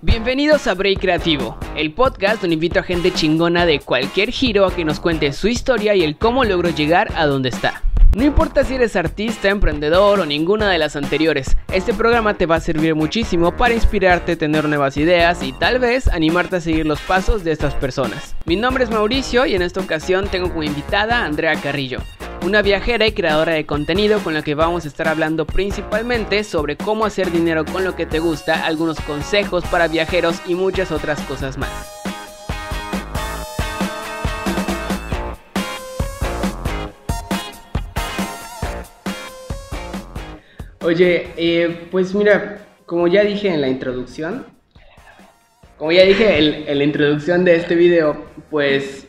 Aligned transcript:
Bienvenidos 0.00 0.68
a 0.68 0.74
Break 0.74 1.00
Creativo, 1.00 1.58
el 1.74 1.92
podcast 1.92 2.40
donde 2.40 2.54
invito 2.54 2.78
a 2.78 2.84
gente 2.84 3.10
chingona 3.10 3.66
de 3.66 3.80
cualquier 3.80 4.30
giro 4.30 4.64
a 4.64 4.72
que 4.72 4.84
nos 4.84 5.00
cuente 5.00 5.32
su 5.32 5.48
historia 5.48 5.96
y 5.96 6.04
el 6.04 6.16
cómo 6.16 6.44
logró 6.44 6.70
llegar 6.70 7.12
a 7.16 7.26
donde 7.26 7.48
está. 7.48 7.82
No 8.14 8.22
importa 8.22 8.62
si 8.62 8.76
eres 8.76 8.94
artista, 8.94 9.48
emprendedor 9.48 10.20
o 10.20 10.24
ninguna 10.24 10.70
de 10.70 10.78
las 10.78 10.94
anteriores, 10.94 11.56
este 11.72 11.94
programa 11.94 12.34
te 12.34 12.46
va 12.46 12.54
a 12.54 12.60
servir 12.60 12.94
muchísimo 12.94 13.56
para 13.56 13.74
inspirarte, 13.74 14.36
tener 14.36 14.68
nuevas 14.68 14.96
ideas 14.96 15.42
y 15.42 15.52
tal 15.52 15.80
vez 15.80 16.06
animarte 16.06 16.56
a 16.56 16.60
seguir 16.60 16.86
los 16.86 17.00
pasos 17.00 17.42
de 17.42 17.50
estas 17.50 17.74
personas. 17.74 18.36
Mi 18.44 18.54
nombre 18.54 18.84
es 18.84 18.90
Mauricio 18.90 19.46
y 19.46 19.56
en 19.56 19.62
esta 19.62 19.80
ocasión 19.80 20.28
tengo 20.28 20.48
como 20.50 20.62
invitada 20.62 21.18
a 21.18 21.24
Andrea 21.24 21.60
Carrillo 21.60 21.98
una 22.44 22.62
viajera 22.62 23.06
y 23.06 23.12
creadora 23.12 23.54
de 23.54 23.66
contenido 23.66 24.20
con 24.20 24.34
la 24.34 24.42
que 24.42 24.54
vamos 24.54 24.84
a 24.84 24.88
estar 24.88 25.08
hablando 25.08 25.46
principalmente 25.46 26.44
sobre 26.44 26.76
cómo 26.76 27.04
hacer 27.04 27.30
dinero 27.30 27.64
con 27.64 27.84
lo 27.84 27.96
que 27.96 28.06
te 28.06 28.20
gusta, 28.20 28.64
algunos 28.64 29.00
consejos 29.00 29.64
para 29.64 29.88
viajeros 29.88 30.40
y 30.46 30.54
muchas 30.54 30.92
otras 30.92 31.20
cosas 31.22 31.58
más. 31.58 31.70
Oye, 40.80 41.28
eh, 41.36 41.88
pues 41.90 42.14
mira, 42.14 42.66
como 42.86 43.08
ya 43.08 43.22
dije 43.22 43.48
en 43.48 43.60
la 43.60 43.68
introducción, 43.68 44.46
como 45.76 45.92
ya 45.92 46.04
dije 46.04 46.38
en 46.70 46.78
la 46.78 46.84
introducción 46.84 47.44
de 47.44 47.56
este 47.56 47.74
video, 47.74 48.24
pues 48.48 49.07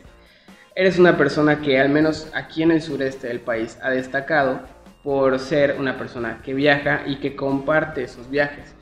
eres 0.80 0.98
una 0.98 1.18
persona 1.18 1.60
que 1.60 1.78
al 1.78 1.90
menos 1.90 2.32
aquí 2.34 2.64
en 2.64 2.72
el 2.72 2.82
sureste 2.82 3.28
del 3.28 3.42
país 3.42 3.78
ha 3.84 3.90
destacado 3.90 4.62
por 5.04 5.38
ser 5.38 5.76
una 5.78 5.98
persona 5.98 6.42
que 6.42 6.54
viaja 6.54 7.02
y 7.06 7.18
que 7.18 7.36
comparte 7.36 8.08
sus 8.08 8.30
viajes. 8.30 8.74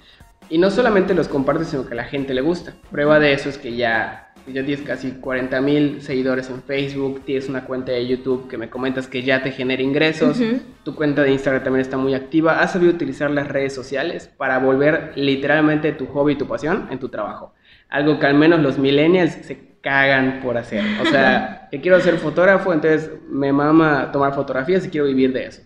Y 0.48 0.60
no 0.60 0.70
solamente 0.70 1.16
los 1.16 1.28
comparte, 1.28 1.66
sino 1.66 1.88
que 1.88 1.94
a 1.94 1.98
la 1.98 2.04
gente 2.04 2.36
le 2.36 2.42
gusta. 2.42 2.76
Prueba 2.92 3.20
de 3.20 3.34
eso 3.34 3.50
es 3.50 3.58
que 3.58 3.76
ya, 3.76 4.32
ya 4.46 4.64
tienes 4.64 4.84
casi 4.86 5.14
40 5.14 5.60
mil 5.62 6.02
seguidores 6.04 6.52
en 6.52 6.62
Facebook, 6.62 7.24
tienes 7.26 7.50
una 7.50 7.66
cuenta 7.66 7.94
de 7.94 8.06
YouTube 8.06 8.48
que 8.48 8.60
me 8.60 8.70
comentas 8.70 9.08
que 9.08 9.24
ya 9.24 9.42
te 9.42 9.50
genera 9.50 9.82
ingresos, 9.82 10.40
tu 10.84 10.94
cuenta 10.94 11.24
de 11.24 11.32
Instagram 11.32 11.64
también 11.64 11.82
está 11.82 11.98
muy 11.98 12.14
activa. 12.14 12.60
¿Has 12.60 12.74
sabido 12.74 12.94
utilizar 12.94 13.32
las 13.32 13.48
redes 13.48 13.74
sociales 13.74 14.28
para 14.38 14.60
volver 14.60 15.14
literalmente 15.16 15.94
tu 15.94 16.06
hobby 16.06 16.34
y 16.34 16.38
tu 16.38 16.48
pasión 16.48 16.90
en 16.92 17.00
tu 17.00 17.10
trabajo? 17.10 17.56
Algo 17.90 18.20
que 18.20 18.28
al 18.28 18.36
menos 18.36 18.60
los 18.60 18.78
millennials 18.78 19.34
se 19.34 19.67
cagan 19.88 20.42
por 20.42 20.58
hacer. 20.58 20.84
O 21.02 21.06
sea, 21.06 21.66
que 21.72 21.80
quiero 21.80 22.02
ser 22.02 22.18
fotógrafo, 22.18 22.74
entonces 22.74 23.10
me 23.30 23.54
mama 23.54 24.12
tomar 24.12 24.36
fotografías 24.36 24.86
y 24.86 24.90
quiero 24.90 25.08
vivir 25.08 25.32
de 25.32 25.46
eso. 25.46 25.62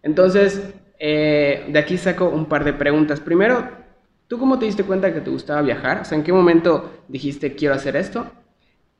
Entonces, 0.00 0.72
eh, 1.00 1.66
de 1.68 1.76
aquí 1.76 1.98
saco 1.98 2.28
un 2.28 2.46
par 2.46 2.62
de 2.62 2.72
preguntas. 2.72 3.18
Primero, 3.18 3.68
¿tú 4.28 4.38
cómo 4.38 4.60
te 4.60 4.66
diste 4.66 4.84
cuenta 4.84 5.12
que 5.12 5.20
te 5.20 5.28
gustaba 5.28 5.60
viajar? 5.60 6.02
O 6.02 6.04
sea, 6.04 6.16
¿en 6.16 6.22
qué 6.22 6.32
momento 6.32 7.02
dijiste 7.08 7.56
quiero 7.56 7.74
hacer 7.74 7.96
esto? 7.96 8.30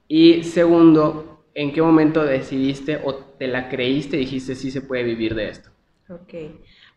Y 0.09 0.43
segundo, 0.43 1.45
¿en 1.55 1.73
qué 1.73 1.81
momento 1.81 2.25
decidiste 2.25 3.01
o 3.05 3.15
te 3.15 3.47
la 3.47 3.69
creíste 3.69 4.17
y 4.17 4.21
dijiste 4.21 4.57
sí 4.57 4.73
se 4.73 4.81
puede 4.81 5.05
vivir 5.05 5.37
de 5.37 5.51
esto? 5.51 5.71
Ok. 6.09 6.35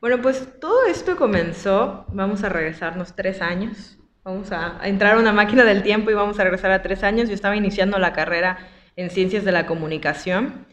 Bueno, 0.02 0.20
pues 0.24 0.48
todo 0.60 0.88
esto 0.88 1.16
comenzó, 1.16 2.06
vamos 2.12 2.44
a 2.44 2.50
regresarnos 2.50 3.16
tres 3.16 3.40
años. 3.40 4.00
Vamos 4.28 4.52
a, 4.52 4.82
entrar 4.84 5.16
a 5.16 5.20
una 5.20 5.32
máquina 5.32 5.64
del 5.64 5.84
tiempo 5.84 6.12
y 6.12 6.14
vamos 6.14 6.38
a 6.38 6.44
regresar 6.44 6.70
a 6.72 6.82
tres 6.82 7.02
años. 7.02 7.30
Yo 7.30 7.34
estaba 7.34 7.56
iniciando 7.56 7.98
la 7.98 8.12
carrera 8.12 8.58
en 8.98 9.10
ciencias 9.10 9.46
de 9.46 9.54
la 9.54 9.66
comunicación. 9.66 10.66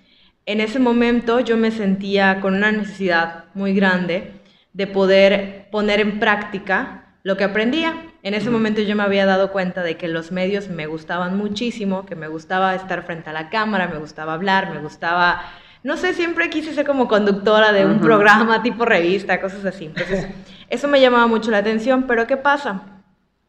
En 0.44 0.60
ese 0.60 0.80
momento 0.80 1.38
yo 1.38 1.56
me 1.56 1.70
sentía 1.70 2.41
con 2.41 2.55
una 2.55 2.72
necesidad 2.72 3.44
muy 3.55 3.72
grande 3.72 4.32
de 4.72 4.88
poder 4.88 5.69
poner 5.70 6.00
en 6.00 6.19
práctica 6.19 7.14
lo 7.22 7.36
que 7.36 7.44
aprendía. 7.44 7.94
En 8.25 8.34
ese 8.34 8.50
momento 8.50 8.80
yo 8.80 8.97
me 8.97 9.05
había 9.05 9.25
dado 9.25 9.52
cuenta 9.52 9.84
de 9.84 9.97
que 9.97 10.08
los 10.08 10.32
medios 10.32 10.69
me 10.69 10.88
gustaban 10.88 11.36
muchísimo, 11.38 12.06
que 12.06 12.16
me 12.16 12.27
gustaba 12.27 12.75
estar 12.75 13.05
frente 13.05 13.30
a 13.30 13.32
la 13.32 13.50
cámara, 13.50 13.86
me 13.86 13.98
gustaba 13.98 14.34
hablar, 14.34 14.72
me 14.72 14.80
gustaba, 14.80 15.42
no 15.84 15.97
sé, 15.97 16.12
siempre 16.14 16.50
quise 16.50 16.75
ser 16.75 16.84
como 16.84 17.06
conductora 17.06 17.72
de 17.72 17.86
un 17.86 18.00
programa 18.00 18.65
tipo 18.65 18.84
revista, 18.84 19.41
cosas 19.41 19.65
así. 19.65 19.84
Entonces, 19.84 20.26
eso 20.69 20.88
me 20.88 21.00
llamaba 21.00 21.28
mucho 21.28 21.53
la 21.53 21.59
atención, 21.59 22.06
pero 22.09 22.26
¿qué 22.26 22.36
pasa? 22.36 22.91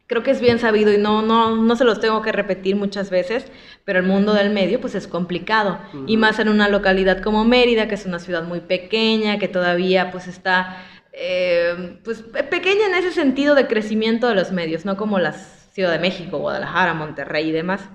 Creo 0.06 0.22
que 0.22 0.30
es 0.30 0.40
bien 0.40 0.58
sabido 0.58 0.92
y 0.92 0.98
no, 0.98 1.22
no, 1.22 1.56
no 1.56 1.76
se 1.76 1.84
los 1.84 2.00
tengo 2.00 2.22
que 2.22 2.32
repetir 2.32 2.76
muchas 2.76 3.10
veces, 3.10 3.46
pero 3.84 3.98
el 3.98 4.06
mundo 4.06 4.34
del 4.34 4.50
medio 4.50 4.80
pues 4.80 4.94
es 4.94 5.06
complicado. 5.08 5.78
Y 6.06 6.16
más 6.16 6.38
en 6.38 6.48
una 6.48 6.68
localidad 6.68 7.22
como 7.22 7.44
Mérida, 7.44 7.88
que 7.88 7.96
es 7.96 8.06
una 8.06 8.18
ciudad 8.18 8.44
muy 8.44 8.60
pequeña, 8.60 9.38
que 9.38 9.48
todavía 9.48 10.10
pues 10.10 10.28
está 10.28 10.84
eh, 11.12 11.98
pues 12.04 12.22
pequeña 12.50 12.86
en 12.86 12.94
ese 12.94 13.12
sentido 13.12 13.54
de 13.54 13.66
crecimiento 13.66 14.28
de 14.28 14.34
los 14.34 14.52
medios, 14.52 14.84
no 14.84 14.96
como 14.96 15.18
la 15.18 15.32
Ciudad 15.32 15.92
de 15.92 15.98
México, 15.98 16.38
Guadalajara, 16.38 16.94
Monterrey 16.94 17.48
y 17.48 17.52
demás. 17.52 17.88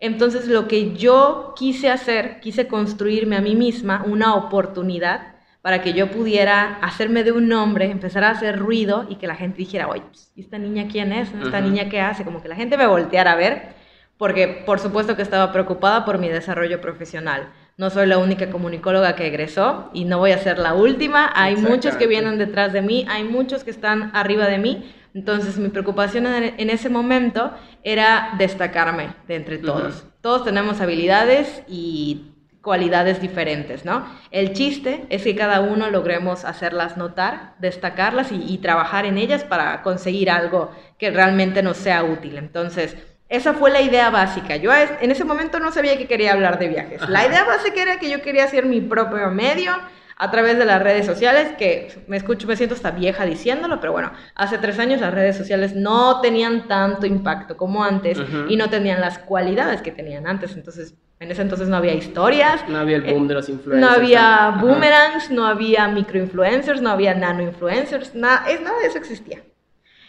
Entonces 0.00 0.48
lo 0.48 0.68
que 0.68 0.94
yo 0.94 1.54
quise 1.56 1.90
hacer, 1.90 2.40
quise 2.40 2.66
construirme 2.68 3.36
a 3.36 3.40
mí 3.40 3.54
misma 3.54 4.04
una 4.06 4.34
oportunidad 4.34 5.33
para 5.64 5.80
que 5.80 5.94
yo 5.94 6.10
pudiera 6.10 6.76
hacerme 6.82 7.24
de 7.24 7.32
un 7.32 7.48
nombre, 7.48 7.90
empezar 7.90 8.22
a 8.22 8.32
hacer 8.32 8.58
ruido 8.58 9.06
y 9.08 9.14
que 9.16 9.26
la 9.26 9.34
gente 9.34 9.56
dijera, 9.56 9.88
oye, 9.88 10.02
pues, 10.02 10.30
¿y 10.36 10.42
esta 10.42 10.58
niña 10.58 10.88
quién 10.92 11.10
es? 11.10 11.30
¿Esta 11.42 11.62
niña 11.62 11.88
qué 11.88 12.02
hace? 12.02 12.22
Como 12.22 12.42
que 12.42 12.48
la 12.48 12.54
gente 12.54 12.76
me 12.76 12.86
volteara 12.86 13.32
a 13.32 13.36
ver, 13.36 13.74
porque 14.18 14.62
por 14.66 14.78
supuesto 14.78 15.16
que 15.16 15.22
estaba 15.22 15.52
preocupada 15.52 16.04
por 16.04 16.18
mi 16.18 16.28
desarrollo 16.28 16.82
profesional. 16.82 17.48
No 17.78 17.88
soy 17.88 18.06
la 18.06 18.18
única 18.18 18.50
comunicóloga 18.50 19.16
que 19.16 19.26
egresó 19.26 19.88
y 19.94 20.04
no 20.04 20.18
voy 20.18 20.32
a 20.32 20.38
ser 20.38 20.58
la 20.58 20.74
última. 20.74 21.32
Hay 21.34 21.56
muchos 21.56 21.96
que 21.96 22.08
vienen 22.08 22.36
detrás 22.36 22.74
de 22.74 22.82
mí, 22.82 23.06
hay 23.08 23.24
muchos 23.24 23.64
que 23.64 23.70
están 23.70 24.10
arriba 24.14 24.46
de 24.48 24.58
mí. 24.58 24.94
Entonces 25.14 25.56
mi 25.56 25.70
preocupación 25.70 26.26
en 26.26 26.68
ese 26.68 26.90
momento 26.90 27.52
era 27.82 28.34
destacarme 28.36 29.14
de 29.26 29.36
entre 29.36 29.56
todos. 29.56 30.06
Todos 30.20 30.44
tenemos 30.44 30.82
habilidades 30.82 31.62
y 31.66 32.34
cualidades 32.64 33.20
diferentes, 33.20 33.84
¿no? 33.84 34.04
El 34.32 34.54
chiste 34.54 35.06
es 35.10 35.22
que 35.22 35.36
cada 35.36 35.60
uno 35.60 35.90
logremos 35.90 36.44
hacerlas 36.44 36.96
notar, 36.96 37.54
destacarlas 37.60 38.32
y, 38.32 38.58
trabajar 38.58 39.04
en 39.04 39.18
ellas 39.18 39.44
para 39.44 39.82
conseguir 39.82 40.30
algo 40.30 40.72
que 40.98 41.10
realmente 41.10 41.62
nos 41.62 41.76
sea 41.76 42.02
útil. 42.02 42.38
Entonces, 42.38 42.96
esa 43.28 43.52
fue 43.52 43.70
la 43.70 43.82
idea 43.82 44.10
básica. 44.10 44.56
Yo 44.56 44.72
en 44.74 45.10
ese 45.10 45.24
momento 45.24 45.60
no 45.60 45.70
sabía 45.70 45.98
que 45.98 46.06
quería 46.06 46.32
hablar 46.32 46.58
de 46.58 46.68
viajes. 46.68 47.08
La 47.08 47.26
idea 47.26 47.44
básica 47.44 47.82
era 47.82 47.98
que 47.98 48.10
yo 48.10 48.22
quería 48.22 48.44
hacer 48.44 48.64
mi 48.64 48.80
propio 48.80 49.30
medio 49.30 49.72
a 50.16 50.30
través 50.30 50.58
de 50.58 50.64
las 50.64 50.82
redes 50.82 51.04
sociales, 51.04 51.52
que 51.58 52.04
me 52.06 52.16
escucho, 52.16 52.46
me 52.46 52.56
siento 52.56 52.74
hasta 52.74 52.92
vieja 52.92 53.26
diciéndolo, 53.26 53.80
pero 53.80 53.92
bueno, 53.92 54.12
hace 54.34 54.58
tres 54.58 54.78
años 54.78 55.00
las 55.00 55.12
redes 55.12 55.36
sociales 55.36 55.74
no 55.74 56.20
tenían 56.20 56.68
tanto 56.68 57.04
impacto 57.06 57.56
como 57.56 57.84
antes 57.84 58.18
y 58.48 58.56
no 58.56 58.70
tenían 58.70 59.00
las 59.00 59.18
cualidades 59.18 59.82
que 59.82 59.90
tenían 59.90 60.26
antes. 60.26 60.56
Entonces, 60.56 60.94
en 61.24 61.30
ese 61.30 61.40
entonces 61.40 61.68
no 61.68 61.76
había 61.76 61.94
historias. 61.94 62.68
No 62.68 62.78
había 62.78 62.96
el 62.96 63.02
boom 63.02 63.26
de 63.26 63.34
los 63.34 63.48
influencers. 63.48 63.80
No 63.80 63.96
había 63.96 64.58
boomerangs, 64.60 65.30
no 65.30 65.46
había 65.46 65.88
microinfluencers, 65.88 66.82
no 66.82 66.90
había 66.90 67.14
nanoinfluencers, 67.14 68.14
nada, 68.14 68.46
es, 68.50 68.60
nada 68.60 68.78
de 68.78 68.86
eso 68.86 68.98
existía. 68.98 69.42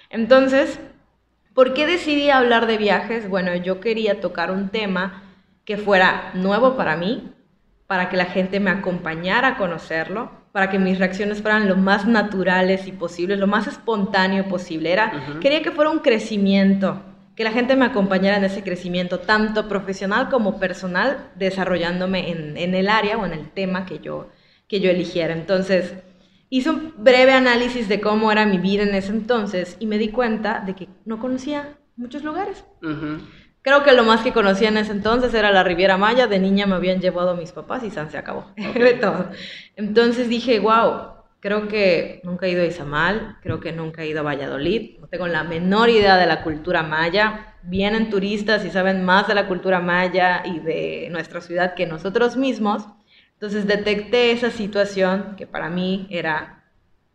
Entonces, 0.09 0.77
¿por 1.53 1.73
qué 1.73 1.87
decidí 1.87 2.29
hablar 2.29 2.67
de 2.67 2.77
viajes? 2.77 3.29
Bueno, 3.29 3.55
yo 3.55 3.79
quería 3.79 4.19
tocar 4.19 4.51
un 4.51 4.69
tema 4.69 5.23
que 5.63 5.77
fuera 5.77 6.31
nuevo 6.33 6.75
para 6.75 6.97
mí, 6.97 7.31
para 7.87 8.09
que 8.09 8.17
la 8.17 8.25
gente 8.25 8.59
me 8.59 8.71
acompañara 8.71 9.47
a 9.49 9.57
conocerlo, 9.57 10.31
para 10.51 10.69
que 10.69 10.79
mis 10.79 10.99
reacciones 10.99 11.41
fueran 11.41 11.69
lo 11.69 11.77
más 11.77 12.05
naturales 12.05 12.87
y 12.87 12.91
posibles, 12.91 13.39
lo 13.39 13.47
más 13.47 13.67
espontáneo 13.67 14.49
posible. 14.49 14.91
Era, 14.91 15.39
Quería 15.39 15.61
que 15.61 15.71
fuera 15.71 15.91
un 15.91 15.99
crecimiento, 15.99 17.01
que 17.35 17.44
la 17.44 17.51
gente 17.51 17.75
me 17.75 17.85
acompañara 17.85 18.38
en 18.38 18.46
ese 18.46 18.63
crecimiento, 18.63 19.19
tanto 19.19 19.68
profesional 19.68 20.29
como 20.29 20.59
personal, 20.59 21.31
desarrollándome 21.35 22.31
en, 22.31 22.57
en, 22.57 22.75
el 22.75 22.90
área 22.90 23.18
o 23.18 23.25
en 23.25 23.34
el 23.34 23.50
tema 23.50 23.85
que 23.85 24.00
yo, 24.00 24.29
que 24.68 24.79
yo 24.79 24.90
eligiera. 24.90 25.34
Entonces, 25.34 25.94
hice 26.50 26.69
un 26.69 26.94
breve 26.97 27.34
análisis 27.34 27.90
de 27.90 28.00
cómo 28.00 28.31
era 28.31 28.46
mi 28.46 28.57
vida 28.57 28.84
en 28.84 28.96
ese 28.96 29.12
entonces 29.12 29.75
y 29.79 29.88
me 29.88 29.97
di 29.97 30.09
cuenta 30.09 30.62
de 30.66 30.75
que 30.75 30.88
no 31.03 31.19
conocía 31.19 31.78
muchos 31.97 32.23
lugares. 32.23 32.64
Creo 33.61 33.84
que 33.84 33.93
lo 33.93 34.03
más 34.03 34.22
que 34.22 34.31
conocía 34.31 34.70
en 34.70 34.78
ese 34.78 34.91
entonces 34.91 35.34
era 35.34 35.52
la 35.52 35.64
Riviera 35.64 35.97
Maya. 35.97 36.28
De 36.28 36.40
niña 36.40 36.67
me 36.67 36.76
habían 36.76 37.02
llevado 37.02 37.35
mis 37.35 37.52
papás 37.52 37.84
y 37.84 37.90
San 37.90 38.11
se 38.11 38.17
acabó. 38.17 38.53
todo. 39.02 39.29
Entonces 39.76 40.29
dije, 40.29 40.59
wow, 40.59 41.15
creo 41.45 41.67
que 41.67 42.21
nunca 42.23 42.47
he 42.47 42.49
ido 42.49 42.63
a 42.63 42.65
Izamal, 42.65 43.37
creo 43.43 43.59
que 43.59 43.71
nunca 43.71 44.01
he 44.01 44.07
ido 44.07 44.21
a 44.21 44.23
Valladolid. 44.23 44.97
No 44.99 45.05
tengo 45.05 45.27
la 45.27 45.43
menor 45.43 45.91
idea 45.91 46.17
de 46.17 46.25
la 46.25 46.41
cultura 46.41 46.81
maya. 46.81 47.53
Vienen 47.61 48.09
turistas 48.09 48.65
y 48.65 48.71
saben 48.71 49.05
más 49.05 49.27
de 49.27 49.35
la 49.35 49.47
cultura 49.47 49.79
maya 49.79 50.41
y 50.43 50.57
de 50.57 51.07
nuestra 51.11 51.41
ciudad 51.41 51.75
que 51.75 51.85
nosotros 51.85 52.35
mismos. 52.35 52.87
Entonces 53.33 53.67
detecté 53.67 54.31
esa 54.31 54.49
situación 54.49 55.35
que 55.37 55.45
para 55.45 55.69
mí 55.69 56.07
era 56.09 56.63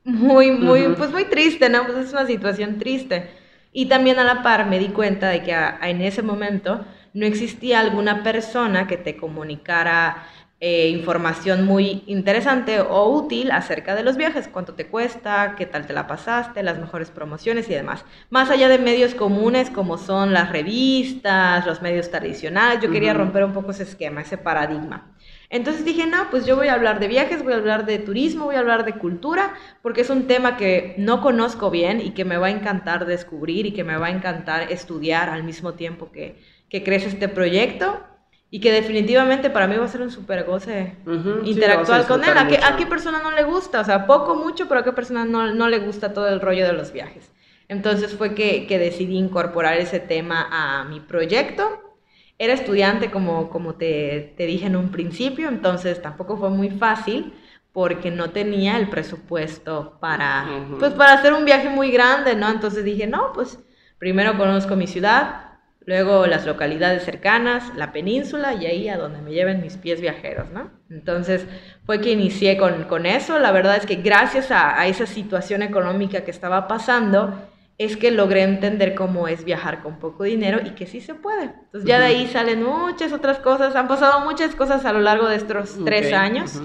muy, 0.05 0.53
muy, 0.53 0.95
pues 0.97 1.11
muy 1.11 1.25
triste, 1.25 1.69
¿no? 1.69 1.85
Pues 1.85 1.99
es 1.99 2.13
una 2.13 2.25
situación 2.25 2.79
triste 2.79 3.31
y 3.73 3.87
también 3.87 4.21
a 4.21 4.25
la 4.25 4.45
par 4.45 4.67
me 4.67 4.79
di 4.79 4.91
cuenta 4.91 5.29
de 5.29 5.43
que 5.43 5.57
en 5.83 6.03
ese 6.03 6.23
momento 6.23 6.85
no 7.15 7.27
existía 7.27 7.81
alguna 7.81 8.23
persona 8.23 8.87
que 8.87 8.97
te 8.97 9.17
comunicara 9.17 10.25
eh, 10.63 10.89
información 10.91 11.65
muy 11.65 12.05
interesante 12.07 12.81
o 12.81 13.09
útil 13.09 13.51
acerca 13.51 13.95
de 13.95 14.03
los 14.03 14.19
viajes, 14.19 14.47
cuánto 14.47 14.75
te 14.75 14.89
cuesta, 14.89 15.55
qué 15.57 15.65
tal 15.65 15.87
te 15.87 15.95
la 15.95 16.07
pasaste, 16.07 16.63
las 16.63 16.79
mejores 16.79 17.11
promociones 17.11 17.67
y 17.71 17.73
demás. 17.73 18.05
Más 18.29 18.51
allá 18.51 18.69
de 18.69 18.79
medios 18.79 19.15
comunes 19.15 19.71
como 19.71 19.97
son 19.97 20.35
las 20.35 20.53
revistas, 20.53 21.65
los 21.65 21.81
medios 21.81 22.11
tradicionales, 22.11 22.83
yo 22.83 22.91
quería 22.91 23.15
romper 23.15 23.45
un 23.45 23.55
poco 23.55 23.71
ese 23.71 23.85
esquema, 23.85 24.21
ese 24.21 24.37
paradigma. 24.37 25.17
Entonces 25.49 25.83
dije, 25.83 26.07
no, 26.07 26.29
pues 26.31 26.45
yo 26.45 26.57
voy 26.57 26.69
a 26.69 26.75
hablar 26.75 27.01
de 27.01 27.09
viajes, 27.09 27.43
voy 27.43 27.55
a 27.55 27.57
hablar 27.57 27.87
de 27.87 27.99
turismo, 27.99 28.45
voy 28.45 28.57
a 28.57 28.61
hablar 28.61 28.85
de 28.85 28.93
cultura, 28.93 29.55
porque 29.81 30.03
es 30.03 30.11
un 30.11 30.27
tema 30.27 30.59
que 30.59 30.95
no 30.99 31.23
conozco 31.23 31.71
bien 31.71 32.03
y 32.03 32.11
que 32.11 32.27
me 32.27 32.37
va 32.37 32.49
a 32.49 32.51
encantar 32.51 33.07
descubrir 33.07 33.65
y 33.65 33.73
que 33.73 33.83
me 33.83 33.97
va 33.97 34.09
a 34.09 34.11
encantar 34.11 34.71
estudiar 34.71 35.31
al 35.31 35.43
mismo 35.43 35.73
tiempo 35.73 36.13
que, 36.13 36.39
que 36.69 36.85
crece 36.85 37.09
este 37.09 37.29
proyecto 37.29 38.05
y 38.51 38.61
que 38.61 38.73
definitivamente 38.73 39.49
para 39.49 39.69
mí 39.69 39.77
va 39.77 39.85
a 39.85 39.89
ser 39.89 40.03
un 40.03 40.11
súper 40.11 40.45
goce 40.45 40.97
interactuar 41.45 42.07
con 42.07 42.25
él. 42.25 42.37
¿A 42.37 42.49
qué, 42.49 42.59
¿A 42.59 42.77
qué, 42.77 42.87
persona 42.87 43.23
no 43.23 43.31
le 43.31 43.45
gusta? 43.45 43.81
O 43.81 43.85
sea, 43.85 44.07
poco, 44.07 44.35
mucho, 44.35 44.67
pero 44.67 44.81
a 44.81 44.85
qué 44.85 44.93
persona 44.93 45.25
no, 45.25 45.55
no 45.55 45.69
le 45.69 45.79
gusta 45.79 46.13
todo 46.13 46.29
el 46.29 46.41
rollo 46.41 46.67
de 46.67 46.73
los 46.73 46.93
viajes. 46.93 47.31
Entonces 47.69 48.15
fue 48.17 48.35
que, 48.35 48.67
que, 48.67 48.81
decidí 48.81 49.17
incorporar 49.17 49.77
ese 49.79 50.01
tema 50.01 50.49
a 50.51 50.85
mi 50.85 50.99
proyecto. 50.99 51.95
Era 52.39 52.55
estudiante, 52.55 53.13
como, 53.13 53.51
como 53.51 53.75
te, 53.75 54.35
te 54.37 54.47
dije 54.47 54.67
en 54.67 54.75
un 54.75 54.91
principio, 54.91 55.49
entonces 55.49 56.03
tampoco 56.03 56.37
fue 56.37 56.51
muy 56.51 56.71
fácil 56.71 57.33
porque 57.73 58.11
no 58.11 58.31
tenía 58.31 58.77
el 58.79 58.89
presupuesto 58.89 59.99
para, 60.01 60.67
pues, 60.79 60.93
para 60.95 61.13
hacer 61.13 61.33
un 61.33 61.45
viaje 61.45 61.69
muy 61.69 61.93
grande, 61.93 62.35
¿no? 62.35 62.51
Entonces 62.51 62.85
dije, 62.85 63.07
no, 63.07 63.33
pues 63.33 63.61
primero 63.99 64.37
conozco 64.37 64.75
mi 64.75 64.89
ciudad, 64.89 65.50
luego 65.87 66.27
las 66.27 66.47
localidades 66.47 67.05
cercanas, 67.05 67.73
la 67.75 67.93
península 67.93 68.55
y 68.55 68.67
ahí 68.67 68.89
a 68.89 68.99
donde 68.99 69.23
me 69.23 69.33
lleven 69.33 69.63
mis 69.63 69.77
pies 69.77 70.01
viajeros, 70.01 70.51
¿no? 70.51 70.71
Entonces 70.91 71.47
fue 71.87 72.01
que 72.01 72.13
inicié 72.13 72.59
con, 72.59 73.07
eso, 73.07 73.39
la 73.39 73.53
verdad 73.53 73.77
es 73.77 73.87
que 73.87 73.97
gracias 73.97 74.51
a, 74.51 74.87
esa 74.87 75.07
situación 75.07 75.63
económica 75.63 76.23
que 76.23 76.31
estaba 76.31 76.69
pasando, 76.69 77.47
es 77.79 77.97
que 77.97 78.11
logré 78.11 78.43
entender 78.43 78.95
cómo 78.95 79.27
es 79.27 79.45
viajar 79.45 79.83
con 79.83 79.99
poco 79.99 80.25
dinero 80.25 80.61
y 80.63 80.71
que 80.71 80.87
sí 80.87 81.01
se 81.01 81.15
puede. 81.15 81.45
Entonces 81.45 81.89
ya 81.89 81.99
de 81.99 82.07
ahí 82.07 82.27
salen 82.27 82.63
muchas 82.63 83.13
otras 83.15 83.39
cosas, 83.39 83.75
han 83.75 83.89
pasado 83.89 84.21
muchas 84.21 84.55
cosas 84.55 84.85
a 84.85 84.93
lo 84.93 85.01
largo 85.01 85.29
de 85.29 85.37
estos 85.37 85.79
tres 85.87 86.13
años, 86.13 86.61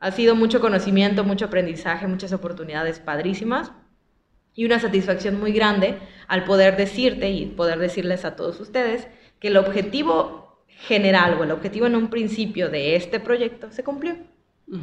ha 0.00 0.10
sido 0.10 0.34
mucho 0.34 0.60
conocimiento, 0.60 1.22
mucho 1.22 1.44
aprendizaje, 1.44 2.08
muchas 2.08 2.32
oportunidades 2.32 2.98
padrísimas 2.98 3.70
y 4.58 4.64
una 4.64 4.80
satisfacción 4.80 5.38
muy 5.38 5.52
grande 5.52 6.00
al 6.26 6.42
poder 6.42 6.76
decirte 6.76 7.30
y 7.30 7.46
poder 7.46 7.78
decirles 7.78 8.24
a 8.24 8.34
todos 8.34 8.58
ustedes 8.58 9.06
que 9.38 9.46
el 9.48 9.56
objetivo 9.56 10.64
general 10.66 11.38
o 11.38 11.44
el 11.44 11.52
objetivo 11.52 11.86
en 11.86 11.94
un 11.94 12.10
principio 12.10 12.68
de 12.68 12.96
este 12.96 13.20
proyecto 13.20 13.70
se 13.70 13.84
cumplió. 13.84 14.16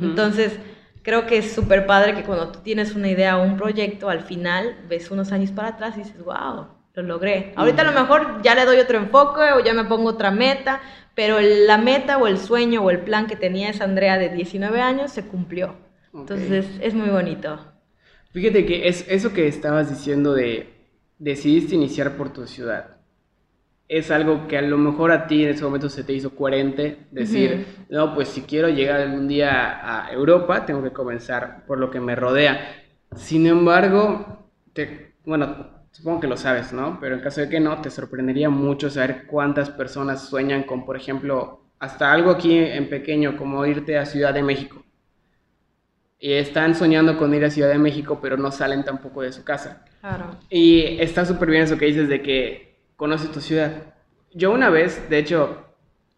Entonces, 0.01 0.57
creo 1.01 1.25
que 1.27 1.39
es 1.39 1.51
súper 1.51 1.85
padre 1.85 2.15
que 2.15 2.23
cuando 2.23 2.53
tú 2.53 2.59
tienes 2.59 2.95
una 2.95 3.09
idea 3.09 3.37
o 3.37 3.43
un 3.43 3.57
proyecto, 3.57 4.07
al 4.07 4.21
final 4.21 4.77
ves 4.87 5.11
unos 5.11 5.33
años 5.33 5.51
para 5.51 5.67
atrás 5.67 5.95
y 5.97 6.03
dices, 6.03 6.23
wow, 6.23 6.67
lo 6.93 7.03
logré. 7.03 7.51
Ahorita 7.57 7.81
a 7.81 7.91
lo 7.91 7.99
mejor 7.99 8.41
ya 8.43 8.55
le 8.55 8.63
doy 8.63 8.77
otro 8.77 8.97
enfoque 8.97 9.41
o 9.57 9.59
ya 9.59 9.73
me 9.73 9.83
pongo 9.83 10.07
otra 10.07 10.31
meta, 10.31 10.79
pero 11.15 11.41
la 11.41 11.77
meta 11.77 12.17
o 12.17 12.27
el 12.27 12.37
sueño 12.37 12.81
o 12.81 12.91
el 12.91 12.99
plan 12.99 13.27
que 13.27 13.35
tenía 13.35 13.71
esa 13.71 13.83
Andrea 13.83 14.17
de 14.17 14.29
19 14.29 14.79
años 14.79 15.11
se 15.11 15.27
cumplió. 15.27 15.75
Entonces, 16.13 16.65
es 16.79 16.93
muy 16.93 17.09
bonito. 17.09 17.74
Fíjate 18.35 18.65
que 18.65 18.89
es 18.89 19.05
eso 19.07 19.31
que 19.31 19.47
estabas 19.47 19.89
diciendo 19.89 20.33
de 20.33 20.67
decidiste 21.19 21.75
iniciar 21.75 22.17
por 22.17 22.33
tu 22.33 22.45
ciudad. 22.45 22.97
Es 23.87 24.11
algo 24.11 24.49
que 24.49 24.57
a 24.57 24.61
lo 24.61 24.77
mejor 24.77 25.13
a 25.13 25.25
ti 25.25 25.45
en 25.45 25.51
ese 25.51 25.63
momento 25.63 25.87
se 25.87 26.03
te 26.03 26.11
hizo 26.11 26.35
coherente 26.35 27.07
decir, 27.11 27.65
no, 27.89 28.13
pues 28.13 28.27
si 28.27 28.41
quiero 28.41 28.67
llegar 28.67 28.99
algún 28.99 29.29
día 29.29 29.79
a 30.05 30.11
Europa, 30.11 30.65
tengo 30.65 30.83
que 30.83 30.91
comenzar 30.91 31.65
por 31.65 31.79
lo 31.79 31.89
que 31.89 32.01
me 32.01 32.13
rodea. 32.13 32.59
Sin 33.15 33.47
embargo, 33.47 34.49
te, 34.73 35.13
bueno, 35.23 35.69
supongo 35.91 36.19
que 36.19 36.27
lo 36.27 36.35
sabes, 36.35 36.73
¿no? 36.73 36.99
Pero 36.99 37.15
en 37.15 37.21
caso 37.21 37.39
de 37.39 37.47
que 37.47 37.61
no, 37.61 37.79
te 37.79 37.89
sorprendería 37.89 38.49
mucho 38.49 38.89
saber 38.89 39.27
cuántas 39.27 39.69
personas 39.69 40.27
sueñan 40.27 40.63
con, 40.63 40.85
por 40.85 40.97
ejemplo, 40.97 41.61
hasta 41.79 42.11
algo 42.11 42.31
aquí 42.31 42.57
en 42.57 42.89
pequeño, 42.89 43.37
como 43.37 43.65
irte 43.65 43.97
a 43.97 44.05
Ciudad 44.05 44.33
de 44.33 44.43
México 44.43 44.84
y 46.19 46.33
están 46.33 46.75
soñando 46.75 47.17
con 47.17 47.33
ir 47.33 47.43
a 47.45 47.49
Ciudad 47.49 47.69
de 47.69 47.77
México, 47.77 48.19
pero 48.21 48.37
no 48.37 48.51
salen 48.51 48.83
tampoco 48.83 49.21
de 49.21 49.31
su 49.31 49.43
casa. 49.43 49.85
Claro. 50.01 50.37
Y 50.49 50.99
está 50.99 51.25
súper 51.25 51.49
bien 51.49 51.63
eso 51.63 51.77
que 51.77 51.85
dices 51.85 52.07
de 52.07 52.21
que 52.21 52.77
conoces 52.95 53.31
tu 53.31 53.41
ciudad. 53.41 53.93
Yo 54.33 54.51
una 54.51 54.69
vez, 54.69 55.09
de 55.09 55.19
hecho, 55.19 55.65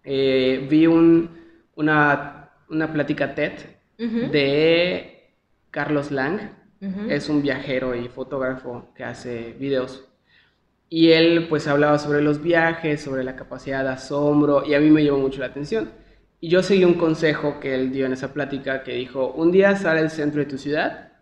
eh, 0.03 0.65
vi 0.69 0.87
un, 0.87 1.29
una, 1.75 2.51
una 2.69 2.93
plática 2.93 3.35
TED 3.35 3.53
de 3.97 5.33
Carlos 5.71 6.11
Lang. 6.11 6.55
Es 7.09 7.27
un 7.27 7.41
viajero 7.41 7.95
y 7.95 8.07
fotógrafo 8.07 8.91
que 8.95 9.03
hace 9.03 9.55
videos. 9.59 10.07
Y 10.89 11.11
él 11.11 11.47
pues 11.49 11.67
hablaba 11.67 11.97
sobre 11.97 12.21
los 12.21 12.41
viajes, 12.41 13.01
sobre 13.01 13.23
la 13.23 13.35
capacidad 13.35 13.83
de 13.83 13.89
asombro 13.89 14.63
y 14.65 14.75
a 14.75 14.79
mí 14.79 14.89
me 14.91 15.03
llamó 15.03 15.17
mucho 15.17 15.39
la 15.39 15.47
atención. 15.47 15.89
Y 16.39 16.49
yo 16.49 16.61
seguí 16.61 16.85
un 16.85 16.93
consejo 16.93 17.59
que 17.59 17.73
él 17.73 17.91
dio 17.91 18.05
en 18.05 18.13
esa 18.13 18.33
plática 18.33 18.83
que 18.83 18.93
dijo, 18.93 19.31
un 19.31 19.51
día 19.51 19.75
sal 19.75 19.97
al 19.97 20.11
centro 20.11 20.39
de 20.39 20.45
tu 20.45 20.57
ciudad, 20.57 21.13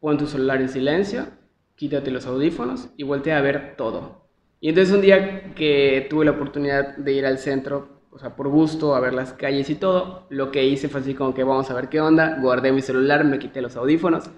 pon 0.00 0.18
tu 0.18 0.26
celular 0.26 0.60
en 0.60 0.68
silencio, 0.68 1.28
quítate 1.76 2.10
los 2.10 2.26
audífonos 2.26 2.90
y 2.96 3.04
voltea 3.04 3.38
a 3.38 3.40
ver 3.40 3.74
todo. 3.76 4.28
Y 4.60 4.68
entonces 4.68 4.94
un 4.94 5.00
día 5.00 5.54
que 5.54 6.06
tuve 6.10 6.26
la 6.26 6.32
oportunidad 6.32 6.96
de 6.96 7.12
ir 7.12 7.24
al 7.24 7.38
centro, 7.38 8.02
o 8.10 8.18
sea, 8.18 8.36
por 8.36 8.48
gusto, 8.48 8.94
a 8.94 9.00
ver 9.00 9.14
las 9.14 9.32
calles 9.32 9.70
y 9.70 9.76
todo, 9.76 10.26
lo 10.28 10.50
que 10.50 10.66
hice 10.66 10.88
fue 10.88 11.00
así 11.00 11.14
como 11.14 11.32
que 11.32 11.44
vamos 11.44 11.70
a 11.70 11.74
ver 11.74 11.88
qué 11.88 12.00
onda, 12.00 12.38
guardé 12.40 12.72
mi 12.72 12.82
celular, 12.82 13.24
me 13.24 13.38
quité 13.38 13.62
los 13.62 13.76
audífonos 13.76 14.30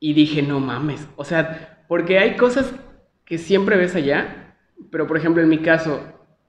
y 0.00 0.14
dije, 0.14 0.42
no 0.42 0.60
mames, 0.60 1.06
o 1.16 1.24
sea, 1.24 1.84
porque 1.88 2.18
hay 2.18 2.36
cosas 2.36 2.72
que 3.24 3.36
siempre 3.36 3.76
ves 3.76 3.94
allá, 3.96 4.56
pero 4.90 5.06
por 5.06 5.16
ejemplo 5.16 5.42
en 5.42 5.48
mi 5.48 5.58
caso, 5.58 6.00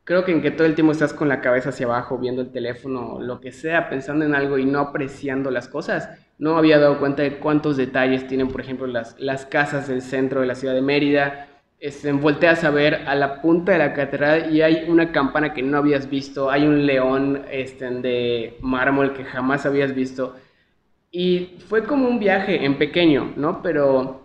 creo 0.03 0.25
que 0.25 0.31
en 0.31 0.41
que 0.41 0.51
todo 0.51 0.67
el 0.67 0.75
tiempo 0.75 0.91
estás 0.91 1.13
con 1.13 1.29
la 1.29 1.41
cabeza 1.41 1.69
hacia 1.69 1.85
abajo, 1.85 2.17
viendo 2.17 2.41
el 2.41 2.51
teléfono, 2.51 3.19
lo 3.21 3.39
que 3.39 3.51
sea, 3.51 3.89
pensando 3.89 4.25
en 4.25 4.35
algo 4.35 4.57
y 4.57 4.65
no 4.65 4.79
apreciando 4.79 5.51
las 5.51 5.67
cosas. 5.67 6.09
No 6.37 6.57
había 6.57 6.79
dado 6.79 6.99
cuenta 6.99 7.23
de 7.23 7.37
cuántos 7.37 7.77
detalles 7.77 8.27
tienen, 8.27 8.49
por 8.49 8.61
ejemplo, 8.61 8.87
las, 8.87 9.17
las 9.19 9.45
casas 9.45 9.87
del 9.87 10.01
centro 10.01 10.41
de 10.41 10.47
la 10.47 10.55
ciudad 10.55 10.73
de 10.73 10.81
Mérida. 10.81 11.47
Este, 11.79 12.11
volteas 12.11 12.63
a 12.63 12.69
ver 12.69 13.03
a 13.07 13.15
la 13.15 13.41
punta 13.41 13.73
de 13.73 13.77
la 13.77 13.93
catedral 13.93 14.53
y 14.55 14.61
hay 14.61 14.85
una 14.87 15.11
campana 15.11 15.53
que 15.53 15.61
no 15.61 15.77
habías 15.77 16.09
visto, 16.09 16.49
hay 16.49 16.65
un 16.65 16.85
león 16.85 17.43
este, 17.51 17.89
de 17.89 18.57
mármol 18.61 19.13
que 19.13 19.25
jamás 19.25 19.65
habías 19.65 19.93
visto. 19.93 20.35
Y 21.11 21.57
fue 21.67 21.83
como 21.83 22.07
un 22.07 22.19
viaje 22.19 22.65
en 22.65 22.77
pequeño, 22.77 23.33
¿no? 23.35 23.61
Pero 23.61 24.22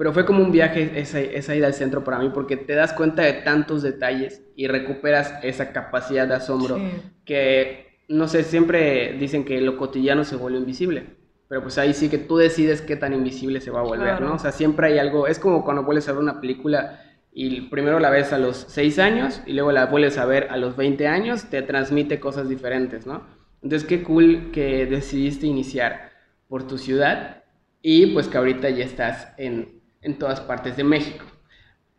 pero 0.00 0.14
fue 0.14 0.24
como 0.24 0.42
un 0.42 0.50
viaje 0.50 0.98
esa, 0.98 1.20
esa, 1.20 1.54
ida 1.54 1.66
al 1.66 1.74
centro 1.74 2.02
para 2.02 2.18
mí, 2.18 2.30
porque 2.32 2.56
te 2.56 2.74
das 2.74 2.94
cuenta 2.94 3.20
de 3.20 3.34
tantos 3.34 3.82
detalles 3.82 4.42
y 4.56 4.66
recuperas 4.66 5.34
esa 5.42 5.74
capacidad 5.74 6.26
de 6.26 6.36
asombro 6.36 6.78
que, 7.26 7.98
no 8.08 8.26
sé, 8.26 8.44
siempre 8.44 9.12
dicen 9.20 9.44
que 9.44 9.60
lo 9.60 9.76
cotidiano 9.76 10.24
se 10.24 10.36
vuelve 10.36 10.56
invisible, 10.56 11.04
pero 11.48 11.60
pues 11.60 11.76
ahí 11.76 11.92
sí 11.92 12.08
que 12.08 12.16
tú 12.16 12.38
decides 12.38 12.80
qué 12.80 12.96
tan 12.96 13.12
invisible 13.12 13.60
se 13.60 13.70
va 13.70 13.80
a 13.80 13.82
volver, 13.82 14.22
¿no? 14.22 14.36
O 14.36 14.38
sea, 14.38 14.52
siempre 14.52 14.86
hay 14.86 14.98
algo, 14.98 15.26
es 15.26 15.38
como 15.38 15.66
cuando 15.66 15.84
vuelves 15.84 16.08
a 16.08 16.12
ver 16.12 16.22
una 16.22 16.40
película 16.40 17.02
y 17.30 17.68
primero 17.68 18.00
la 18.00 18.08
ves 18.08 18.32
a 18.32 18.38
los 18.38 18.56
6 18.70 18.98
años 19.00 19.42
y 19.44 19.52
luego 19.52 19.70
la 19.70 19.84
vuelves 19.84 20.16
a 20.16 20.24
ver 20.24 20.48
a 20.48 20.56
los 20.56 20.78
20 20.78 21.08
años, 21.08 21.50
te 21.50 21.60
transmite 21.60 22.20
cosas 22.20 22.48
diferentes, 22.48 23.06
¿no? 23.06 23.26
Entonces, 23.62 23.86
qué 23.86 24.02
cool 24.02 24.50
que 24.50 24.86
decidiste 24.86 25.46
iniciar 25.46 26.08
por 26.48 26.66
tu 26.66 26.78
ciudad 26.78 27.44
y 27.82 28.06
pues 28.14 28.28
que 28.28 28.38
ahorita 28.38 28.70
ya 28.70 28.86
estás 28.86 29.34
en 29.36 29.79
en 30.02 30.18
todas 30.18 30.40
partes 30.40 30.76
de 30.76 30.84
México. 30.84 31.24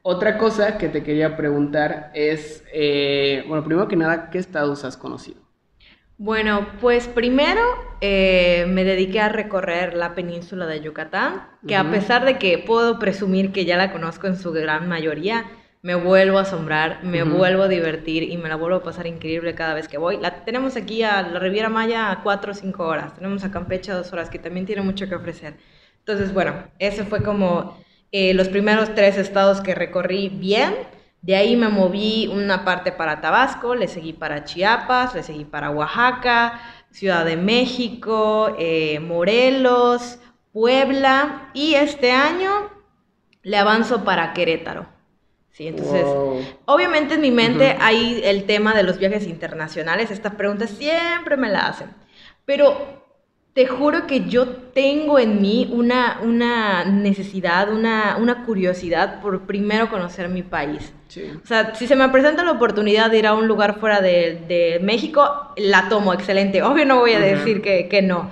Otra 0.03 0.37
cosa 0.37 0.77
que 0.77 0.89
te 0.89 1.03
quería 1.03 1.37
preguntar 1.37 2.11
es, 2.15 2.63
eh, 2.73 3.43
bueno, 3.47 3.63
primero 3.63 3.87
que 3.87 3.95
nada, 3.95 4.29
¿qué 4.31 4.39
estados 4.39 4.83
has 4.83 4.97
conocido? 4.97 5.41
Bueno, 6.17 6.67
pues 6.79 7.07
primero 7.07 7.61
eh, 7.99 8.65
me 8.67 8.83
dediqué 8.83 9.19
a 9.19 9.29
recorrer 9.29 9.95
la 9.95 10.13
península 10.13 10.67
de 10.67 10.81
Yucatán, 10.81 11.47
que 11.67 11.75
a 11.75 11.89
pesar 11.89 12.25
de 12.25 12.37
que 12.37 12.59
puedo 12.59 12.99
presumir 12.99 13.51
que 13.51 13.65
ya 13.65 13.77
la 13.77 13.91
conozco 13.91 14.27
en 14.27 14.37
su 14.37 14.51
gran 14.51 14.87
mayoría, 14.87 15.45
me 15.83 15.95
vuelvo 15.95 16.37
a 16.37 16.43
asombrar, 16.43 17.03
me 17.03 17.23
vuelvo 17.23 17.63
a 17.63 17.67
divertir 17.67 18.21
y 18.21 18.37
me 18.37 18.49
la 18.49 18.55
vuelvo 18.55 18.77
a 18.77 18.83
pasar 18.83 19.07
increíble 19.07 19.55
cada 19.55 19.73
vez 19.73 19.87
que 19.87 19.97
voy. 19.97 20.17
La 20.17 20.45
tenemos 20.45 20.77
aquí 20.77 21.01
a 21.01 21.23
la 21.23 21.39
Riviera 21.39 21.69
Maya 21.69 22.11
a 22.11 22.21
4 22.21 22.51
o 22.51 22.55
5 22.55 22.83
horas, 22.83 23.15
tenemos 23.15 23.43
a 23.43 23.49
Campeche 23.49 23.91
a 23.91 23.95
2 23.95 24.13
horas, 24.13 24.29
que 24.29 24.37
también 24.37 24.67
tiene 24.67 24.83
mucho 24.83 25.07
que 25.09 25.15
ofrecer. 25.15 25.55
Entonces, 25.99 26.33
bueno, 26.33 26.53
ese 26.77 27.03
fue 27.03 27.23
como 27.23 27.77
eh, 28.11 28.33
los 28.33 28.49
primeros 28.49 28.93
tres 28.93 29.17
estados 29.17 29.61
que 29.61 29.75
recorrí 29.75 30.29
bien. 30.29 30.75
De 31.21 31.35
ahí 31.35 31.55
me 31.55 31.69
moví 31.69 32.27
una 32.27 32.65
parte 32.65 32.91
para 32.91 33.21
Tabasco, 33.21 33.75
le 33.75 33.87
seguí 33.87 34.11
para 34.11 34.43
Chiapas, 34.43 35.13
le 35.13 35.23
seguí 35.23 35.45
para 35.45 35.69
Oaxaca, 35.69 36.59
Ciudad 36.89 37.25
de 37.25 37.37
México, 37.37 38.55
eh, 38.57 38.99
Morelos, 38.99 40.19
Puebla 40.51 41.49
y 41.53 41.75
este 41.75 42.11
año 42.11 42.69
le 43.43 43.57
avanzo 43.57 44.03
para 44.03 44.33
Querétaro. 44.33 44.87
Sí, 45.51 45.67
entonces, 45.67 46.05
obviamente 46.65 47.15
en 47.15 47.21
mi 47.21 47.31
mente 47.31 47.77
hay 47.79 48.21
el 48.23 48.45
tema 48.45 48.73
de 48.73 48.83
los 48.83 48.97
viajes 48.97 49.27
internacionales. 49.27 50.09
Esta 50.09 50.31
pregunta 50.31 50.65
siempre 50.65 51.37
me 51.37 51.49
la 51.49 51.67
hacen. 51.67 51.93
Pero 52.45 53.00
te 53.53 53.67
juro 53.67 54.07
que 54.07 54.29
yo 54.29 54.47
tengo 54.47 55.19
en 55.19 55.41
mí 55.41 55.69
una, 55.73 56.19
una 56.23 56.85
necesidad, 56.85 57.71
una, 57.71 58.15
una 58.17 58.45
curiosidad 58.45 59.21
por 59.21 59.45
primero 59.45 59.89
conocer 59.89 60.29
mi 60.29 60.41
país. 60.41 60.93
O 61.43 61.45
sea, 61.45 61.75
si 61.75 61.87
se 61.87 61.97
me 61.97 62.07
presenta 62.09 62.45
la 62.45 62.51
oportunidad 62.51 63.11
de 63.11 63.19
ir 63.19 63.27
a 63.27 63.33
un 63.33 63.47
lugar 63.47 63.79
fuera 63.81 63.99
de, 63.99 64.41
de 64.47 64.79
México, 64.81 65.53
la 65.57 65.89
tomo, 65.89 66.13
excelente. 66.13 66.63
Obvio 66.63 66.85
no 66.85 66.99
voy 66.99 67.13
a 67.13 67.19
decir 67.19 67.61
que, 67.61 67.89
que 67.89 68.01
no, 68.01 68.31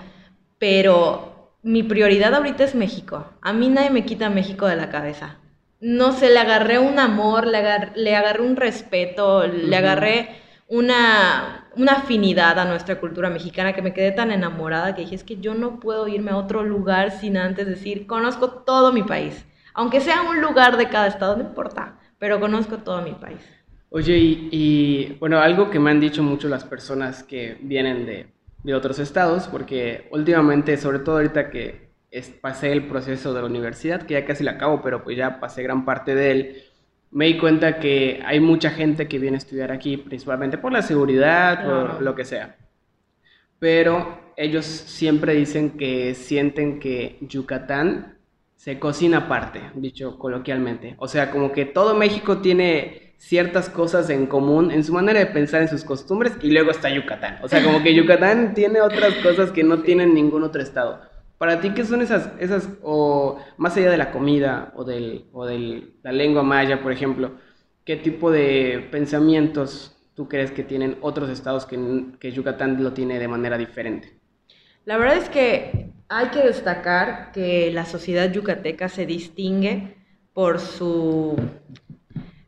pero 0.58 1.52
mi 1.64 1.84
prioridad 1.84 2.34
ahorita 2.34 2.64
es 2.64 2.74
México. 2.74 3.26
A 3.42 3.52
mí 3.52 3.68
nadie 3.68 3.90
me 3.90 4.06
quita 4.06 4.30
México 4.30 4.68
de 4.68 4.78
la 4.78 4.90
cabeza. 4.90 5.38
No 5.82 6.14
sé, 6.14 6.30
le 6.30 6.40
agarré 6.40 6.80
un 6.80 7.00
amor, 7.00 7.46
le, 7.46 7.62
le 7.96 8.16
agarré 8.16 8.42
un 8.42 8.56
respeto, 8.56 9.46
le 9.48 9.76
agarré 9.76 10.30
una, 10.68 11.59
una 11.76 11.94
afinidad 11.94 12.58
a 12.60 12.66
nuestra 12.66 13.00
cultura 13.00 13.30
mexicana 13.30 13.74
que 13.74 13.82
me 13.82 13.94
quedé 13.94 14.12
tan 14.12 14.32
enamorada 14.32 14.96
que 14.96 15.02
dije, 15.02 15.16
es 15.16 15.24
que 15.24 15.38
yo 15.38 15.54
no 15.54 15.80
puedo 15.80 16.08
irme 16.08 16.32
a 16.32 16.38
otro 16.38 16.64
lugar 16.64 17.12
sin 17.12 17.38
antes 17.38 17.68
decir, 17.68 18.08
conozco 18.08 18.50
todo 18.50 18.92
mi 18.92 19.04
país. 19.04 19.46
Aunque 19.74 20.02
sea 20.02 20.24
un 20.24 20.42
lugar 20.42 20.78
de 20.78 20.90
cada 20.90 21.08
estado, 21.08 21.38
no 21.38 21.44
importa, 21.44 22.00
pero 22.18 22.40
conozco 22.40 22.78
todo 22.78 23.02
mi 23.02 23.14
país. 23.14 23.40
Oye, 23.92 24.18
y, 24.18 25.18
bueno, 25.20 25.40
algo 25.40 25.70
que 25.70 25.80
me 25.80 25.90
han 25.90 26.00
dicho 26.00 26.22
mucho 26.22 26.48
las 26.48 26.64
personas 26.64 27.24
que 27.24 27.58
vienen 27.62 28.06
de, 28.06 28.28
de 28.64 28.76
otros 28.76 29.00
estados, 29.00 29.48
porque 29.48 30.08
últimamente, 30.12 30.78
sobre 30.78 31.00
todo 31.00 31.16
ahorita 31.16 31.50
que 31.50 31.90
pasé 32.42 32.72
el 32.72 32.88
proceso 32.88 33.34
de 33.34 33.42
la 33.42 33.48
universidad, 33.48 34.04
que 34.04 34.16
ya 34.16 34.26
casi 34.26 34.44
la 34.44 34.52
acabo, 34.52 34.82
pero 34.82 35.04
pues 35.04 35.18
ya 35.18 35.40
pasé 35.40 35.64
gran 35.64 35.86
parte 35.86 36.16
de 36.16 36.32
él, 36.32 36.64
me 37.12 37.26
di 37.26 37.38
cuenta 37.38 37.80
que 37.80 38.22
hay 38.26 38.40
mucha 38.40 38.70
gente 38.72 39.08
que 39.08 39.20
viene 39.20 39.38
a 39.38 39.40
estudiar 39.40 39.72
aquí, 39.72 39.98
principalmente 39.98 40.58
por 40.58 40.72
la 40.72 40.82
seguridad, 40.82 41.64
por 41.64 42.02
lo 42.02 42.16
que 42.16 42.26
sea. 42.26 42.58
Pero 43.58 44.32
ellos 44.38 44.66
siempre 44.66 45.34
dicen 45.34 45.72
que 45.72 46.14
sienten 46.14 46.80
que 46.80 47.18
Yucatán 47.22 48.18
se 48.56 48.80
cocina 48.80 49.20
aparte, 49.20 49.62
dicho 49.76 50.18
coloquialmente. 50.20 50.96
O 51.00 51.08
sea, 51.08 51.32
como 51.32 51.52
que 51.52 51.66
todo 51.66 51.96
México 51.96 52.40
tiene 52.40 53.14
ciertas 53.18 53.70
cosas 53.70 54.10
en 54.10 54.28
común 54.28 54.72
en 54.72 54.84
su 54.84 54.94
manera 54.94 55.20
de 55.20 55.26
pensar, 55.26 55.62
en 55.62 55.68
sus 55.68 55.84
costumbres, 55.84 56.34
y 56.42 56.52
luego 56.52 56.72
está 56.72 56.90
Yucatán. 56.90 57.40
O 57.42 57.50
sea, 57.50 57.64
como 57.64 57.84
que 57.84 57.94
Yucatán 57.96 58.54
tiene 58.54 58.82
otras 58.82 59.14
cosas 59.16 59.52
que 59.52 59.64
no 59.64 59.80
tienen 59.80 60.14
ningún 60.14 60.44
otro 60.44 60.62
estado. 60.62 61.02
Para 61.40 61.62
ti, 61.62 61.74
¿qué 61.74 61.86
son 61.86 62.02
esas, 62.02 62.32
esas, 62.38 62.68
o 62.84 63.40
más 63.56 63.78
allá 63.78 63.90
de 63.90 63.98
la 63.98 64.12
comida 64.12 64.74
o 64.76 64.84
de 64.84 65.24
o 65.32 65.46
del, 65.46 65.94
la 66.04 66.12
lengua 66.12 66.44
maya, 66.44 66.84
por 66.84 66.92
ejemplo, 66.92 67.32
qué 67.86 67.96
tipo 67.96 68.30
de 68.30 68.86
pensamientos 68.92 69.96
tú 70.16 70.28
crees 70.28 70.52
que 70.52 70.64
tienen 70.64 70.98
otros 71.00 71.30
estados 71.30 71.66
que, 71.66 71.80
que 72.20 72.34
Yucatán 72.34 72.84
lo 72.84 72.92
tiene 72.92 73.20
de 73.20 73.30
manera 73.30 73.58
diferente? 73.58 74.20
La 74.84 74.98
verdad 74.98 75.16
es 75.16 75.30
que 75.30 75.92
hay 76.10 76.28
que 76.28 76.44
destacar 76.44 77.32
que 77.32 77.72
la 77.72 77.86
sociedad 77.86 78.30
yucateca 78.30 78.90
se 78.90 79.06
distingue 79.06 79.96
por 80.34 80.60
su 80.60 81.38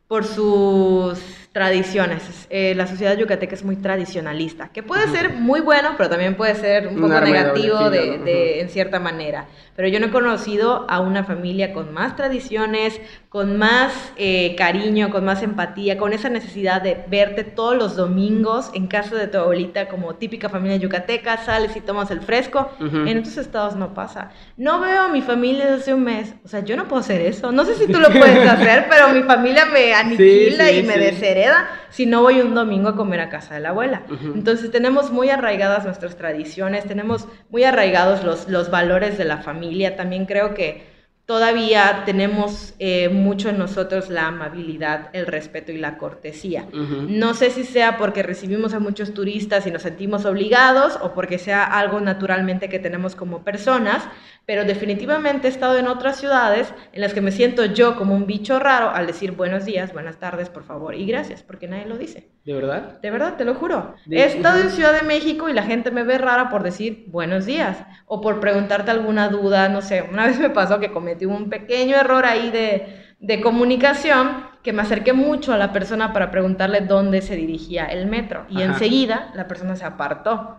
por 0.06 0.26
sus 0.26 1.41
tradiciones. 1.52 2.46
Eh, 2.48 2.74
la 2.74 2.86
sociedad 2.86 3.16
yucateca 3.16 3.54
es 3.54 3.62
muy 3.62 3.76
tradicionalista, 3.76 4.70
que 4.70 4.82
puede 4.82 5.06
ser 5.08 5.34
muy 5.34 5.60
bueno, 5.60 5.90
pero 5.98 6.08
también 6.08 6.34
puede 6.34 6.54
ser 6.54 6.88
un 6.88 7.00
poco 7.00 7.20
negativo 7.20 7.90
de, 7.90 8.60
en 8.60 8.68
cierta 8.70 8.98
manera. 8.98 9.46
Pero 9.76 9.88
yo 9.88 10.00
no 10.00 10.06
he 10.06 10.10
conocido 10.10 10.86
a 10.88 11.00
una 11.00 11.24
familia 11.24 11.74
con 11.74 11.92
más 11.92 12.16
tradiciones, 12.16 13.00
con 13.32 13.56
más 13.56 14.12
eh, 14.16 14.54
cariño, 14.56 15.08
con 15.08 15.24
más 15.24 15.42
empatía, 15.42 15.96
con 15.96 16.12
esa 16.12 16.28
necesidad 16.28 16.82
de 16.82 17.02
verte 17.08 17.44
todos 17.44 17.74
los 17.74 17.96
domingos 17.96 18.70
en 18.74 18.88
casa 18.88 19.16
de 19.16 19.26
tu 19.26 19.38
abuelita 19.38 19.88
como 19.88 20.16
típica 20.16 20.50
familia 20.50 20.76
yucateca, 20.76 21.38
sales 21.38 21.74
y 21.74 21.80
tomas 21.80 22.10
el 22.10 22.20
fresco. 22.20 22.70
En 22.78 23.16
otros 23.16 23.38
estados 23.38 23.74
no 23.74 23.94
pasa. 23.94 24.32
No 24.58 24.80
veo 24.80 25.04
a 25.04 25.08
mi 25.08 25.22
familia 25.22 25.64
desde 25.64 25.76
hace 25.76 25.94
un 25.94 26.04
mes. 26.04 26.34
O 26.44 26.48
sea, 26.48 26.60
yo 26.60 26.76
no 26.76 26.88
puedo 26.88 27.00
hacer 27.00 27.22
eso. 27.22 27.52
No 27.52 27.64
sé 27.64 27.74
si 27.76 27.86
tú 27.90 28.00
lo 28.00 28.08
puedes 28.12 28.46
hacer, 28.46 28.84
pero 28.90 29.08
mi 29.08 29.22
familia 29.22 29.64
me 29.64 29.94
aniquila 29.94 30.70
y 30.70 30.82
me 30.82 30.98
deshereda 30.98 31.70
si 31.88 32.04
no 32.04 32.20
voy 32.20 32.42
un 32.42 32.54
domingo 32.54 32.90
a 32.90 32.96
comer 32.96 33.20
a 33.20 33.30
casa 33.30 33.54
de 33.54 33.60
la 33.60 33.70
abuela. 33.70 34.02
Entonces 34.34 34.70
tenemos 34.70 35.10
muy 35.10 35.30
arraigadas 35.30 35.86
nuestras 35.86 36.16
tradiciones, 36.16 36.84
tenemos 36.84 37.26
muy 37.48 37.64
arraigados 37.64 38.24
los, 38.24 38.50
los 38.50 38.70
valores 38.70 39.16
de 39.16 39.24
la 39.24 39.38
familia. 39.38 39.96
También 39.96 40.26
creo 40.26 40.52
que 40.52 40.91
todavía 41.26 42.02
tenemos 42.04 42.74
eh, 42.78 43.08
mucho 43.08 43.48
en 43.48 43.58
nosotros 43.58 44.10
la 44.10 44.26
amabilidad, 44.26 45.10
el 45.12 45.26
respeto 45.26 45.72
y 45.72 45.78
la 45.78 45.96
cortesía. 45.96 46.66
No 46.72 47.34
sé 47.34 47.50
si 47.50 47.64
sea 47.64 47.96
porque 47.96 48.22
recibimos 48.22 48.74
a 48.74 48.80
muchos 48.80 49.14
turistas 49.14 49.66
y 49.66 49.70
nos 49.70 49.82
sentimos 49.82 50.24
obligados 50.24 50.98
o 51.00 51.14
porque 51.14 51.38
sea 51.38 51.64
algo 51.64 52.00
naturalmente 52.00 52.68
que 52.68 52.78
tenemos 52.78 53.14
como 53.14 53.44
personas, 53.44 54.02
pero 54.44 54.64
definitivamente 54.64 55.46
he 55.46 55.50
estado 55.50 55.78
en 55.78 55.86
otras 55.86 56.18
ciudades 56.18 56.74
en 56.92 57.00
las 57.00 57.14
que 57.14 57.20
me 57.20 57.30
siento 57.30 57.64
yo 57.66 57.96
como 57.96 58.14
un 58.14 58.26
bicho 58.26 58.58
raro 58.58 58.90
al 58.90 59.06
decir 59.06 59.32
buenos 59.32 59.64
días, 59.64 59.92
buenas 59.92 60.18
tardes, 60.18 60.48
por 60.48 60.64
favor 60.64 60.94
y 60.94 61.06
gracias, 61.06 61.42
porque 61.42 61.68
nadie 61.68 61.86
lo 61.86 61.96
dice. 61.96 62.28
¿De 62.44 62.52
verdad? 62.54 63.00
De 63.00 63.10
verdad, 63.10 63.36
te 63.36 63.44
lo 63.44 63.54
juro. 63.54 63.94
He 64.10 64.24
estado 64.24 64.60
en 64.60 64.70
Ciudad 64.70 64.92
de 64.92 65.06
México 65.06 65.48
y 65.48 65.52
la 65.52 65.62
gente 65.62 65.92
me 65.92 66.02
ve 66.02 66.18
rara 66.18 66.48
por 66.48 66.64
decir 66.64 67.04
buenos 67.06 67.46
días 67.46 67.78
o 68.06 68.20
por 68.20 68.40
preguntarte 68.40 68.90
alguna 68.90 69.28
duda, 69.28 69.68
no 69.68 69.80
sé, 69.80 70.02
una 70.02 70.26
vez 70.26 70.40
me 70.40 70.50
pasó 70.50 70.80
que 70.80 70.90
cometí 71.12 71.26
un 71.26 71.50
pequeño 71.50 71.96
error 71.96 72.24
ahí 72.24 72.50
de, 72.50 73.14
de 73.20 73.40
comunicación 73.40 74.46
que 74.62 74.72
me 74.72 74.82
acerqué 74.82 75.12
mucho 75.12 75.52
a 75.52 75.58
la 75.58 75.72
persona 75.72 76.12
para 76.12 76.30
preguntarle 76.30 76.80
dónde 76.80 77.20
se 77.20 77.36
dirigía 77.36 77.86
el 77.86 78.06
metro 78.06 78.46
y 78.48 78.62
enseguida 78.62 79.30
la 79.34 79.48
persona 79.48 79.76
se 79.76 79.84
apartó. 79.84 80.58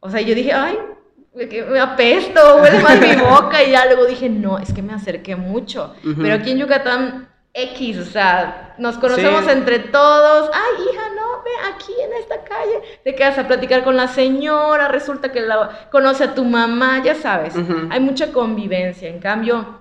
O 0.00 0.08
sea, 0.08 0.20
yo 0.20 0.34
dije, 0.34 0.52
ay, 0.52 0.78
me 1.34 1.80
apesto, 1.80 2.56
huele 2.56 2.80
mal 2.80 3.00
mi 3.00 3.16
boca 3.30 3.62
y 3.62 3.72
ya 3.72 3.86
luego 3.86 4.06
dije, 4.06 4.28
no, 4.28 4.58
es 4.58 4.72
que 4.72 4.82
me 4.82 4.92
acerqué 4.92 5.36
mucho. 5.36 5.94
Pero 6.02 6.34
aquí 6.34 6.52
en 6.52 6.58
Yucatán, 6.58 7.28
X, 7.52 7.98
o 7.98 8.04
sea, 8.04 8.74
nos 8.78 8.96
conocemos 8.98 9.46
entre 9.48 9.80
todos. 9.80 10.50
Ay, 10.54 10.84
hija, 10.84 11.02
no, 11.16 11.42
ve 11.42 11.50
aquí 11.74 11.92
en 12.00 12.12
esta 12.14 12.44
calle. 12.44 13.00
Te 13.02 13.14
quedas 13.16 13.38
a 13.38 13.48
platicar 13.48 13.82
con 13.82 13.96
la 13.96 14.06
señora, 14.06 14.88
resulta 14.88 15.32
que 15.32 15.40
la 15.40 15.88
conoce 15.90 16.24
a 16.24 16.34
tu 16.34 16.44
mamá, 16.44 17.02
ya 17.02 17.16
sabes. 17.16 17.54
Hay 17.90 18.00
mucha 18.00 18.32
convivencia. 18.32 19.08
En 19.08 19.18
cambio, 19.18 19.79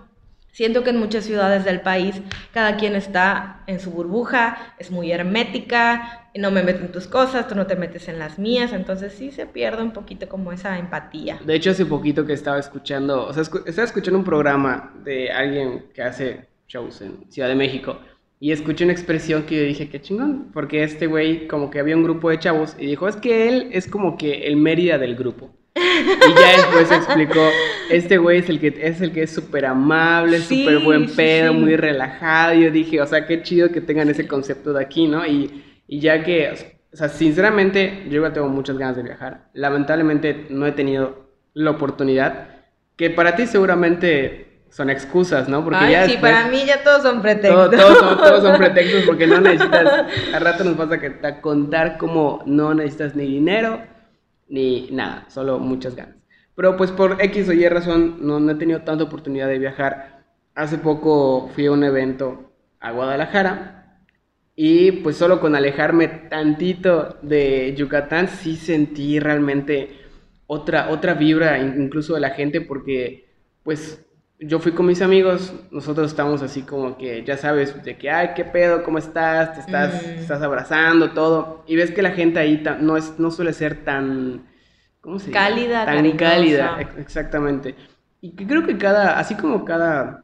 Siento 0.51 0.83
que 0.83 0.89
en 0.89 0.97
muchas 0.97 1.25
ciudades 1.25 1.63
del 1.63 1.81
país 1.81 2.21
cada 2.53 2.75
quien 2.77 2.95
está 2.95 3.61
en 3.67 3.79
su 3.79 3.91
burbuja, 3.91 4.73
es 4.77 4.91
muy 4.91 5.11
hermética, 5.11 6.29
no 6.35 6.51
me 6.51 6.63
meto 6.63 6.81
en 6.81 6.91
tus 6.91 7.07
cosas, 7.07 7.47
tú 7.47 7.55
no 7.55 7.67
te 7.67 7.75
metes 7.75 8.07
en 8.07 8.19
las 8.19 8.39
mías, 8.39 8.73
entonces 8.73 9.13
sí 9.13 9.31
se 9.31 9.45
pierde 9.45 9.83
un 9.83 9.91
poquito 9.91 10.27
como 10.27 10.51
esa 10.51 10.77
empatía. 10.77 11.39
De 11.45 11.55
hecho, 11.55 11.71
hace 11.71 11.85
poquito 11.85 12.25
que 12.25 12.33
estaba 12.33 12.59
escuchando, 12.59 13.27
o 13.27 13.33
sea, 13.33 13.43
estaba 13.43 13.85
escuchando 13.85 14.19
un 14.19 14.25
programa 14.25 14.93
de 15.03 15.31
alguien 15.31 15.85
que 15.93 16.01
hace 16.01 16.47
shows 16.67 17.01
en 17.01 17.29
Ciudad 17.31 17.49
de 17.49 17.55
México 17.55 17.99
y 18.39 18.51
escuché 18.51 18.85
una 18.85 18.93
expresión 18.93 19.43
que 19.43 19.57
yo 19.57 19.63
dije, 19.63 19.89
qué 19.89 20.01
chingón, 20.01 20.51
porque 20.53 20.83
este 20.83 21.07
güey 21.07 21.47
como 21.47 21.69
que 21.69 21.79
había 21.79 21.97
un 21.97 22.03
grupo 22.03 22.29
de 22.29 22.39
chavos 22.39 22.75
y 22.79 22.85
dijo, 22.85 23.07
es 23.07 23.17
que 23.17 23.49
él 23.49 23.69
es 23.71 23.87
como 23.87 24.17
que 24.17 24.47
el 24.47 24.55
Mérida 24.55 24.97
del 24.97 25.15
grupo. 25.15 25.53
Y 25.75 26.33
ya 26.41 26.57
después 26.57 26.91
explicó, 26.91 27.49
este 27.89 28.17
güey 28.17 28.39
es 28.39 28.49
el 28.49 28.59
que 28.59 28.75
es 28.81 29.01
el 29.01 29.11
que 29.11 29.23
es 29.23 29.31
súper 29.31 29.65
amable, 29.65 30.39
súper 30.39 30.79
buen 30.79 31.07
pedo, 31.15 31.53
muy 31.53 31.75
relajado. 31.75 32.53
Y 32.53 32.63
yo 32.63 32.71
dije, 32.71 33.01
o 33.01 33.07
sea, 33.07 33.25
qué 33.25 33.41
chido 33.41 33.71
que 33.71 33.81
tengan 33.81 34.09
ese 34.09 34.27
concepto 34.27 34.73
de 34.73 34.83
aquí, 34.83 35.07
¿no? 35.07 35.25
Y, 35.25 35.63
y 35.87 35.99
ya 35.99 36.23
que, 36.23 36.51
o 36.93 36.95
sea, 36.95 37.09
sinceramente, 37.09 38.05
yo 38.09 38.17
igual 38.17 38.33
tengo 38.33 38.49
muchas 38.49 38.77
ganas 38.77 38.95
de 38.95 39.03
viajar. 39.03 39.49
Lamentablemente 39.53 40.47
no 40.49 40.65
he 40.67 40.71
tenido 40.71 41.29
la 41.53 41.71
oportunidad, 41.71 42.49
que 42.95 43.09
para 43.09 43.35
ti 43.35 43.47
seguramente 43.47 44.49
son 44.69 44.89
excusas, 44.89 45.49
¿no? 45.49 45.63
Porque 45.63 45.91
ya 45.91 46.05
sí, 46.05 46.17
para 46.21 46.47
mí 46.47 46.63
ya 46.65 46.83
todos 46.83 47.01
son 47.01 47.21
pretextos. 47.21 47.71
todos, 47.71 48.43
son, 48.43 48.57
pretextos 48.57 49.03
porque 49.05 49.25
no 49.25 49.41
necesitas, 49.41 50.05
a 50.33 50.39
rato 50.39 50.63
nos 50.63 50.75
pasa 50.75 50.99
que 50.99 51.15
a 51.23 51.41
contar 51.41 51.97
cómo 51.97 52.43
no 52.45 52.73
necesitas 52.73 53.15
ni 53.15 53.25
dinero, 53.25 53.81
ni 54.49 54.89
nada, 54.91 55.25
solo 55.29 55.59
muchas 55.59 55.95
ganas. 55.95 56.15
Pero 56.55 56.75
pues 56.75 56.91
por 56.91 57.21
X 57.21 57.47
o 57.49 57.53
Y 57.53 57.67
razón 57.69 58.17
no, 58.21 58.51
he 58.51 58.55
tenido 58.55 58.81
tanta 58.81 59.05
oportunidad 59.05 59.47
de 59.47 59.59
viajar. 59.59 60.25
Hace 60.55 60.77
poco 60.77 61.49
fui 61.55 61.67
a 61.67 61.71
un 61.71 61.83
evento 61.83 62.51
a 62.79 62.91
Guadalajara 62.91 64.03
y 64.55 64.91
pues 64.91 65.15
solo 65.15 65.39
con 65.39 65.55
alejarme 65.55 66.07
tantito 66.07 67.17
de 67.21 67.73
Yucatán 67.77 68.27
sí 68.27 68.57
sentí 68.57 69.19
realmente 69.19 69.99
otra, 70.47 70.89
otra 70.89 71.13
vibra 71.13 71.59
incluso 71.59 72.15
de 72.15 72.19
la 72.19 72.31
gente 72.31 72.59
porque 72.59 73.29
pues 73.63 74.05
yo 74.39 74.59
fui 74.59 74.71
con 74.71 74.85
mis 74.85 75.01
amigos, 75.01 75.53
nosotros 75.69 76.07
estamos 76.11 76.41
así 76.41 76.61
como 76.61 76.97
que 76.97 77.23
ya 77.25 77.35
sabes 77.35 77.83
de 77.83 77.97
que, 77.97 78.09
ay, 78.09 78.29
qué 78.35 78.45
pedo, 78.45 78.83
¿cómo 78.83 78.97
estás? 78.97 79.53
Te 79.53 79.59
estás, 79.59 80.05
mm. 80.05 80.19
estás 80.19 80.41
abrazando, 80.41 81.11
todo. 81.11 81.63
Y 81.67 81.75
ves 81.75 81.91
que 81.91 82.01
la 82.01 82.11
gente 82.11 82.39
ahí 82.39 82.63
no, 82.79 82.95
es, 82.95 83.19
no 83.19 83.31
suele 83.31 83.51
ser 83.51 83.83
tan, 83.83 84.45
¿cómo 85.01 85.19
se? 85.19 85.31
Cálida, 85.31 85.85
Tan 85.85 86.09
cálida, 86.13 86.79
exactamente. 86.97 87.75
Y 88.21 88.33
creo 88.33 88.65
que 88.65 88.77
cada, 88.77 89.19
así 89.19 89.35
como 89.35 89.65
cada, 89.65 90.23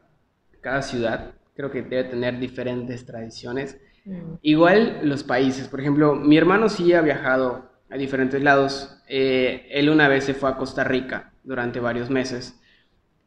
cada 0.62 0.80
ciudad 0.80 1.32
creo 1.54 1.70
que 1.70 1.82
debe 1.82 2.04
tener 2.04 2.38
diferentes 2.38 3.04
tradiciones. 3.04 3.78
Mm. 4.06 4.36
Igual 4.40 5.00
los 5.02 5.24
países, 5.24 5.68
por 5.68 5.80
ejemplo, 5.80 6.14
mi 6.14 6.38
hermano 6.38 6.70
sí 6.70 6.94
ha 6.94 7.02
viajado 7.02 7.70
a 7.90 7.96
diferentes 7.98 8.42
lados. 8.42 8.98
Eh, 9.08 9.68
él 9.70 9.90
una 9.90 10.08
vez 10.08 10.24
se 10.24 10.32
fue 10.32 10.48
a 10.48 10.56
Costa 10.56 10.84
Rica 10.84 11.32
durante 11.44 11.80
varios 11.80 12.08
meses 12.08 12.58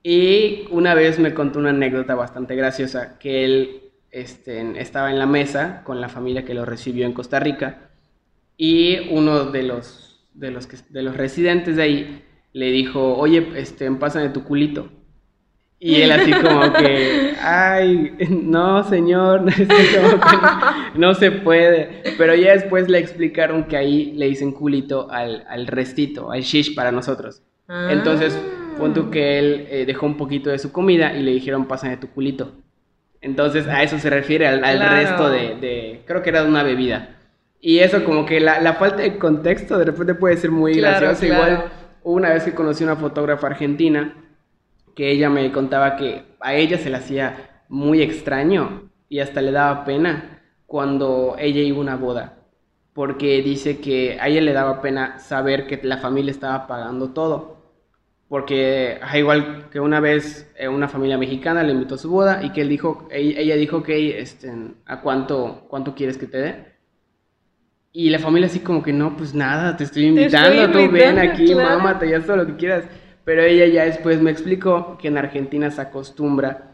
y 0.03 0.65
una 0.71 0.93
vez 0.93 1.19
me 1.19 1.33
contó 1.33 1.59
una 1.59 1.71
anécdota 1.71 2.15
bastante 2.15 2.55
graciosa 2.55 3.17
que 3.19 3.43
él 3.43 3.81
este, 4.11 4.79
estaba 4.79 5.11
en 5.11 5.19
la 5.19 5.25
mesa 5.25 5.81
con 5.83 6.01
la 6.01 6.09
familia 6.09 6.45
que 6.45 6.53
lo 6.53 6.65
recibió 6.65 7.05
en 7.05 7.13
Costa 7.13 7.39
Rica 7.39 7.89
y 8.57 9.09
uno 9.11 9.45
de 9.45 9.63
los, 9.63 10.25
de 10.33 10.51
los, 10.51 10.67
que, 10.67 10.77
de 10.89 11.03
los 11.03 11.15
residentes 11.15 11.75
de 11.75 11.83
ahí 11.83 12.23
le 12.53 12.71
dijo, 12.71 13.15
oye, 13.17 13.47
este, 13.55 13.89
pásame 13.91 14.29
tu 14.29 14.43
culito. 14.43 14.89
Y 15.81 16.01
él 16.01 16.11
así 16.11 16.31
como 16.33 16.73
que, 16.73 17.35
ay, 17.41 18.17
no, 18.29 18.83
señor, 18.83 19.45
no, 20.95 21.13
se 21.13 21.31
puede. 21.31 22.03
Pero 22.17 22.35
ya 22.35 22.51
después 22.51 22.89
le 22.89 22.99
explicaron 22.99 23.63
que 23.63 23.77
ahí 23.77 24.11
le 24.11 24.27
dicen 24.27 24.51
culito 24.51 25.09
al, 25.09 25.45
al 25.47 25.67
restito, 25.67 26.31
al 26.31 26.41
shish 26.41 26.75
para 26.75 26.91
nosotros. 26.91 27.41
Ah. 27.69 27.87
Entonces, 28.79 29.03
punto 29.03 29.11
que 29.11 29.39
él 29.39 29.67
eh, 29.69 29.85
dejó 29.85 30.05
un 30.05 30.17
poquito 30.17 30.49
de 30.49 30.59
su 30.59 30.71
comida 30.71 31.13
y 31.13 31.21
le 31.21 31.31
dijeron, 31.31 31.67
pásame 31.67 31.97
tu 31.97 32.07
culito. 32.09 32.53
Entonces, 33.21 33.67
a 33.67 33.83
eso 33.83 33.99
se 33.99 34.09
refiere 34.09 34.47
al, 34.47 34.61
resto 34.61 35.29
de, 35.29 35.55
de, 35.55 36.01
creo 36.05 36.21
que 36.21 36.29
era 36.29 36.43
una 36.43 36.63
bebida. 36.63 37.17
Y 37.61 37.79
eso 37.79 38.03
como 38.05 38.25
que 38.25 38.39
la, 38.39 38.61
la 38.61 38.73
falta 38.73 39.01
de 39.01 39.17
contexto 39.17 39.77
de 39.77 39.85
repente 39.85 40.15
puede 40.15 40.37
ser 40.37 40.51
muy 40.51 40.73
gracioso. 40.73 41.25
Igual, 41.25 41.65
una 42.03 42.29
vez 42.29 42.43
que 42.43 42.53
conocí 42.53 42.83
una 42.83 42.95
fotógrafa 42.95 43.47
argentina, 43.47 44.15
que 44.95 45.11
ella 45.11 45.29
me 45.29 45.51
contaba 45.51 45.95
que 45.95 46.23
a 46.39 46.55
ella 46.55 46.77
se 46.77 46.89
le 46.89 46.97
hacía 46.97 47.63
muy 47.67 48.01
extraño 48.01 48.89
y 49.09 49.19
hasta 49.19 49.41
le 49.41 49.51
daba 49.51 49.85
pena 49.85 50.41
cuando 50.65 51.35
ella 51.37 51.61
iba 51.61 51.77
a 51.77 51.81
una 51.81 51.95
boda, 51.95 52.37
porque 52.93 53.41
dice 53.41 53.79
que 53.79 54.17
a 54.19 54.27
ella 54.27 54.41
le 54.41 54.53
daba 54.53 54.81
pena 54.81 55.19
saber 55.19 55.67
que 55.67 55.79
la 55.83 55.97
familia 55.97 56.31
estaba 56.31 56.67
pagando 56.67 57.09
todo, 57.09 57.58
porque 58.29 58.99
igual 59.15 59.69
que 59.71 59.79
una 59.79 59.99
vez 59.99 60.53
eh, 60.55 60.67
una 60.67 60.87
familia 60.87 61.17
mexicana 61.17 61.63
le 61.63 61.73
invitó 61.73 61.95
a 61.95 61.97
su 61.97 62.11
boda 62.11 62.41
y 62.43 62.51
que 62.51 62.61
él 62.61 62.69
dijo, 62.69 63.07
ella 63.11 63.55
dijo 63.55 63.81
que 63.81 64.19
este, 64.19 64.53
a 64.85 65.01
cuánto, 65.01 65.65
cuánto 65.67 65.95
quieres 65.95 66.17
que 66.17 66.27
te 66.27 66.37
dé. 66.37 66.65
Y 67.91 68.11
la 68.11 68.19
familia 68.19 68.45
así 68.45 68.59
como 68.59 68.83
que 68.83 68.93
no, 68.93 69.17
pues 69.17 69.33
nada, 69.33 69.75
te 69.75 69.83
estoy 69.83 70.05
invitando, 70.05 70.71
tú 70.71 70.91
ven 70.91 71.17
aquí, 71.17 71.47
claro. 71.47 71.79
mámate, 71.79 72.07
ya 72.07 72.21
todo 72.21 72.37
lo 72.37 72.45
que 72.45 72.55
quieras. 72.55 72.85
Pero 73.25 73.41
ella 73.41 73.65
ya 73.65 73.85
después 73.85 74.21
me 74.21 74.29
explicó 74.29 74.95
que 74.99 75.07
en 75.07 75.17
Argentina 75.17 75.71
se 75.71 75.81
acostumbra 75.81 76.68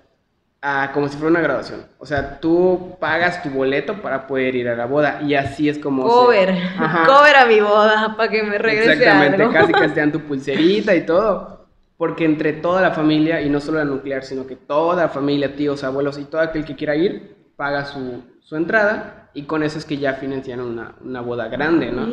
a 0.68 0.92
como 0.92 1.08
si 1.08 1.16
fuera 1.16 1.30
una 1.30 1.42
graduación. 1.42 1.86
O 2.00 2.08
sea, 2.08 2.40
tú 2.40 2.98
pagas 3.00 3.44
tu 3.44 3.52
boleto 3.52 4.02
para 4.02 4.26
poder 4.26 4.56
ir 4.56 4.68
a 4.68 4.76
la 4.76 4.88
boda 4.88 5.22
y 5.22 5.36
así 5.36 5.70
es 5.70 5.78
como... 5.78 6.08
Cover, 6.08 6.56
cover 7.06 7.36
a 7.36 7.46
mi 7.46 7.60
boda 7.60 8.16
para 8.18 8.32
que 8.32 8.42
me 8.42 8.58
regrese 8.58 8.94
Exactamente, 8.94 9.48
casi 9.54 9.72
casi 9.72 9.94
te 9.94 10.00
dan 10.00 10.12
tu 10.12 10.22
pulserita 10.22 10.96
y 10.96 11.06
todo. 11.06 11.68
Porque 11.98 12.26
entre 12.26 12.54
toda 12.54 12.82
la 12.82 12.92
familia, 12.92 13.42
y 13.42 13.50
no 13.50 13.60
solo 13.62 13.78
la 13.78 13.86
nuclear, 13.86 14.24
sino 14.24 14.48
que 14.48 14.56
toda 14.56 15.04
la 15.04 15.10
familia, 15.10 15.56
tíos, 15.56 15.84
abuelos 15.84 16.18
y 16.18 16.24
todo 16.24 16.42
aquel 16.42 16.66
que 16.66 16.76
quiera 16.76 16.96
ir, 16.96 17.36
paga 17.56 17.86
su, 17.86 18.24
su 18.42 18.56
entrada 18.56 19.30
y 19.36 19.44
con 19.44 19.62
eso 19.62 19.78
es 19.78 19.86
que 19.86 19.98
ya 19.98 20.14
financian 20.16 20.62
una, 20.62 20.96
una 21.00 21.22
boda 21.22 21.48
grande, 21.48 21.92
¿no? 21.92 22.08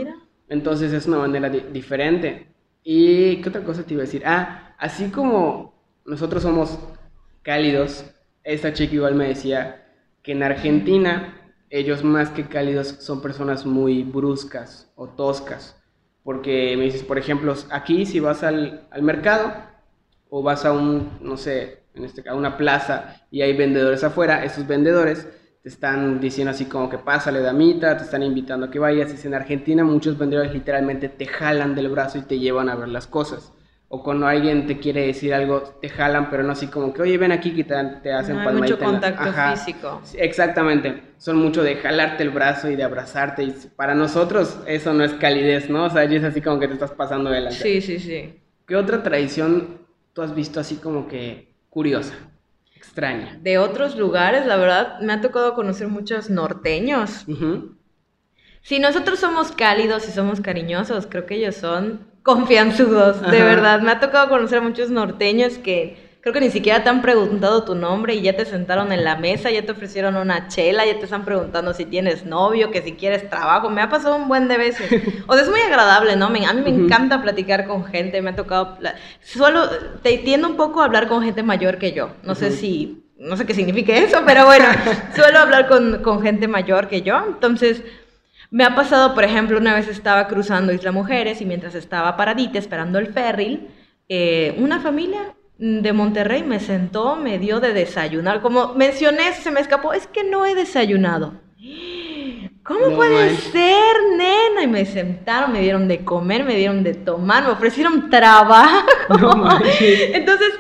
Entonces 0.50 0.92
es 0.92 1.06
una 1.06 1.18
manera 1.18 1.48
diferente. 1.48 2.48
¿Y 2.84 3.40
qué 3.40 3.48
otra 3.48 3.62
cosa 3.62 3.82
te 3.82 3.94
iba 3.94 4.02
a 4.02 4.04
decir? 4.04 4.22
Ah, 4.26 4.74
así 4.78 5.08
como 5.08 5.72
nosotros 6.04 6.42
somos 6.42 6.78
cálidos, 7.42 8.04
esta 8.44 8.72
chica 8.72 8.94
igual 8.94 9.14
me 9.14 9.28
decía 9.28 9.86
que 10.22 10.32
en 10.32 10.42
Argentina 10.42 11.52
ellos 11.70 12.04
más 12.04 12.30
que 12.30 12.46
cálidos 12.46 12.96
son 13.00 13.22
personas 13.22 13.64
muy 13.66 14.02
bruscas 14.02 14.92
o 14.94 15.08
toscas. 15.08 15.76
Porque 16.22 16.76
me 16.76 16.84
dices, 16.84 17.02
por 17.02 17.18
ejemplo, 17.18 17.54
aquí 17.70 18.06
si 18.06 18.20
vas 18.20 18.42
al, 18.42 18.86
al 18.90 19.02
mercado 19.02 19.52
o 20.28 20.42
vas 20.42 20.64
a 20.64 20.72
un, 20.72 21.18
no 21.20 21.36
sé, 21.36 21.82
en 21.94 22.04
este, 22.04 22.28
a 22.28 22.34
una 22.34 22.56
plaza 22.56 23.26
y 23.30 23.42
hay 23.42 23.56
vendedores 23.56 24.04
afuera, 24.04 24.44
esos 24.44 24.66
vendedores 24.66 25.26
te 25.62 25.68
están 25.68 26.20
diciendo 26.20 26.50
así 26.50 26.64
como 26.64 26.88
que 26.90 26.98
pásale 26.98 27.40
damita, 27.40 27.96
te 27.96 28.04
están 28.04 28.22
invitando 28.22 28.66
a 28.66 28.70
que 28.70 28.78
vayas. 28.78 29.12
Y 29.12 29.26
en 29.26 29.34
Argentina 29.34 29.84
muchos 29.84 30.18
vendedores 30.18 30.52
literalmente 30.52 31.08
te 31.08 31.26
jalan 31.26 31.74
del 31.74 31.88
brazo 31.88 32.18
y 32.18 32.22
te 32.22 32.38
llevan 32.38 32.68
a 32.68 32.74
ver 32.74 32.88
las 32.88 33.06
cosas. 33.06 33.52
O 33.94 34.02
cuando 34.02 34.26
alguien 34.26 34.66
te 34.66 34.78
quiere 34.78 35.06
decir 35.06 35.34
algo, 35.34 35.60
te 35.62 35.90
jalan, 35.90 36.30
pero 36.30 36.42
no 36.42 36.52
así 36.52 36.68
como 36.68 36.94
que, 36.94 37.02
oye, 37.02 37.18
ven 37.18 37.30
aquí 37.30 37.54
que 37.54 37.62
te, 37.62 37.74
te 38.02 38.10
hacen 38.10 38.36
no 38.36 38.48
hay 38.48 38.56
mucho 38.56 38.78
contacto 38.78 39.30
físico. 39.32 40.00
Exactamente. 40.14 41.02
Son 41.18 41.36
mucho 41.36 41.62
de 41.62 41.76
jalarte 41.76 42.22
el 42.22 42.30
brazo 42.30 42.70
y 42.70 42.76
de 42.76 42.84
abrazarte. 42.84 43.42
Y 43.42 43.54
para 43.76 43.94
nosotros 43.94 44.60
eso 44.66 44.94
no 44.94 45.04
es 45.04 45.12
calidez, 45.12 45.68
¿no? 45.68 45.84
O 45.84 45.90
sea, 45.90 46.04
es 46.04 46.24
así 46.24 46.40
como 46.40 46.58
que 46.58 46.68
te 46.68 46.74
estás 46.74 46.92
pasando 46.92 47.28
delante. 47.28 47.58
Sí, 47.58 47.82
sí, 47.82 47.98
sí. 47.98 48.40
¿Qué 48.66 48.76
otra 48.76 49.02
tradición 49.02 49.78
tú 50.14 50.22
has 50.22 50.34
visto 50.34 50.58
así 50.58 50.76
como 50.76 51.06
que 51.06 51.54
curiosa? 51.68 52.14
extraña. 52.82 53.38
De 53.40 53.58
otros 53.58 53.96
lugares, 53.96 54.44
la 54.44 54.56
verdad, 54.56 55.00
me 55.00 55.12
ha 55.12 55.20
tocado 55.20 55.54
conocer 55.54 55.88
muchos 55.88 56.30
norteños. 56.30 57.26
Si 58.62 58.78
nosotros 58.80 59.20
somos 59.20 59.52
cálidos 59.52 60.08
y 60.08 60.12
somos 60.12 60.40
cariñosos, 60.40 61.06
creo 61.06 61.24
que 61.24 61.36
ellos 61.36 61.56
son 61.56 62.11
confianzudos, 62.22 63.22
de 63.22 63.42
verdad. 63.42 63.80
Me 63.80 63.90
ha 63.90 64.00
tocado 64.00 64.28
conocer 64.28 64.58
a 64.58 64.62
muchos 64.62 64.90
norteños 64.90 65.58
que 65.58 66.12
creo 66.22 66.32
que 66.32 66.40
ni 66.40 66.50
siquiera 66.50 66.84
te 66.84 66.88
han 66.88 67.02
preguntado 67.02 67.64
tu 67.64 67.74
nombre 67.74 68.14
y 68.14 68.22
ya 68.22 68.36
te 68.36 68.44
sentaron 68.44 68.92
en 68.92 69.02
la 69.02 69.16
mesa, 69.16 69.50
ya 69.50 69.66
te 69.66 69.72
ofrecieron 69.72 70.14
una 70.14 70.46
chela, 70.46 70.86
ya 70.86 70.96
te 70.96 71.04
están 71.04 71.24
preguntando 71.24 71.74
si 71.74 71.84
tienes 71.84 72.24
novio, 72.24 72.70
que 72.70 72.80
si 72.80 72.92
quieres 72.92 73.28
trabajo. 73.28 73.70
Me 73.70 73.82
ha 73.82 73.88
pasado 73.88 74.14
un 74.16 74.28
buen 74.28 74.46
de 74.48 74.56
veces. 74.56 74.88
O 75.26 75.34
sea, 75.34 75.42
es 75.42 75.48
muy 75.48 75.60
agradable, 75.60 76.14
¿no? 76.16 76.26
A 76.26 76.30
mí 76.30 76.62
me 76.62 76.70
encanta 76.70 77.22
platicar 77.22 77.66
con 77.66 77.84
gente, 77.84 78.22
me 78.22 78.30
ha 78.30 78.36
tocado... 78.36 78.78
Solo 79.20 79.68
te 80.02 80.18
tiendo 80.18 80.48
un 80.48 80.56
poco 80.56 80.80
a 80.80 80.84
hablar 80.84 81.08
con 81.08 81.22
gente 81.22 81.42
mayor 81.42 81.78
que 81.78 81.92
yo. 81.92 82.10
No 82.22 82.34
sé 82.34 82.50
si... 82.50 83.04
No 83.18 83.36
sé 83.36 83.46
qué 83.46 83.54
significa 83.54 83.94
eso, 83.94 84.22
pero 84.26 84.46
bueno, 84.46 84.66
suelo 85.14 85.38
hablar 85.38 85.68
con, 85.68 86.02
con 86.02 86.22
gente 86.22 86.46
mayor 86.46 86.88
que 86.88 87.02
yo. 87.02 87.20
Entonces... 87.26 87.82
Me 88.52 88.64
ha 88.64 88.74
pasado, 88.74 89.14
por 89.14 89.24
ejemplo, 89.24 89.56
una 89.56 89.74
vez 89.74 89.88
estaba 89.88 90.28
cruzando 90.28 90.74
Isla 90.74 90.92
Mujeres 90.92 91.40
y 91.40 91.46
mientras 91.46 91.74
estaba 91.74 92.18
paradita 92.18 92.58
esperando 92.58 92.98
el 92.98 93.06
ferry, 93.06 93.66
eh, 94.10 94.54
una 94.58 94.78
familia 94.78 95.34
de 95.56 95.92
Monterrey 95.94 96.42
me 96.42 96.60
sentó, 96.60 97.16
me 97.16 97.38
dio 97.38 97.60
de 97.60 97.72
desayunar. 97.72 98.42
Como 98.42 98.74
mencioné, 98.74 99.32
se 99.32 99.50
me 99.50 99.60
escapó, 99.60 99.94
es 99.94 100.06
que 100.06 100.22
no 100.22 100.44
he 100.44 100.54
desayunado. 100.54 101.40
¿Cómo 102.62 102.94
puede 102.94 103.36
ser, 103.36 103.96
nena? 104.18 104.62
Y 104.64 104.66
me 104.66 104.84
sentaron, 104.84 105.50
me 105.50 105.62
dieron 105.62 105.88
de 105.88 106.04
comer, 106.04 106.44
me 106.44 106.54
dieron 106.54 106.82
de 106.82 106.92
tomar, 106.92 107.44
me 107.44 107.52
ofrecieron 107.52 108.10
trabajo. 108.10 108.86
Entonces, 109.80 110.52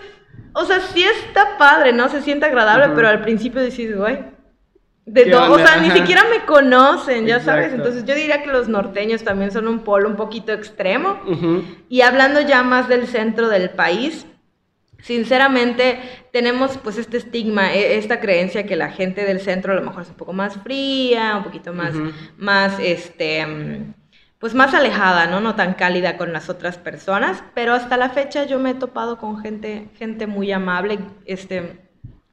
o 0.54 0.64
sea, 0.64 0.80
sí 0.80 1.04
está 1.04 1.58
padre, 1.58 1.92
¿no? 1.92 2.08
Se 2.08 2.22
siente 2.22 2.46
agradable, 2.46 2.94
pero 2.94 3.08
al 3.08 3.20
principio 3.20 3.60
decís, 3.60 3.94
güey, 3.94 4.31
de 5.04 5.34
o 5.34 5.58
sea, 5.58 5.80
ni 5.80 5.90
siquiera 5.90 6.22
me 6.30 6.44
conocen, 6.44 7.26
ya 7.26 7.40
sabes. 7.40 7.72
Entonces 7.72 8.04
yo 8.04 8.14
diría 8.14 8.42
que 8.42 8.50
los 8.50 8.68
norteños 8.68 9.24
también 9.24 9.50
son 9.50 9.66
un 9.66 9.80
polo 9.80 10.08
un 10.08 10.16
poquito 10.16 10.52
extremo. 10.52 11.20
Y 11.88 12.02
hablando 12.02 12.40
ya 12.40 12.62
más 12.62 12.88
del 12.88 13.06
centro 13.08 13.48
del 13.48 13.70
país, 13.70 14.26
sinceramente 15.02 15.98
tenemos 16.32 16.78
pues 16.78 16.96
este 16.98 17.16
estigma, 17.16 17.74
e, 17.74 17.98
esta 17.98 18.20
creencia 18.20 18.64
que 18.64 18.76
la 18.76 18.90
gente 18.90 19.24
del 19.24 19.40
centro 19.40 19.72
a 19.72 19.76
lo 19.76 19.82
mejor 19.82 20.02
es 20.02 20.08
un 20.08 20.14
poco 20.14 20.32
más 20.32 20.56
fría, 20.62 21.36
un 21.36 21.44
poquito 21.44 21.72
más, 21.72 21.94
más 22.38 22.78
este, 22.78 23.44
pues 24.38 24.54
más 24.54 24.72
alejada, 24.72 25.26
¿no? 25.26 25.40
No 25.40 25.56
tan 25.56 25.74
cálida 25.74 26.16
con 26.16 26.32
las 26.32 26.48
otras 26.48 26.78
personas, 26.78 27.42
pero 27.54 27.74
hasta 27.74 27.96
la 27.96 28.10
fecha 28.10 28.44
yo 28.44 28.60
me 28.60 28.70
he 28.70 28.74
topado 28.74 29.18
con 29.18 29.40
gente, 29.40 29.88
gente 29.96 30.28
muy 30.28 30.52
amable, 30.52 31.00
este, 31.24 31.81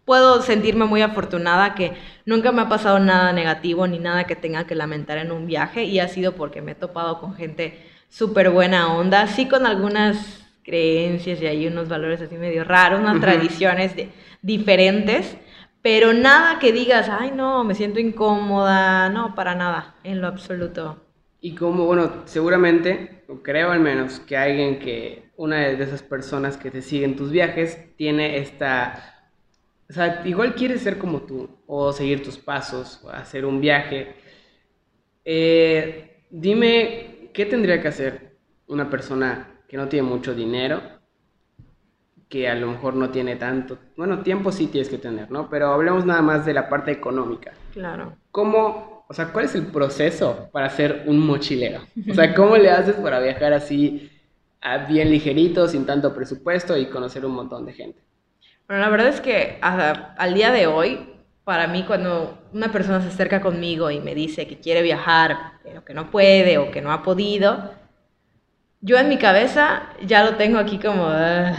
puedo 0.10 0.42
sentirme 0.42 0.86
muy 0.86 1.04
afortunada 1.04 1.76
que 1.76 1.92
nunca 2.26 2.52
me 2.52 2.64
ha 2.64 2.68
pasado 2.68 2.98
nada 2.98 3.32
negativo 3.32 3.86
ni 3.86 4.00
nada 4.00 4.24
que 4.24 4.36
tenga 4.36 4.66
que 4.66 4.74
lamentar 4.74 5.20
en 5.20 5.32
un 5.32 5.46
viaje 5.46 5.84
y 5.84 6.00
ha 6.00 6.08
sido 6.08 6.34
porque 6.34 6.64
me 6.64 6.72
he 6.72 6.76
topado 6.76 7.20
con 7.20 7.36
gente 7.36 7.78
súper 8.08 8.50
buena 8.50 8.92
onda, 8.92 9.28
sí 9.28 9.48
con 9.48 9.68
algunas 9.68 10.44
creencias 10.64 11.40
y 11.44 11.46
hay 11.46 11.68
unos 11.68 11.90
valores 11.90 12.20
así 12.22 12.38
medio 12.38 12.64
raros, 12.64 13.02
unas 13.02 13.22
tradiciones 13.22 13.96
de, 13.96 14.10
diferentes, 14.42 15.38
pero 15.84 16.12
nada 16.12 16.58
que 16.58 16.72
digas, 16.72 17.08
ay 17.08 17.32
no, 17.36 17.64
me 17.64 17.76
siento 17.76 18.00
incómoda, 18.00 19.10
no, 19.10 19.36
para 19.36 19.54
nada, 19.54 19.94
en 20.04 20.22
lo 20.22 20.28
absoluto. 20.28 21.06
Y 21.40 21.54
como, 21.54 21.86
bueno, 21.86 22.24
seguramente, 22.26 23.26
creo 23.44 23.70
al 23.70 23.80
menos, 23.80 24.20
que 24.22 24.36
alguien 24.36 24.80
que, 24.80 25.30
una 25.38 25.58
de 25.58 25.84
esas 25.84 26.02
personas 26.02 26.58
que 26.58 26.72
te 26.72 26.82
siguen 26.82 27.16
tus 27.16 27.30
viajes, 27.30 27.96
tiene 27.96 28.40
esta, 28.40 29.19
o 29.90 29.94
sea, 29.94 30.22
igual 30.26 30.54
quiere 30.54 30.78
ser 30.78 30.98
como 31.00 31.22
tú, 31.22 31.50
o 31.66 31.92
seguir 31.92 32.24
tus 32.24 32.38
pasos, 32.38 33.02
o 33.04 33.10
hacer 33.10 33.46
un 33.46 33.60
viaje. 33.60 34.16
Eh, 35.26 36.24
dime, 36.30 37.30
¿qué 37.34 37.46
tendría 37.46 37.82
que 37.82 37.88
hacer 37.88 38.38
una 38.68 38.90
persona 38.90 39.62
que 39.68 39.78
no 39.78 39.88
tiene 39.88 40.08
mucho 40.08 40.36
dinero 40.36 41.00
que 42.30 42.48
a 42.48 42.54
lo 42.54 42.68
mejor 42.68 42.94
no 42.94 43.10
tiene 43.10 43.36
tanto, 43.38 43.80
bueno, 43.98 44.20
tiempo 44.22 44.52
sí 44.52 44.68
tienes 44.68 44.88
que 44.88 45.00
tener, 45.00 45.32
¿no? 45.32 45.50
Pero 45.50 45.74
hablemos 45.74 46.06
nada 46.06 46.22
más 46.22 46.46
de 46.46 46.54
la 46.54 46.70
parte 46.70 46.92
económica. 46.92 47.54
Claro. 47.74 48.16
¿Cómo, 48.30 49.04
o 49.08 49.14
sea, 49.16 49.34
cuál 49.34 49.46
es 49.46 49.56
el 49.56 49.66
proceso 49.66 50.48
para 50.52 50.70
ser 50.70 51.06
un 51.08 51.20
mochilero? 51.26 51.82
O 52.08 52.14
sea, 52.14 52.36
¿cómo 52.36 52.56
le 52.56 52.70
haces 52.70 52.96
para 52.98 53.20
viajar 53.20 53.54
así 53.54 54.12
bien 54.88 55.10
ligerito, 55.10 55.68
sin 55.68 55.88
tanto 55.88 56.14
presupuesto 56.14 56.78
y 56.78 56.86
conocer 56.86 57.26
un 57.26 57.32
montón 57.32 57.66
de 57.66 57.74
gente? 57.74 58.09
Bueno, 58.70 58.84
la 58.84 58.90
verdad 58.90 59.08
es 59.08 59.20
que 59.20 59.58
a- 59.64 60.14
al 60.16 60.36
día 60.36 60.52
de 60.52 60.68
hoy, 60.68 61.10
para 61.44 61.66
mí, 61.66 61.86
cuando 61.88 62.38
una 62.54 62.72
persona 62.72 63.02
se 63.02 63.08
acerca 63.08 63.42
conmigo 63.42 63.90
y 63.90 64.00
me 64.00 64.14
dice 64.14 64.46
que 64.46 64.60
quiere 64.60 64.84
viajar, 64.84 65.54
pero 65.64 65.84
que 65.84 65.96
no 65.96 66.12
puede 66.12 66.60
o 66.60 66.70
que 66.70 66.80
no 66.80 66.92
ha 66.92 67.02
podido, 67.02 67.72
yo 68.82 69.00
en 69.00 69.10
mi 69.10 69.18
cabeza 69.18 69.82
ya 70.06 70.24
lo 70.24 70.36
tengo 70.36 70.60
aquí 70.60 70.78
como... 70.78 71.08
"Ah". 71.10 71.56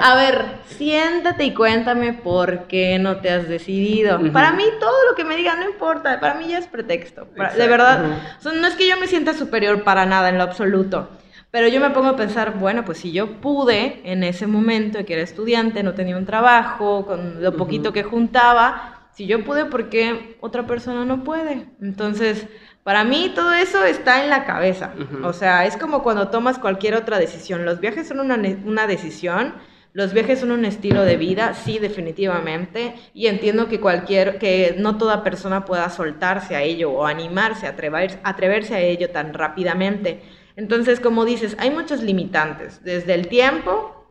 A 0.00 0.14
ver, 0.14 0.44
siéntate 0.68 1.42
y 1.46 1.52
cuéntame 1.52 2.12
por 2.12 2.68
qué 2.68 3.00
no 3.00 3.16
te 3.16 3.30
has 3.30 3.48
decidido. 3.48 4.18
Ujú. 4.20 4.30
Para 4.32 4.52
mí 4.52 4.62
todo 4.78 4.94
lo 5.10 5.16
que 5.16 5.24
me 5.24 5.34
digan 5.34 5.58
no 5.58 5.68
importa, 5.68 6.20
para 6.20 6.34
mí 6.34 6.46
ya 6.46 6.58
es 6.58 6.68
pretexto. 6.68 7.26
Para- 7.36 7.54
de 7.54 7.66
verdad, 7.66 8.04
Ujú. 8.04 8.14
o 8.38 8.40
sea, 8.40 8.52
no 8.52 8.68
es 8.68 8.76
que 8.76 8.88
yo 8.88 8.96
me 9.00 9.08
sienta 9.08 9.34
superior 9.34 9.82
para 9.82 10.06
nada 10.06 10.28
en 10.28 10.38
lo 10.38 10.44
absoluto, 10.44 11.08
pero 11.50 11.68
yo 11.68 11.80
me 11.80 11.90
pongo 11.90 12.08
a 12.08 12.16
pensar, 12.16 12.58
bueno, 12.58 12.84
pues 12.84 12.98
si 12.98 13.12
yo 13.12 13.40
pude 13.40 14.00
en 14.04 14.22
ese 14.22 14.46
momento 14.46 15.04
que 15.04 15.14
era 15.14 15.22
estudiante, 15.22 15.82
no 15.82 15.94
tenía 15.94 16.16
un 16.16 16.26
trabajo, 16.26 17.06
con 17.06 17.42
lo 17.42 17.56
poquito 17.56 17.92
que 17.92 18.02
juntaba, 18.02 19.08
si 19.12 19.26
yo 19.26 19.44
pude, 19.44 19.64
¿por 19.64 19.88
qué 19.88 20.36
otra 20.40 20.66
persona 20.66 21.04
no 21.04 21.24
puede? 21.24 21.66
Entonces, 21.80 22.46
para 22.84 23.02
mí 23.04 23.32
todo 23.34 23.52
eso 23.52 23.84
está 23.84 24.22
en 24.22 24.30
la 24.30 24.44
cabeza. 24.44 24.94
O 25.20 25.32
sea, 25.32 25.66
es 25.66 25.76
como 25.76 26.02
cuando 26.02 26.28
tomas 26.28 26.58
cualquier 26.58 26.94
otra 26.94 27.18
decisión. 27.18 27.64
Los 27.64 27.80
viajes 27.80 28.06
son 28.08 28.20
una, 28.20 28.36
una 28.64 28.86
decisión. 28.86 29.54
Los 29.92 30.12
viajes 30.12 30.38
son 30.40 30.52
un 30.52 30.64
estilo 30.64 31.02
de 31.02 31.16
vida, 31.16 31.54
sí, 31.54 31.78
definitivamente, 31.78 32.94
y 33.14 33.26
entiendo 33.26 33.68
que 33.68 33.80
cualquier, 33.80 34.38
que 34.38 34.76
no 34.78 34.96
toda 34.98 35.24
persona 35.24 35.64
pueda 35.64 35.88
soltarse 35.90 36.54
a 36.54 36.62
ello 36.62 36.92
o 36.92 37.06
animarse, 37.06 37.66
atrever- 37.66 38.20
atreverse 38.22 38.74
a 38.76 38.80
ello 38.80 39.10
tan 39.10 39.34
rápidamente. 39.34 40.22
Entonces, 40.58 40.98
como 40.98 41.24
dices, 41.24 41.54
hay 41.60 41.70
muchos 41.70 42.02
limitantes, 42.02 42.82
desde 42.82 43.14
el 43.14 43.28
tiempo, 43.28 44.04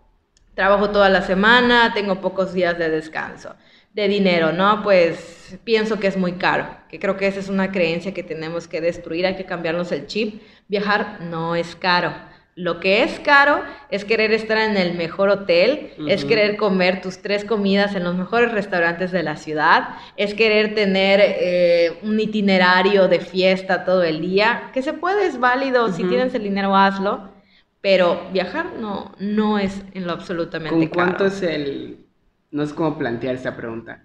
trabajo 0.55 0.91
toda 0.91 1.09
la 1.09 1.21
semana, 1.21 1.93
tengo 1.93 2.21
pocos 2.21 2.53
días 2.53 2.77
de 2.77 2.89
descanso. 2.89 3.53
De 3.93 4.07
dinero, 4.07 4.53
¿no? 4.53 4.81
Pues 4.81 5.59
pienso 5.65 5.99
que 5.99 6.07
es 6.07 6.15
muy 6.15 6.37
caro, 6.37 6.65
que 6.87 6.99
creo 6.99 7.17
que 7.17 7.27
esa 7.27 7.41
es 7.41 7.49
una 7.49 7.73
creencia 7.73 8.13
que 8.13 8.23
tenemos 8.23 8.69
que 8.69 8.79
destruir, 8.79 9.25
hay 9.25 9.35
que 9.35 9.45
cambiarnos 9.45 9.91
el 9.91 10.07
chip. 10.07 10.41
Viajar 10.69 11.19
no 11.19 11.53
es 11.53 11.75
caro. 11.75 12.13
Lo 12.57 12.79
que 12.79 13.03
es 13.03 13.19
caro 13.19 13.61
es 13.91 14.03
querer 14.03 14.31
estar 14.33 14.57
en 14.57 14.77
el 14.77 14.97
mejor 14.97 15.29
hotel, 15.29 15.91
es 16.07 16.25
querer 16.25 16.57
comer 16.57 17.01
tus 17.03 17.19
tres 17.19 17.45
comidas 17.45 17.93
en 17.93 18.03
los 18.03 18.15
mejores 18.15 18.51
restaurantes 18.51 19.11
de 19.11 19.21
la 19.21 19.35
ciudad, 19.35 19.89
es 20.15 20.33
querer 20.33 20.73
tener 20.73 21.19
eh, 21.21 21.99
un 22.01 22.19
itinerario 22.19 23.07
de 23.07 23.19
fiesta 23.19 23.85
todo 23.85 24.01
el 24.01 24.21
día, 24.21 24.71
que 24.73 24.81
se 24.81 24.93
puede, 24.93 25.27
es 25.27 25.39
válido, 25.39 25.93
si 25.93 26.03
tienes 26.05 26.33
el 26.33 26.41
dinero 26.41 26.75
hazlo, 26.75 27.29
pero 27.79 28.27
viajar 28.33 28.73
no, 28.79 29.13
no 29.19 29.59
es 29.59 29.83
en 29.93 30.07
lo 30.07 30.13
absolutamente 30.13 30.75
¿Con 30.75 30.87
cuánto 30.87 31.17
caro. 31.17 31.27
es 31.27 31.43
el... 31.43 32.07
No 32.49 32.63
es 32.63 32.73
como 32.73 32.97
plantear 32.97 33.35
esta 33.35 33.55
pregunta. 33.55 34.03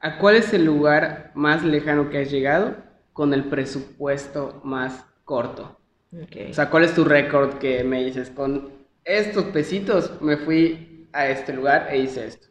¿A 0.00 0.18
cuál 0.18 0.36
es 0.36 0.52
el 0.52 0.66
lugar 0.66 1.30
más 1.34 1.64
lejano 1.64 2.10
que 2.10 2.18
has 2.18 2.30
llegado 2.30 2.76
con 3.14 3.32
el 3.32 3.44
presupuesto 3.44 4.60
más 4.64 5.06
corto? 5.24 5.79
Ok. 6.12 6.50
O 6.50 6.54
sea, 6.54 6.70
¿cuál 6.70 6.84
es 6.84 6.94
tu 6.94 7.04
récord 7.04 7.58
que 7.58 7.84
me 7.84 8.04
dices? 8.04 8.30
Con 8.30 8.70
estos 9.04 9.44
pesitos 9.44 10.20
me 10.20 10.36
fui 10.36 11.08
a 11.12 11.28
este 11.28 11.52
lugar 11.52 11.88
e 11.90 11.98
hice 11.98 12.26
esto. 12.26 12.48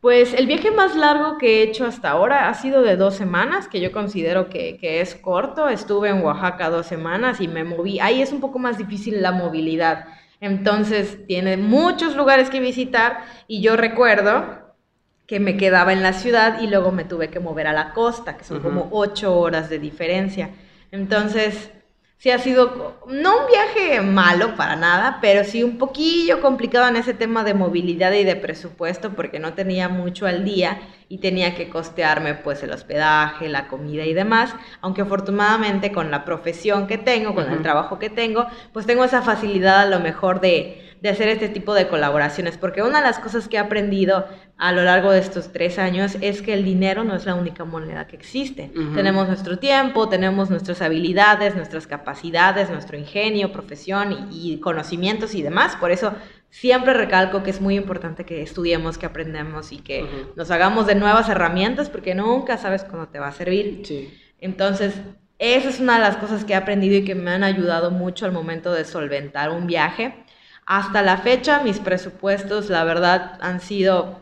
Pues 0.00 0.32
el 0.32 0.46
viaje 0.46 0.70
más 0.70 0.96
largo 0.96 1.36
que 1.36 1.58
he 1.58 1.62
hecho 1.62 1.84
hasta 1.84 2.10
ahora 2.10 2.48
ha 2.48 2.54
sido 2.54 2.82
de 2.82 2.96
dos 2.96 3.14
semanas, 3.14 3.68
que 3.68 3.80
yo 3.80 3.92
considero 3.92 4.48
que, 4.48 4.78
que 4.78 5.00
es 5.02 5.14
corto. 5.14 5.68
Estuve 5.68 6.08
en 6.08 6.22
Oaxaca 6.22 6.70
dos 6.70 6.86
semanas 6.86 7.40
y 7.40 7.48
me 7.48 7.64
moví. 7.64 8.00
Ahí 8.00 8.22
es 8.22 8.32
un 8.32 8.40
poco 8.40 8.58
más 8.58 8.78
difícil 8.78 9.20
la 9.20 9.32
movilidad. 9.32 10.06
Entonces 10.40 11.26
tiene 11.26 11.58
muchos 11.58 12.16
lugares 12.16 12.48
que 12.48 12.60
visitar 12.60 13.24
y 13.46 13.60
yo 13.60 13.76
recuerdo 13.76 14.74
que 15.26 15.38
me 15.38 15.58
quedaba 15.58 15.92
en 15.92 16.02
la 16.02 16.14
ciudad 16.14 16.60
y 16.60 16.66
luego 16.66 16.92
me 16.92 17.04
tuve 17.04 17.28
que 17.28 17.38
mover 17.38 17.66
a 17.66 17.72
la 17.74 17.92
costa, 17.92 18.36
que 18.38 18.44
son 18.44 18.60
como 18.60 18.88
ocho 18.90 19.38
horas 19.38 19.68
de 19.68 19.78
diferencia. 19.78 20.50
Entonces, 20.90 21.70
sí 22.20 22.30
ha 22.30 22.38
sido, 22.38 22.98
no 23.06 23.38
un 23.38 23.46
viaje 23.46 24.02
malo 24.02 24.54
para 24.54 24.76
nada, 24.76 25.18
pero 25.22 25.42
sí 25.42 25.62
un 25.62 25.78
poquillo 25.78 26.42
complicado 26.42 26.86
en 26.86 26.96
ese 26.96 27.14
tema 27.14 27.44
de 27.44 27.54
movilidad 27.54 28.12
y 28.12 28.24
de 28.24 28.36
presupuesto, 28.36 29.12
porque 29.14 29.38
no 29.38 29.54
tenía 29.54 29.88
mucho 29.88 30.26
al 30.26 30.44
día 30.44 30.82
y 31.08 31.18
tenía 31.18 31.54
que 31.54 31.70
costearme 31.70 32.34
pues 32.34 32.62
el 32.62 32.72
hospedaje, 32.72 33.48
la 33.48 33.68
comida 33.68 34.04
y 34.04 34.12
demás, 34.12 34.54
aunque 34.82 35.00
afortunadamente 35.00 35.92
con 35.92 36.10
la 36.10 36.26
profesión 36.26 36.86
que 36.86 36.98
tengo, 36.98 37.34
con 37.34 37.50
el 37.50 37.62
trabajo 37.62 37.98
que 37.98 38.10
tengo, 38.10 38.46
pues 38.74 38.84
tengo 38.84 39.02
esa 39.04 39.22
facilidad 39.22 39.80
a 39.80 39.86
lo 39.86 40.00
mejor 40.00 40.42
de, 40.42 40.89
de 41.02 41.08
hacer 41.08 41.28
este 41.28 41.48
tipo 41.48 41.72
de 41.74 41.88
colaboraciones, 41.88 42.58
porque 42.58 42.82
una 42.82 42.98
de 42.98 43.06
las 43.06 43.18
cosas 43.18 43.48
que 43.48 43.56
he 43.56 43.58
aprendido 43.58 44.26
a 44.58 44.72
lo 44.72 44.82
largo 44.82 45.10
de 45.10 45.18
estos 45.18 45.50
tres 45.50 45.78
años 45.78 46.16
es 46.20 46.42
que 46.42 46.52
el 46.52 46.64
dinero 46.64 47.04
no 47.04 47.14
es 47.14 47.24
la 47.24 47.34
única 47.34 47.64
moneda 47.64 48.06
que 48.06 48.16
existe. 48.16 48.70
Tenemos 48.94 49.26
nuestro 49.26 49.58
tiempo, 49.58 50.08
tenemos 50.10 50.50
nuestras 50.50 50.82
habilidades, 50.82 51.56
nuestras 51.56 51.86
capacidades, 51.86 52.68
nuestro 52.68 52.98
ingenio, 52.98 53.52
profesión 53.52 54.28
y, 54.30 54.52
y 54.52 54.60
conocimientos 54.60 55.34
y 55.34 55.42
demás. 55.42 55.76
Por 55.76 55.90
eso 55.90 56.12
siempre 56.50 56.92
recalco 56.92 57.42
que 57.42 57.50
es 57.50 57.60
muy 57.60 57.76
importante 57.76 58.26
que 58.26 58.42
estudiemos, 58.42 58.98
que 58.98 59.06
aprendamos 59.06 59.72
y 59.72 59.78
que 59.78 60.04
nos 60.36 60.50
hagamos 60.50 60.86
de 60.86 60.96
nuevas 60.96 61.28
herramientas, 61.30 61.88
porque 61.88 62.14
nunca 62.14 62.58
sabes 62.58 62.84
cuándo 62.84 63.08
te 63.08 63.18
va 63.18 63.28
a 63.28 63.32
servir. 63.32 63.82
Sí. 63.84 64.12
Entonces, 64.38 64.94
esa 65.38 65.70
es 65.70 65.80
una 65.80 65.94
de 65.94 66.00
las 66.00 66.16
cosas 66.18 66.44
que 66.44 66.52
he 66.52 66.56
aprendido 66.56 66.96
y 66.96 67.04
que 67.04 67.14
me 67.14 67.30
han 67.30 67.44
ayudado 67.44 67.90
mucho 67.90 68.26
al 68.26 68.32
momento 68.32 68.72
de 68.72 68.84
solventar 68.84 69.50
un 69.50 69.66
viaje. 69.66 70.14
Hasta 70.72 71.02
la 71.02 71.16
fecha, 71.16 71.62
mis 71.64 71.80
presupuestos, 71.80 72.70
la 72.70 72.84
verdad, 72.84 73.38
han 73.40 73.60
sido 73.60 74.20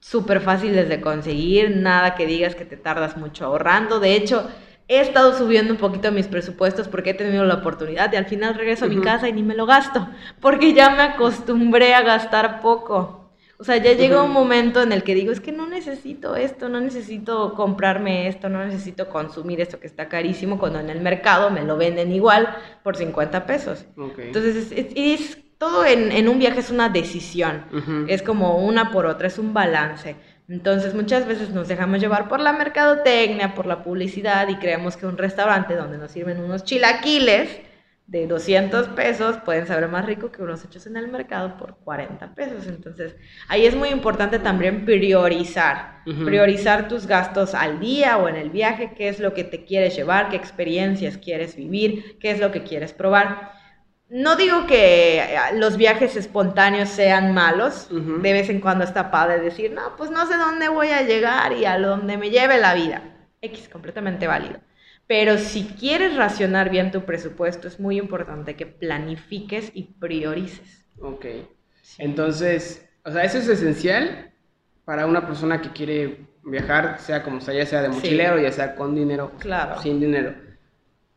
súper 0.00 0.40
fáciles 0.40 0.88
de 0.88 1.00
conseguir, 1.00 1.76
nada 1.76 2.16
que 2.16 2.26
digas 2.26 2.56
que 2.56 2.64
te 2.64 2.76
tardas 2.76 3.16
mucho 3.16 3.44
ahorrando. 3.46 4.00
De 4.00 4.16
hecho, 4.16 4.50
he 4.88 4.98
estado 4.98 5.38
subiendo 5.38 5.72
un 5.72 5.78
poquito 5.78 6.10
mis 6.10 6.26
presupuestos 6.26 6.88
porque 6.88 7.10
he 7.10 7.14
tenido 7.14 7.44
la 7.44 7.54
oportunidad 7.54 8.12
y 8.12 8.16
al 8.16 8.24
final 8.26 8.56
regreso 8.56 8.86
a 8.86 8.88
mi 8.88 8.96
casa 9.00 9.28
y 9.28 9.32
ni 9.34 9.44
me 9.44 9.54
lo 9.54 9.66
gasto, 9.66 10.08
porque 10.40 10.72
ya 10.74 10.90
me 10.90 11.04
acostumbré 11.04 11.94
a 11.94 12.02
gastar 12.02 12.60
poco. 12.60 13.30
O 13.60 13.62
sea, 13.62 13.76
ya 13.76 13.92
llega 13.92 14.20
un 14.24 14.32
momento 14.32 14.82
en 14.82 14.90
el 14.90 15.04
que 15.04 15.14
digo, 15.14 15.30
es 15.30 15.38
que 15.40 15.52
no 15.52 15.68
necesito 15.68 16.34
esto, 16.34 16.68
no 16.68 16.80
necesito 16.80 17.54
comprarme 17.54 18.26
esto, 18.26 18.48
no 18.48 18.64
necesito 18.64 19.08
consumir 19.08 19.60
esto 19.60 19.78
que 19.78 19.86
está 19.86 20.08
carísimo, 20.08 20.58
cuando 20.58 20.80
en 20.80 20.90
el 20.90 21.00
mercado 21.00 21.50
me 21.50 21.62
lo 21.62 21.76
venden 21.76 22.10
igual 22.10 22.48
por 22.82 22.96
50 22.96 23.46
pesos. 23.46 23.84
Entonces, 24.26 24.56
es, 24.56 24.72
es- 24.72 24.92
es- 24.96 25.43
todo 25.64 25.86
en, 25.86 26.12
en 26.12 26.28
un 26.28 26.38
viaje 26.38 26.60
es 26.60 26.70
una 26.70 26.90
decisión. 26.90 27.64
Es 28.06 28.22
como 28.22 28.58
una 28.58 28.90
por 28.90 29.06
otra, 29.06 29.28
es 29.28 29.38
un 29.38 29.54
balance. 29.54 30.16
Entonces, 30.46 30.92
muchas 30.94 31.26
veces 31.26 31.50
nos 31.50 31.68
dejamos 31.68 32.00
llevar 32.00 32.28
por 32.28 32.40
la 32.40 32.52
mercadotecnia, 32.52 33.54
por 33.54 33.64
la 33.64 33.82
publicidad 33.82 34.46
y 34.48 34.56
creemos 34.56 34.98
que 34.98 35.06
un 35.06 35.16
restaurante 35.16 35.74
donde 35.74 35.96
nos 35.96 36.10
sirven 36.10 36.38
unos 36.42 36.64
chilaquiles 36.64 37.48
de 38.06 38.26
200 38.26 38.88
pesos 38.88 39.38
pueden 39.38 39.66
saber 39.66 39.88
más 39.88 40.04
rico 40.04 40.30
que 40.30 40.42
unos 40.42 40.62
hechos 40.62 40.86
en 40.86 40.98
el 40.98 41.08
mercado 41.08 41.56
por 41.56 41.78
40 41.78 42.34
pesos. 42.34 42.66
Entonces, 42.66 43.16
ahí 43.48 43.64
es 43.64 43.74
muy 43.74 43.88
importante 43.88 44.38
también 44.38 44.84
priorizar. 44.84 46.02
Priorizar 46.26 46.88
tus 46.88 47.06
gastos 47.06 47.54
al 47.54 47.80
día 47.80 48.18
o 48.18 48.28
en 48.28 48.36
el 48.36 48.50
viaje, 48.50 48.92
qué 48.94 49.08
es 49.08 49.18
lo 49.18 49.32
que 49.32 49.44
te 49.44 49.64
quieres 49.64 49.96
llevar, 49.96 50.28
qué 50.28 50.36
experiencias 50.36 51.16
quieres 51.16 51.56
vivir, 51.56 52.18
qué 52.20 52.32
es 52.32 52.38
lo 52.40 52.52
que 52.52 52.62
quieres 52.64 52.92
probar. 52.92 53.63
No 54.16 54.36
digo 54.36 54.64
que 54.68 55.18
eh, 55.18 55.36
los 55.54 55.76
viajes 55.76 56.14
espontáneos 56.14 56.88
sean 56.88 57.34
malos, 57.34 57.88
de 57.90 58.32
vez 58.32 58.48
en 58.48 58.60
cuando 58.60 58.84
está 58.84 59.10
padre 59.10 59.40
decir, 59.40 59.72
no, 59.72 59.96
pues 59.96 60.12
no 60.12 60.24
sé 60.26 60.36
dónde 60.36 60.68
voy 60.68 60.90
a 60.90 61.02
llegar 61.02 61.52
y 61.52 61.64
a 61.64 61.76
donde 61.80 62.16
me 62.16 62.30
lleve 62.30 62.58
la 62.58 62.74
vida. 62.74 63.02
X, 63.40 63.68
completamente 63.68 64.28
válido. 64.28 64.60
Pero 65.08 65.36
si 65.36 65.64
quieres 65.64 66.14
racionar 66.14 66.70
bien 66.70 66.92
tu 66.92 67.00
presupuesto, 67.04 67.66
es 67.66 67.80
muy 67.80 67.98
importante 67.98 68.54
que 68.54 68.66
planifiques 68.66 69.72
y 69.74 69.82
priorices. 69.98 70.86
Ok. 71.00 71.26
Entonces, 71.98 72.88
o 73.04 73.10
sea, 73.10 73.24
eso 73.24 73.38
es 73.38 73.48
esencial 73.48 74.30
para 74.84 75.06
una 75.06 75.26
persona 75.26 75.60
que 75.60 75.70
quiere 75.70 76.28
viajar, 76.44 77.00
sea 77.00 77.24
como 77.24 77.40
sea, 77.40 77.52
ya 77.54 77.66
sea 77.66 77.82
de 77.82 77.88
Sí. 77.88 77.94
mochilero, 77.96 78.38
ya 78.38 78.52
sea 78.52 78.76
con 78.76 78.94
dinero, 78.94 79.32
Claro. 79.40 79.82
sin 79.82 79.98
dinero. 79.98 80.34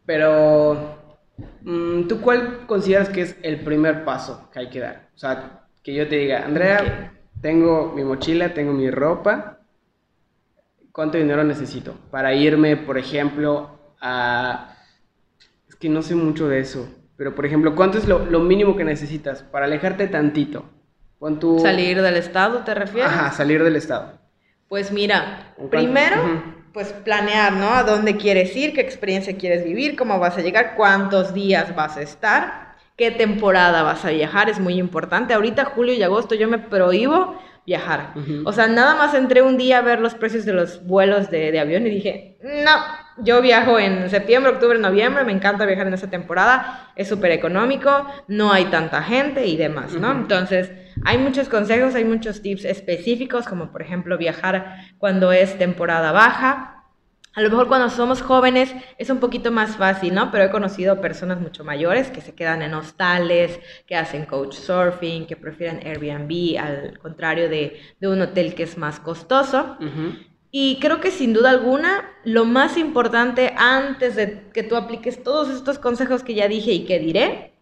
Pero, 0.08 0.98
¿tú 2.08 2.22
cuál 2.22 2.66
consideras 2.66 3.10
que 3.10 3.22
es 3.22 3.38
el 3.44 3.62
primer 3.62 4.06
paso 4.06 4.50
que 4.52 4.60
hay 4.60 4.70
que 4.70 4.80
dar? 4.80 5.10
O 5.16 5.18
sea, 5.18 5.68
que 5.84 5.94
yo 5.94 6.08
te 6.08 6.18
diga, 6.18 6.46
Andrea, 6.46 7.14
tengo 7.42 7.94
mi 7.96 8.04
mochila, 8.04 8.54
tengo 8.54 8.74
mi 8.74 8.90
ropa, 8.90 9.60
¿cuánto 10.92 11.18
dinero 11.18 11.44
necesito 11.44 11.96
para 12.12 12.34
irme, 12.34 12.76
por 12.78 12.98
ejemplo, 12.98 13.94
a... 14.02 14.76
Es 15.68 15.76
que 15.76 15.90
no 15.90 16.02
sé 16.02 16.16
mucho 16.16 16.48
de 16.48 16.60
eso. 16.60 16.90
Pero, 17.18 17.34
por 17.34 17.46
ejemplo, 17.46 17.76
¿cuánto 17.76 17.98
es 17.98 18.08
lo, 18.08 18.26
lo 18.26 18.40
mínimo 18.40 18.76
que 18.76 18.84
necesitas 18.84 19.42
para 19.42 19.66
alejarte 19.66 20.08
tantito? 20.08 20.66
Tu... 21.40 21.60
¿Salir 21.60 22.02
del 22.02 22.16
estado, 22.16 22.60
te 22.60 22.76
refieres? 22.76 23.12
Ajá, 23.12 23.32
salir 23.32 23.64
del 23.64 23.76
estado. 23.76 24.20
Pues 24.68 24.92
mira, 24.92 25.56
primero. 25.72 26.16
Pues 26.78 26.94
planear, 26.94 27.54
¿no? 27.54 27.74
A 27.74 27.82
dónde 27.82 28.18
quieres 28.18 28.56
ir, 28.56 28.72
qué 28.72 28.82
experiencia 28.82 29.36
quieres 29.36 29.64
vivir, 29.64 29.96
cómo 29.96 30.20
vas 30.20 30.38
a 30.38 30.42
llegar, 30.42 30.76
cuántos 30.76 31.34
días 31.34 31.76
vas 31.76 31.98
a 31.98 32.04
estar, 32.04 32.76
qué 32.96 33.10
temporada 33.10 33.82
vas 33.82 34.06
a 34.06 34.12
viajar, 34.12 34.48
es 34.48 34.60
muy 34.60 34.76
importante. 34.76 35.34
Ahorita, 35.34 35.66
julio 35.66 35.96
y 35.96 36.04
agosto, 36.04 36.36
yo 36.36 36.48
me 36.48 36.60
prohíbo 36.60 37.36
viajar. 37.66 38.12
Ujú. 38.16 38.44
O 38.46 38.54
sea, 38.54 38.68
nada 38.68 38.94
más 38.94 39.16
entré 39.16 39.42
un 39.42 39.58
día 39.58 39.80
a 39.80 39.82
ver 39.82 40.00
los 40.00 40.14
precios 40.14 40.46
de 40.46 40.54
los 40.54 40.86
vuelos 40.86 41.32
de, 41.32 41.52
de 41.52 41.60
avión 41.60 41.88
y 41.88 41.90
dije, 41.90 42.38
no, 42.44 42.78
yo 43.24 43.42
viajo 43.42 43.80
en 43.80 44.08
septiembre, 44.12 44.52
octubre, 44.52 44.78
noviembre, 44.78 45.24
me 45.24 45.32
encanta 45.32 45.66
viajar 45.66 45.88
en 45.88 45.96
esa 45.96 46.12
temporada, 46.12 46.92
es 46.96 47.08
súper 47.08 47.32
económico, 47.32 48.06
no 48.28 48.54
hay 48.54 48.66
tanta 48.66 49.02
gente 49.02 49.48
y 49.48 49.58
demás, 49.58 49.94
¿no? 49.94 50.12
Entonces, 50.12 50.70
hay 51.06 51.18
muchos 51.18 51.50
consejos, 51.50 51.96
hay 51.96 52.06
muchos 52.06 52.42
tips 52.42 52.66
específicos, 52.66 53.46
como 53.48 53.72
por 53.72 53.82
ejemplo 53.82 54.18
viajar 54.18 54.78
cuando 54.98 55.32
es 55.32 55.58
temporada 55.58 56.12
baja. 56.12 56.74
A 57.34 57.42
lo 57.42 57.50
mejor 57.52 57.68
cuando 57.68 57.90
somos 57.92 58.24
jóvenes 58.24 58.74
es 58.98 59.12
un 59.12 59.20
poquito 59.20 59.52
más 59.52 59.78
fácil, 59.78 60.16
¿no? 60.16 60.32
Pero 60.32 60.46
he 60.46 60.50
conocido 60.50 61.00
personas 61.02 61.40
mucho 61.40 61.64
mayores 61.64 62.10
que 62.10 62.22
se 62.22 62.34
quedan 62.34 62.64
en 62.64 62.74
hostales, 62.74 63.60
que 63.86 63.96
hacen 63.96 64.26
coach 64.26 64.56
surfing, 64.56 65.28
que 65.28 65.36
prefieren 65.36 65.86
Airbnb, 65.86 66.58
al 66.60 66.98
contrario 66.98 67.48
de, 67.48 67.80
de 68.00 68.08
un 68.08 68.22
hotel 68.22 68.56
que 68.56 68.64
es 68.64 68.76
más 68.78 69.00
costoso. 69.00 69.78
Y 70.50 70.80
creo 70.80 71.00
que 71.00 71.12
sin 71.12 71.34
duda 71.34 71.52
alguna, 71.52 72.10
lo 72.24 72.46
más 72.46 72.76
importante 72.76 73.54
antes 73.56 74.16
de 74.16 74.50
que 74.52 74.64
tú 74.64 74.76
apliques 74.76 75.22
todos 75.22 75.50
estos 75.50 75.78
consejos 75.78 76.24
que 76.24 76.34
ya 76.34 76.48
dije 76.48 76.72
y 76.72 76.86
que 76.86 76.98
diré, 76.98 77.54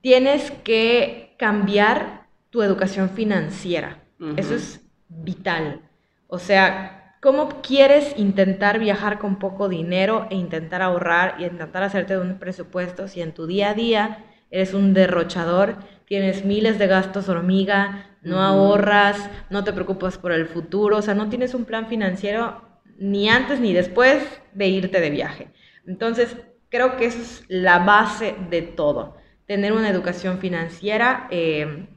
tienes 0.00 0.50
que 0.50 1.36
cambiar 1.38 2.25
tu 2.56 2.62
educación 2.62 3.10
financiera. 3.10 3.98
Eso 4.38 4.54
es 4.54 4.80
vital. 5.10 5.82
O 6.26 6.38
sea, 6.38 7.14
¿cómo 7.20 7.60
quieres 7.60 8.14
intentar 8.16 8.78
viajar 8.78 9.18
con 9.18 9.38
poco 9.38 9.68
dinero 9.68 10.26
e 10.30 10.36
intentar 10.36 10.80
ahorrar 10.80 11.36
y 11.38 11.44
intentar 11.44 11.82
hacerte 11.82 12.16
un 12.16 12.38
presupuesto 12.38 13.08
si 13.08 13.20
en 13.20 13.34
tu 13.34 13.46
día 13.46 13.68
a 13.68 13.74
día 13.74 14.24
eres 14.50 14.72
un 14.72 14.94
derrochador, 14.94 15.76
tienes 16.06 16.46
miles 16.46 16.78
de 16.78 16.86
gastos 16.86 17.28
hormiga, 17.28 18.06
no 18.22 18.36
Ujú. 18.36 18.44
ahorras, 18.44 19.28
no 19.50 19.62
te 19.62 19.74
preocupas 19.74 20.16
por 20.16 20.32
el 20.32 20.46
futuro, 20.46 20.96
o 20.96 21.02
sea, 21.02 21.12
no 21.12 21.28
tienes 21.28 21.52
un 21.52 21.66
plan 21.66 21.88
financiero 21.88 22.62
ni 22.98 23.28
antes 23.28 23.60
ni 23.60 23.74
después 23.74 24.24
de 24.54 24.66
irte 24.68 24.98
de 25.02 25.10
viaje. 25.10 25.48
Entonces, 25.86 26.34
creo 26.70 26.96
que 26.96 27.04
eso 27.04 27.20
es 27.20 27.44
la 27.48 27.80
base 27.80 28.34
de 28.48 28.62
todo. 28.62 29.18
Tener 29.44 29.74
una 29.74 29.90
educación 29.90 30.38
financiera, 30.38 31.28
eh, 31.30 31.88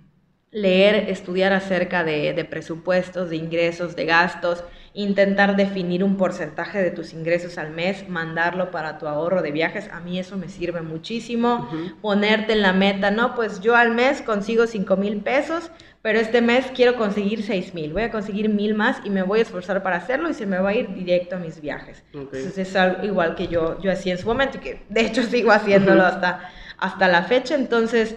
leer, 0.52 1.10
estudiar 1.10 1.54
acerca 1.54 2.04
de, 2.04 2.34
de 2.34 2.46
presupuestos, 2.46 3.30
de 3.30 3.36
ingresos, 3.36 3.96
de 3.96 4.06
gastos, 4.06 4.64
intentar 4.94 5.56
definir 5.56 6.04
un 6.04 6.18
porcentaje 6.18 6.82
de 6.82 6.92
tus 6.92 7.14
ingresos 7.14 7.58
al 7.58 7.72
mes, 7.72 8.10
mandarlo 8.10 8.72
para 8.72 8.98
tu 8.98 9.08
ahorro 9.08 9.42
de 9.42 9.52
viajes. 9.52 9.88
A 9.92 10.00
mí 10.00 10.20
eso 10.20 10.38
me 10.38 10.50
sirve 10.50 10.82
muchísimo. 10.82 11.70
Ponerte 12.02 12.54
en 12.54 12.62
la 12.62 12.74
meta, 12.74 13.12
no, 13.12 13.36
pues 13.36 13.62
yo 13.62 13.76
al 13.76 13.94
mes 13.94 14.22
consigo 14.22 14.66
5 14.66 14.98
mil 14.98 15.22
pesos, 15.22 15.72
pero 16.02 16.20
este 16.20 16.42
mes 16.42 16.66
quiero 16.76 16.96
conseguir 16.96 17.44
6 17.44 17.74
mil. 17.74 17.94
Voy 17.94 18.04
a 18.04 18.12
conseguir 18.12 18.50
mil 18.50 18.74
más 18.74 18.98
y 19.04 19.10
me 19.10 19.22
voy 19.22 19.40
a 19.40 19.42
esforzar 19.44 19.84
para 19.84 19.98
hacerlo 19.98 20.30
y 20.30 20.34
se 20.34 20.46
me 20.46 20.58
va 20.58 20.70
a 20.70 20.74
ir 20.74 20.94
directo 20.94 21.36
a 21.36 21.40
mis 21.40 21.62
viajes. 21.62 22.04
Entonces 22.14 22.58
es 22.58 22.76
algo 22.76 23.06
igual 23.06 23.36
que 23.36 23.48
yo, 23.48 23.80
yo 23.82 23.92
hacía 23.92 24.14
en 24.14 24.20
su 24.20 24.28
momento 24.28 24.58
y 24.58 24.62
que 24.62 24.82
de 24.90 25.02
hecho 25.02 25.22
sigo 25.24 25.52
haciéndolo 25.52 26.04
hasta, 26.04 26.50
hasta 26.78 27.08
la 27.08 27.24
fecha. 27.24 27.54
Entonces 27.54 28.16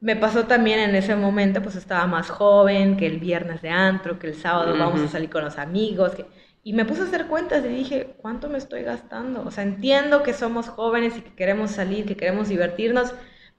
me 0.00 0.16
pasó 0.16 0.44
también 0.46 0.78
en 0.78 0.94
ese 0.94 1.16
momento, 1.16 1.60
pues 1.62 1.76
estaba 1.76 2.06
más 2.06 2.30
joven, 2.30 2.96
que 2.96 3.06
el 3.06 3.18
viernes 3.18 3.62
de 3.62 3.70
antro, 3.70 4.18
que 4.18 4.28
el 4.28 4.34
sábado 4.34 4.76
vamos 4.78 5.00
a 5.00 5.08
salir 5.08 5.30
con 5.30 5.44
los 5.44 5.58
amigos. 5.58 6.14
que- 6.14 6.26
Y 6.64 6.72
me 6.74 6.84
puse 6.84 7.00
a 7.02 7.04
hacer 7.04 7.26
cuentas 7.26 7.64
y 7.64 7.68
dije, 7.68 8.14
¿cuánto 8.18 8.48
me 8.48 8.58
estoy 8.58 8.82
gastando? 8.82 9.42
O 9.46 9.50
sea, 9.50 9.64
entiendo 9.64 10.22
que 10.22 10.34
somos 10.34 10.68
jóvenes 10.68 11.16
y 11.16 11.22
que 11.22 11.34
queremos 11.34 11.70
salir, 11.70 12.04
que 12.04 12.16
queremos 12.16 12.48
divertirnos, 12.48 13.14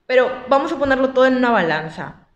pero 0.06 0.30
vamos 0.48 0.72
a 0.72 0.78
ponerlo 0.78 1.10
todo 1.10 1.26
en 1.26 1.36
una 1.36 1.50
balanza. 1.50 2.26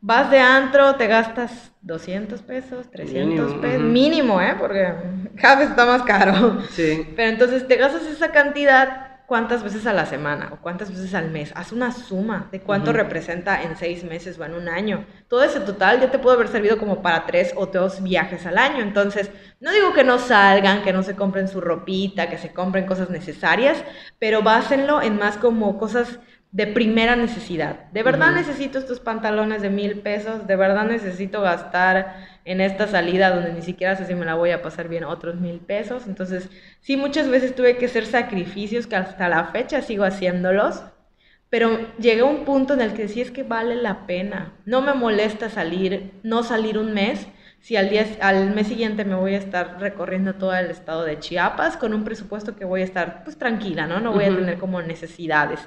Vas 0.00 0.30
de 0.30 0.40
antro, 0.40 0.96
te 0.96 1.06
gastas 1.06 1.72
200 1.80 2.42
pesos, 2.42 2.90
300 2.90 3.46
Mínimo, 3.46 3.60
pesos, 3.60 3.82
mínimo, 3.82 4.40
¿eh? 4.40 4.56
Porque 4.58 4.92
cada 5.40 5.56
vez 5.60 5.70
está 5.70 5.86
más 5.86 6.02
caro. 6.02 6.60
Sí. 6.70 7.06
Pero 7.14 7.30
entonces 7.30 7.68
te 7.68 7.76
gastas 7.76 8.02
esa 8.06 8.32
cantidad 8.32 9.11
cuántas 9.32 9.62
veces 9.62 9.86
a 9.86 9.94
la 9.94 10.04
semana 10.04 10.50
o 10.52 10.60
cuántas 10.60 10.90
veces 10.90 11.14
al 11.14 11.30
mes. 11.30 11.54
Haz 11.56 11.72
una 11.72 11.90
suma 11.90 12.50
de 12.52 12.60
cuánto 12.60 12.92
representa 12.92 13.62
en 13.62 13.78
seis 13.78 14.04
meses 14.04 14.38
o 14.38 14.44
en 14.44 14.52
un 14.52 14.68
año. 14.68 15.06
Todo 15.26 15.42
ese 15.42 15.60
total 15.60 16.02
ya 16.02 16.10
te 16.10 16.18
puede 16.18 16.36
haber 16.36 16.48
servido 16.48 16.76
como 16.76 17.00
para 17.00 17.24
tres 17.24 17.54
o 17.56 17.64
dos 17.64 18.02
viajes 18.02 18.44
al 18.44 18.58
año. 18.58 18.82
Entonces, 18.82 19.30
no 19.58 19.72
digo 19.72 19.94
que 19.94 20.04
no 20.04 20.18
salgan, 20.18 20.82
que 20.82 20.92
no 20.92 21.02
se 21.02 21.16
compren 21.16 21.48
su 21.48 21.62
ropita, 21.62 22.28
que 22.28 22.36
se 22.36 22.52
compren 22.52 22.84
cosas 22.84 23.08
necesarias, 23.08 23.82
pero 24.18 24.42
básenlo 24.42 25.00
en 25.00 25.16
más 25.16 25.38
como 25.38 25.78
cosas 25.78 26.18
de 26.52 26.66
primera 26.66 27.16
necesidad. 27.16 27.90
De 27.92 28.02
verdad 28.02 28.32
necesito 28.32 28.78
estos 28.78 29.00
pantalones 29.00 29.62
de 29.62 29.70
mil 29.70 30.00
pesos, 30.00 30.46
de 30.46 30.54
verdad 30.54 30.84
necesito 30.84 31.40
gastar 31.40 32.26
en 32.44 32.60
esta 32.60 32.86
salida 32.86 33.34
donde 33.34 33.54
ni 33.54 33.62
siquiera 33.62 33.96
sé 33.96 34.04
si 34.04 34.14
me 34.14 34.26
la 34.26 34.34
voy 34.34 34.50
a 34.50 34.60
pasar 34.60 34.88
bien 34.88 35.04
otros 35.04 35.36
mil 35.40 35.60
pesos. 35.60 36.06
Entonces, 36.06 36.50
sí, 36.80 36.98
muchas 36.98 37.28
veces 37.28 37.54
tuve 37.54 37.78
que 37.78 37.86
hacer 37.86 38.04
sacrificios 38.04 38.86
que 38.86 38.96
hasta 38.96 39.30
la 39.30 39.46
fecha 39.46 39.80
sigo 39.80 40.04
haciéndolos, 40.04 40.82
pero 41.48 41.70
llegué 41.98 42.20
a 42.20 42.26
un 42.26 42.44
punto 42.44 42.74
en 42.74 42.82
el 42.82 42.92
que 42.92 43.08
sí 43.08 43.22
es 43.22 43.30
que 43.30 43.44
vale 43.44 43.74
la 43.74 44.06
pena. 44.06 44.52
No 44.66 44.82
me 44.82 44.92
molesta 44.92 45.48
salir, 45.48 46.12
no 46.22 46.42
salir 46.42 46.76
un 46.78 46.92
mes. 46.92 47.28
Si 47.60 47.76
al, 47.76 47.88
día, 47.88 48.06
al 48.20 48.54
mes 48.54 48.66
siguiente 48.66 49.04
me 49.06 49.14
voy 49.14 49.36
a 49.36 49.38
estar 49.38 49.80
recorriendo 49.80 50.34
todo 50.34 50.54
el 50.54 50.70
estado 50.70 51.04
de 51.04 51.18
Chiapas 51.18 51.76
con 51.78 51.94
un 51.94 52.04
presupuesto 52.04 52.56
que 52.56 52.64
voy 52.64 52.82
a 52.82 52.84
estar 52.84 53.24
pues 53.24 53.38
tranquila, 53.38 53.86
¿no? 53.86 54.00
No 54.00 54.12
voy 54.12 54.24
a 54.24 54.34
tener 54.34 54.58
como 54.58 54.82
necesidades. 54.82 55.60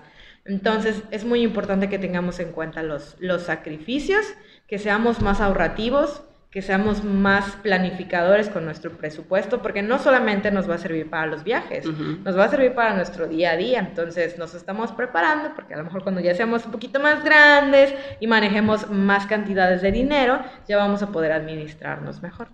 Entonces 0.46 1.04
es 1.12 1.26
muy 1.26 1.42
importante 1.42 1.90
que 1.90 2.00
tengamos 2.00 2.40
en 2.40 2.52
cuenta 2.52 2.84
los, 2.84 3.16
los 3.20 3.42
sacrificios, 3.42 4.26
que 4.68 4.78
seamos 4.78 5.22
más 5.22 5.42
ahorrativos, 5.42 6.24
que 6.56 6.62
seamos 6.62 7.04
más 7.04 7.58
planificadores 7.58 8.48
con 8.48 8.64
nuestro 8.64 8.92
presupuesto, 8.92 9.62
porque 9.62 9.82
no 9.82 10.00
solamente 10.00 10.52
nos 10.52 10.70
va 10.70 10.76
a 10.76 10.78
servir 10.78 11.10
para 11.10 11.26
los 11.26 11.44
viajes, 11.44 11.86
nos 11.86 12.38
va 12.38 12.46
a 12.46 12.50
servir 12.50 12.74
para 12.74 12.96
nuestro 12.96 13.28
día 13.28 13.52
a 13.52 13.58
día. 13.58 13.80
Entonces 13.80 14.38
nos 14.38 14.56
estamos 14.56 14.94
preparando, 14.94 15.54
porque 15.54 15.74
a 15.74 15.78
lo 15.78 15.84
mejor 15.84 16.04
cuando 16.04 16.22
ya 16.22 16.34
seamos 16.34 16.66
un 16.66 16.72
poquito 16.72 17.02
más 17.02 17.26
grandes 17.26 17.94
y 18.22 18.28
manejemos 18.28 18.90
más 18.90 19.26
cantidades 19.26 19.82
de 19.82 19.92
dinero, 19.92 20.40
ya 20.66 20.78
vamos 20.78 21.04
a 21.04 21.12
poder 21.12 21.34
administrarnos 21.34 22.22
mejor. 22.22 22.48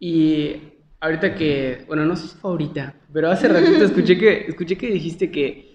Y 0.00 0.72
ahorita 0.98 1.36
que, 1.36 1.84
bueno, 1.86 2.04
no 2.04 2.16
sé 2.16 2.26
si 2.26 2.36
ahorita, 2.42 2.94
pero 3.12 3.30
hace 3.30 3.46
ratito 3.46 3.84
escuché 3.84 4.18
que, 4.18 4.46
escuché 4.48 4.76
que 4.76 4.88
dijiste 4.88 5.30
que, 5.30 5.65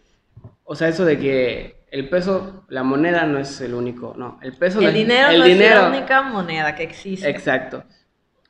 o 0.71 0.75
sea, 0.75 0.87
eso 0.87 1.03
de 1.05 1.19
que 1.19 1.83
el 1.91 2.07
peso, 2.07 2.63
la 2.69 2.83
moneda 2.83 3.25
no 3.25 3.39
es 3.39 3.59
el 3.59 3.73
único, 3.73 4.13
no, 4.17 4.39
el 4.41 4.53
peso 4.57 4.79
El 4.79 4.85
no- 4.85 4.91
dinero 4.91 5.29
el 5.29 5.39
no 5.39 5.45
es 5.45 5.53
dinero. 5.53 5.81
la 5.81 5.89
única 5.89 6.21
moneda 6.21 6.73
que 6.75 6.83
existe. 6.83 7.29
Exacto. 7.29 7.83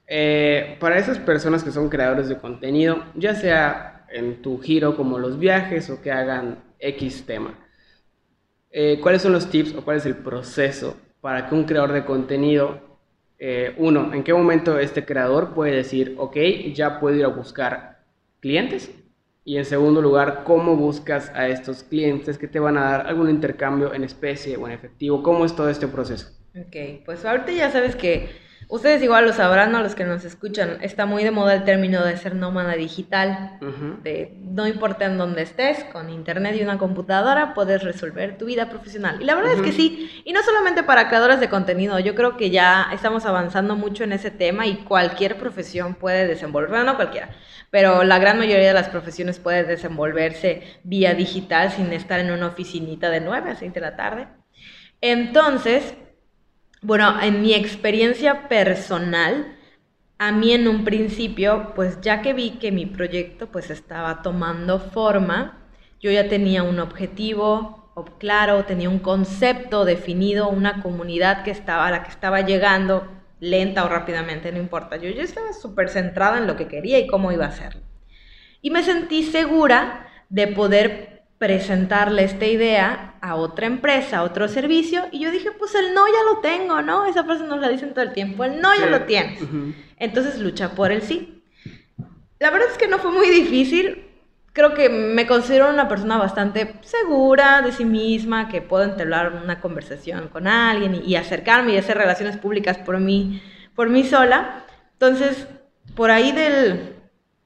Eh, 0.08 0.78
para 0.80 0.98
esas 1.00 1.18
personas 1.18 1.64
que 1.64 1.72
son 1.72 1.90
creadores 1.90 2.30
de 2.30 2.38
contenido, 2.38 3.04
ya 3.16 3.34
sea 3.34 4.06
en 4.12 4.42
tu 4.44 4.60
giro 4.60 4.96
como 4.96 5.18
los 5.18 5.40
viajes 5.40 5.90
o 5.90 6.02
que 6.02 6.12
hagan 6.12 6.60
X 6.80 7.26
tema, 7.26 7.58
eh, 8.72 9.00
¿cuáles 9.02 9.22
son 9.22 9.32
los 9.34 9.50
tips 9.50 9.74
o 9.76 9.84
cuál 9.84 9.98
es 9.98 10.06
el 10.06 10.16
proceso 10.18 10.98
para 11.22 11.48
que 11.48 11.56
un 11.56 11.64
creador 11.66 11.92
de 11.94 12.06
contenido, 12.06 13.00
eh, 13.40 13.74
uno, 13.78 14.14
en 14.14 14.24
qué 14.24 14.34
momento 14.34 14.78
este 14.80 15.06
creador 15.06 15.54
puede 15.54 15.76
decir, 15.76 16.16
ok, 16.18 16.38
ya 16.74 17.00
puedo 17.00 17.16
ir 17.16 17.26
a 17.26 17.30
buscar 17.30 18.04
clientes? 18.40 18.92
Y 19.44 19.58
en 19.58 19.66
segundo 19.66 20.02
lugar, 20.02 20.44
¿cómo 20.44 20.76
buscas 20.76 21.30
a 21.36 21.48
estos 21.48 21.84
clientes 21.84 22.38
que 22.38 22.48
te 22.48 22.60
van 22.60 22.78
a 22.78 22.92
dar 22.92 23.08
algún 23.08 23.30
intercambio 23.30 23.94
en 23.94 24.04
especie 24.04 24.58
o 24.58 24.68
en 24.68 24.74
efectivo? 24.74 25.24
¿Cómo 25.24 25.46
es 25.46 25.56
todo 25.56 25.70
este 25.70 25.88
proceso? 25.88 26.30
Ok, 26.56 27.04
pues 27.06 27.24
ahorita 27.26 27.52
ya 27.54 27.72
sabes 27.72 27.96
que 27.96 28.30
ustedes 28.72 29.04
igual 29.04 29.26
lo 29.26 29.34
sabrán, 29.34 29.76
a 29.76 29.84
los 29.84 29.96
que 29.96 30.06
nos 30.06 30.24
escuchan, 30.24 30.78
está 30.82 31.06
muy 31.06 31.24
de 31.26 31.32
moda 31.32 31.54
el 31.54 31.66
término 31.66 32.04
de 32.06 32.16
ser 32.16 32.36
nómada 32.36 32.74
digital, 32.74 33.60
de 34.02 34.34
no 34.42 34.66
importa 34.66 35.06
en 35.06 35.18
dónde 35.18 35.42
estés, 35.42 35.84
con 35.92 36.10
internet 36.10 36.56
y 36.58 36.64
una 36.64 36.78
computadora 36.78 37.54
puedes 37.54 37.84
resolver 37.84 38.38
tu 38.38 38.46
vida 38.46 38.70
profesional. 38.70 39.22
Y 39.22 39.26
la 39.26 39.36
verdad 39.36 39.54
es 39.54 39.62
que 39.62 39.74
sí, 39.74 40.24
y 40.24 40.32
no 40.32 40.42
solamente 40.42 40.84
para 40.84 41.10
creadores 41.10 41.42
de 41.42 41.50
contenido, 41.50 42.00
yo 42.00 42.16
creo 42.16 42.38
que 42.38 42.50
ya 42.50 42.88
estamos 42.94 43.26
avanzando 43.26 43.76
mucho 43.76 44.06
en 44.06 44.14
ese 44.14 44.32
tema 44.32 44.66
y 44.66 44.78
cualquier 44.78 45.38
profesión 45.38 45.96
puede 45.96 46.26
desenvolver, 46.26 46.70
bueno, 46.70 46.86
no 46.86 46.96
cualquiera, 46.96 47.30
pero 47.72 48.06
la 48.06 48.20
gran 48.20 48.40
mayoría 48.40 48.70
de 48.70 48.74
las 48.74 48.88
profesiones 48.88 49.38
puede 49.38 49.66
desenvolverse 49.66 50.80
vía 50.84 51.14
digital 51.14 51.72
sin 51.72 51.92
estar 51.92 52.22
en 52.22 52.32
una 52.32 52.48
oficinita 52.48 53.10
de 53.10 53.20
9 53.20 53.52
a 53.52 53.56
6 53.56 53.74
de 53.74 53.82
la 53.82 53.98
tarde. 53.98 54.28
Entonces, 55.02 55.94
bueno, 56.82 57.22
en 57.22 57.42
mi 57.42 57.54
experiencia 57.54 58.48
personal, 58.48 59.56
a 60.18 60.32
mí 60.32 60.54
en 60.54 60.68
un 60.68 60.84
principio, 60.84 61.74
pues 61.76 62.02
ya 62.02 62.22
que 62.22 62.34
vi 62.34 62.52
que 62.60 62.72
mi 62.72 62.86
proyecto 62.86 63.52
pues 63.52 63.70
estaba 63.70 64.22
tomando 64.22 64.80
forma, 64.80 65.58
yo 66.00 66.12
ya 66.12 66.28
tenía 66.28 66.64
un 66.64 66.80
objetivo, 66.80 67.94
claro, 68.18 68.66
tenía 68.66 68.90
un 68.90 69.00
concepto 69.00 69.86
definido, 69.86 70.50
una 70.50 70.82
comunidad 70.82 71.44
que 71.44 71.52
estaba, 71.52 71.88
a 71.88 71.92
la 71.92 72.04
que 72.04 72.10
estaba 72.10 72.42
llegando, 72.42 73.08
lenta 73.40 73.86
o 73.86 73.90
rápidamente, 73.90 74.52
no 74.52 74.58
importa. 74.58 74.98
Yo, 74.98 75.10
yo 75.10 75.22
estaba 75.22 75.54
súper 75.54 75.90
centrada 75.90 76.38
en 76.38 76.48
lo 76.48 76.56
que 76.56 76.68
quería 76.68 77.00
y 77.00 77.08
cómo 77.08 77.32
iba 77.32 77.46
a 77.46 77.50
hacerlo. 77.50 77.82
Y 78.62 78.72
me 78.72 78.84
sentí 78.84 79.24
segura 79.24 80.08
de 80.30 80.48
poder 80.48 81.24
presentarle 81.38 82.24
esta 82.24 82.46
idea 82.46 83.11
a 83.22 83.36
otra 83.36 83.68
empresa, 83.68 84.18
a 84.18 84.24
otro 84.24 84.48
servicio, 84.48 85.04
y 85.12 85.20
yo 85.20 85.32
dije, 85.32 85.52
pues 85.52 85.76
el 85.76 85.94
no 85.94 86.06
ya 86.08 86.34
lo 86.34 86.40
tengo, 86.42 86.82
¿no? 86.82 87.06
Esa 87.06 87.24
frase 87.24 87.44
nos 87.44 87.60
la 87.60 87.70
dicen 87.70 87.94
todo 87.94 88.04
el 88.04 88.14
tiempo, 88.14 88.44
el 88.44 88.60
no 88.60 88.76
ya 88.76 88.88
lo 88.88 89.04
tienes. 89.04 89.42
Entonces 89.98 90.40
lucha 90.40 90.72
por 90.72 90.92
el 90.92 91.02
sí. 91.02 91.44
La 92.40 92.50
verdad 92.50 92.70
es 92.72 92.78
que 92.78 92.88
no 92.88 92.98
fue 92.98 93.12
muy 93.12 93.30
difícil, 93.30 94.08
creo 94.54 94.74
que 94.74 94.90
me 94.90 95.28
considero 95.28 95.70
una 95.70 95.88
persona 95.88 96.18
bastante 96.18 96.76
segura 96.82 97.62
de 97.62 97.72
sí 97.72 97.86
misma, 97.86 98.50
que 98.50 98.62
puedo 98.62 98.84
entablar 98.84 99.34
una 99.44 99.62
conversación 99.62 100.28
con 100.30 100.48
alguien 100.48 101.02
y, 101.06 101.16
acercarme 101.16 101.74
y 101.74 101.78
hacer 101.78 101.98
relaciones 101.98 102.38
públicas 102.38 102.78
por 102.78 103.00
mí, 103.00 103.42
por 103.76 103.90
mí 103.90 104.04
sola. 104.04 104.66
Entonces, 104.94 105.48
por 105.96 106.12
ahí 106.12 106.32
del 106.32 106.96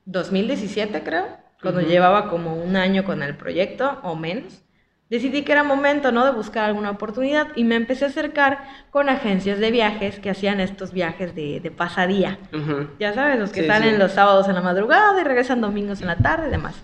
2017 0.05 1.03
creo, 1.03 1.27
cuando 1.61 1.81
llevaba 1.81 2.29
como 2.29 2.55
un 2.55 2.75
año 2.75 3.03
con 3.03 3.23
el 3.23 3.35
proyecto 3.35 3.99
o 4.03 4.15
menos, 4.15 4.64
decidí 5.09 5.43
que 5.43 5.51
era 5.51 5.63
momento, 5.63 6.11
¿no? 6.11 6.25
De 6.25 6.31
buscar 6.31 6.65
alguna 6.65 6.91
oportunidad 6.91 7.47
y 7.55 7.63
me 7.63 7.75
empecé 7.75 8.05
a 8.05 8.07
acercar 8.07 8.63
con 8.89 9.09
agencias 9.09 9.59
de 9.59 9.71
viajes 9.71 10.19
que 10.19 10.29
hacían 10.29 10.59
estos 10.59 10.91
viajes 10.91 11.35
de, 11.35 11.59
de 11.59 11.71
pasadía. 11.71 12.39
Ya 12.99 13.13
sabes, 13.13 13.39
los 13.39 13.51
que 13.51 13.67
salen 13.67 13.99
los 13.99 14.13
sábados 14.13 14.47
en 14.47 14.55
la 14.55 14.61
madrugada 14.61 15.19
y 15.19 15.23
regresan 15.23 15.61
domingos 15.61 16.01
en 16.01 16.07
la 16.07 16.17
tarde 16.17 16.47
y 16.47 16.51
demás. 16.51 16.83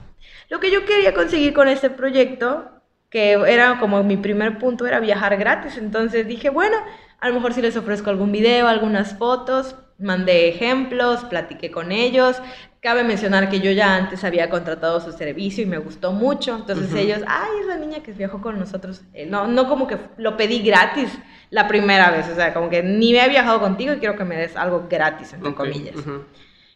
Lo 0.49 0.59
que 0.59 0.71
yo 0.71 0.85
quería 0.85 1.13
conseguir 1.13 1.53
con 1.53 1.67
este 1.67 1.89
proyecto, 1.89 2.69
que 3.09 3.33
era 3.47 3.79
como 3.79 4.03
mi 4.03 4.17
primer 4.17 4.59
punto, 4.59 4.85
era 4.85 4.99
viajar 4.99 5.37
gratis. 5.37 5.77
Entonces 5.77 6.27
dije, 6.27 6.49
bueno, 6.49 6.77
a 7.21 7.27
lo 7.27 7.35
mejor 7.35 7.53
si 7.53 7.61
les 7.61 7.77
ofrezco 7.77 8.09
algún 8.09 8.31
video, 8.31 8.67
algunas 8.67 9.15
fotos, 9.17 9.75
mandé 9.99 10.49
ejemplos, 10.49 11.23
platiqué 11.25 11.69
con 11.69 11.91
ellos. 11.91 12.41
Cabe 12.81 13.03
mencionar 13.03 13.49
que 13.49 13.59
yo 13.59 13.69
ya 13.69 13.95
antes 13.95 14.23
había 14.23 14.49
contratado 14.49 14.99
su 14.99 15.11
servicio 15.11 15.63
y 15.63 15.67
me 15.67 15.77
gustó 15.77 16.13
mucho. 16.13 16.55
Entonces 16.55 16.91
ellos, 16.95 17.21
ay, 17.27 17.51
esa 17.63 17.77
niña 17.77 18.01
que 18.01 18.11
viajó 18.11 18.41
con 18.41 18.57
nosotros. 18.57 19.03
Eh, 19.13 19.27
no, 19.27 19.47
no 19.47 19.69
como 19.69 19.85
que 19.85 19.97
lo 20.17 20.35
pedí 20.35 20.63
gratis 20.63 21.15
la 21.51 21.67
primera 21.67 22.09
vez. 22.09 22.27
O 22.27 22.33
sea, 22.33 22.55
como 22.55 22.71
que 22.71 22.81
ni 22.81 23.13
me 23.13 23.23
he 23.23 23.29
viajado 23.29 23.59
contigo 23.59 23.93
y 23.93 23.99
quiero 23.99 24.17
que 24.17 24.23
me 24.23 24.35
des 24.35 24.55
algo 24.55 24.87
gratis, 24.89 25.31
entre 25.33 25.53
comillas. 25.53 25.97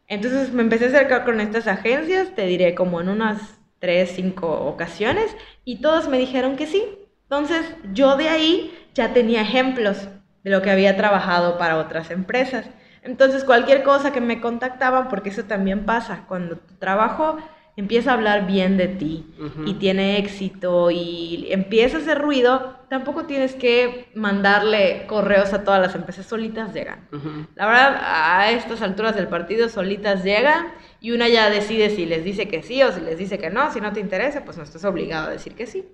Entonces 0.07 0.53
me 0.53 0.61
empecé 0.61 0.85
a 0.85 0.89
acercar 0.89 1.25
con 1.25 1.41
estas 1.41 1.65
agencias, 1.65 2.35
te 2.35 2.45
diré 2.45 2.75
como 2.75 3.01
en 3.01 3.09
unas 3.09 3.57
tres, 3.79 4.11
cinco 4.15 4.47
ocasiones 4.47 5.35
y 5.63 5.81
todos 5.81 6.07
me 6.07 6.19
dijeron 6.19 6.55
que 6.55 6.67
sí. 6.67 6.83
Entonces 7.23 7.65
yo 7.93 8.15
de 8.15 8.29
ahí 8.29 8.77
ya 8.93 9.11
tenía 9.11 9.41
ejemplos 9.41 10.07
de 10.45 10.51
lo 10.51 10.61
que 10.61 10.69
había 10.69 10.95
trabajado 10.95 11.57
para 11.57 11.77
otras 11.77 12.11
empresas. 12.11 12.69
Entonces 13.01 13.43
cualquier 13.43 13.83
cosa 13.83 14.13
que 14.13 14.21
me 14.21 14.39
contactaban, 14.39 15.09
porque 15.09 15.29
eso 15.29 15.43
también 15.45 15.85
pasa, 15.85 16.25
cuando 16.27 16.57
tu 16.57 16.75
trabajo 16.75 17.37
empieza 17.75 18.11
a 18.11 18.13
hablar 18.13 18.45
bien 18.45 18.77
de 18.77 18.87
ti 18.87 19.25
y 19.65 19.73
tiene 19.73 20.17
éxito 20.17 20.91
y 20.91 21.47
empieza 21.49 21.97
a 21.97 22.01
hacer 22.01 22.21
ruido, 22.21 22.77
tampoco 22.89 23.25
tienes 23.25 23.53
que 23.55 24.09
mandarle 24.13 25.05
correos 25.07 25.51
a 25.51 25.63
todas 25.63 25.81
las 25.81 25.95
empresas, 25.95 26.27
solitas 26.27 26.73
llegan. 26.73 27.09
La 27.55 27.65
verdad, 27.65 28.01
a 28.01 28.51
estas 28.51 28.83
alturas 28.83 29.15
del 29.15 29.27
partido, 29.27 29.67
solitas 29.67 30.23
llegan 30.23 30.67
y 31.01 31.11
una 31.11 31.27
ya 31.27 31.49
decide 31.49 31.89
si 31.89 32.05
les 32.05 32.23
dice 32.23 32.47
que 32.47 32.61
sí 32.61 32.83
o 32.83 32.91
si 32.91 33.01
les 33.01 33.17
dice 33.17 33.39
que 33.39 33.49
no, 33.49 33.71
si 33.73 33.81
no 33.81 33.91
te 33.93 33.99
interesa, 33.99 34.45
pues 34.45 34.57
no 34.57 34.63
estás 34.63 34.85
obligado 34.85 35.27
a 35.27 35.31
decir 35.31 35.55
que 35.55 35.65
sí. 35.65 35.85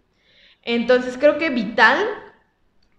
Entonces 0.61 1.17
creo 1.17 1.37
que 1.37 1.49
vital 1.49 2.05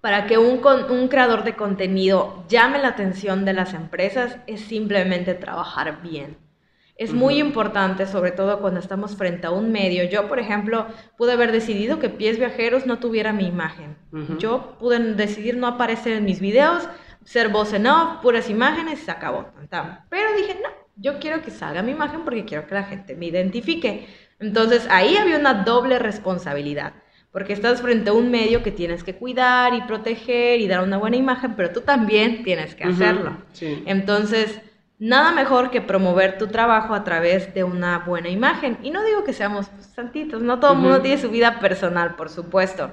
para 0.03 0.27
que 0.27 0.37
un, 0.37 0.61
un 0.91 1.09
creador 1.09 1.45
de 1.45 1.57
contenido 1.57 2.45
llame 2.49 2.79
la 2.79 2.88
atención 2.88 3.47
de 3.47 3.55
las 3.55 3.73
empresas 3.73 4.37
es 4.47 4.61
simplemente 4.61 5.33
trabajar 5.33 6.03
bien 6.03 6.37
es 6.97 7.12
muy 7.12 7.38
importante, 7.38 8.07
sobre 8.07 8.31
todo 8.31 8.61
cuando 8.61 8.79
estamos 8.79 9.17
frente 9.17 9.47
a 9.47 9.51
un 9.51 9.73
medio. 9.73 10.05
Yo, 10.05 10.29
por 10.29 10.38
ejemplo, 10.38 10.87
pude 11.17 11.33
haber 11.33 11.51
decidido 11.51 11.99
que 11.99 12.09
Pies 12.09 12.38
Viajeros 12.38 12.87
no 12.87 12.99
tuviera 12.99 13.33
mi 13.33 13.47
imagen. 13.47 13.97
Yo 14.38 14.77
pude 14.79 14.99
decidir 15.15 15.57
no 15.57 15.67
aparecer 15.67 16.12
en 16.12 16.25
mis 16.25 16.41
videos, 16.41 16.88
ser 17.25 17.49
voz 17.49 17.73
en 17.73 17.87
off, 17.87 18.21
puras 18.23 18.49
imágenes, 18.51 19.01
se 19.01 19.11
acabó. 19.11 19.47
Pero 20.11 20.29
dije, 20.37 20.59
no, 20.62 20.69
yo 20.97 21.19
quiero 21.19 21.43
que 21.43 21.51
salga 21.51 21.83
mi 21.83 21.93
imagen 21.93 22.23
porque 22.25 22.45
quiero 22.45 22.67
que 22.67 22.75
la 22.75 22.85
gente 22.85 23.17
me 23.17 23.27
identifique. 23.27 24.07
Entonces 24.38 24.87
ahí 24.91 25.17
había 25.17 25.38
una 25.38 25.65
doble 25.65 25.99
responsabilidad. 25.99 26.93
Porque 27.33 27.55
estás 27.55 27.81
frente 27.81 28.11
a 28.11 28.12
un 28.12 28.31
medio 28.31 28.62
que 28.62 28.71
tienes 28.71 29.03
que 29.03 29.16
cuidar 29.16 29.75
y 29.75 29.81
proteger 29.83 30.61
y 30.61 30.68
dar 30.68 30.85
una 30.85 30.99
buena 30.99 31.16
imagen, 31.16 31.55
pero 31.57 31.71
tú 31.71 31.81
también 31.81 32.45
tienes 32.45 32.75
que 32.75 32.85
hacerlo. 32.85 33.38
Entonces, 33.87 34.61
Nada 35.03 35.33
mejor 35.33 35.73
que 35.73 35.81
promover 35.81 36.38
tu 36.38 36.47
trabajo 36.47 36.95
a 36.95 37.03
través 37.03 37.53
de 37.55 37.64
una 37.64 37.99
buena 37.99 38.29
imagen. 38.29 38.79
Y 38.85 38.90
no 38.90 39.03
digo 39.03 39.25
que 39.25 39.33
seamos 39.33 39.66
santitos, 39.97 40.45
no 40.45 40.61
todo 40.61 40.75
el 40.75 40.79
mundo 40.79 41.01
tiene 41.01 41.21
su 41.21 41.29
vida 41.29 41.59
personal, 41.59 42.14
por 42.14 42.29
supuesto, 42.29 42.92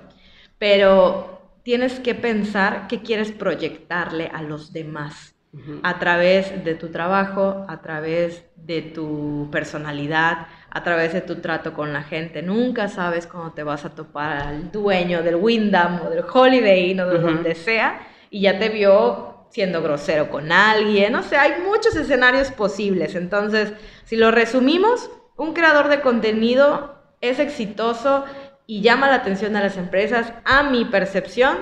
pero 0.58 1.40
tienes 1.62 2.00
que 2.00 2.16
pensar 2.16 2.88
qué 2.88 3.04
quieres 3.04 3.32
proyectarle 3.32 4.32
a 4.34 4.42
los 4.42 4.74
demás 4.74 5.36
a 5.84 6.00
través 6.00 6.64
de 6.64 6.74
tu 6.74 6.88
trabajo, 6.88 7.68
a 7.70 7.80
través 7.82 8.44
de 8.56 8.82
tu 8.82 9.48
personalidad, 9.52 10.48
a 10.72 10.84
través 10.84 11.14
de 11.14 11.22
tu 11.22 11.36
trato 11.38 11.74
con 11.74 11.94
la 11.94 12.04
gente. 12.04 12.42
Nunca 12.42 12.88
sabes 12.88 13.28
cuándo 13.28 13.52
te 13.54 13.64
vas 13.64 13.86
a 13.86 13.90
topar 13.90 14.38
al 14.38 14.72
dueño 14.72 15.24
del 15.24 15.36
Wyndham 15.36 16.02
o 16.06 16.10
del 16.10 16.24
Holiday 16.32 16.92
Inn 16.92 17.00
o 17.00 17.08
de 17.08 17.20
donde 17.20 17.56
sea 17.56 18.02
y 18.30 18.42
ya 18.42 18.60
te 18.60 18.70
vio 18.70 19.48
siendo 19.50 19.82
grosero 19.82 20.30
con 20.30 20.52
alguien, 20.52 21.16
o 21.16 21.24
sea, 21.24 21.44
hay 21.44 21.62
muchos 21.62 21.96
escenarios 21.96 22.52
posibles. 22.52 23.16
Entonces, 23.16 23.74
si 24.04 24.16
lo 24.16 24.32
resumimos, 24.32 25.10
un 25.38 25.54
creador 25.54 25.88
de 25.90 26.02
contenido 26.02 26.96
es 27.22 27.40
exitoso 27.40 28.26
y 28.68 28.82
llama 28.82 29.10
la 29.10 29.16
atención 29.16 29.56
a 29.56 29.62
las 29.62 29.78
empresas, 29.78 30.34
a 30.46 30.64
mi 30.64 30.86
percepción, 30.86 31.58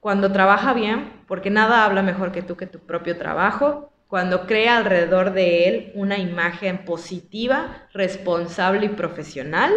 cuando 0.00 0.32
trabaja 0.32 0.74
bien, 0.74 1.22
porque 1.26 1.48
nada 1.48 1.84
habla 1.84 2.02
mejor 2.02 2.32
que 2.32 2.42
tú 2.42 2.56
que 2.56 2.66
tu 2.66 2.80
propio 2.80 3.16
trabajo, 3.16 3.91
cuando 4.12 4.46
crea 4.46 4.76
alrededor 4.76 5.32
de 5.32 5.66
él 5.66 5.92
una 5.94 6.18
imagen 6.18 6.84
positiva, 6.84 7.88
responsable 7.94 8.84
y 8.84 8.88
profesional. 8.90 9.72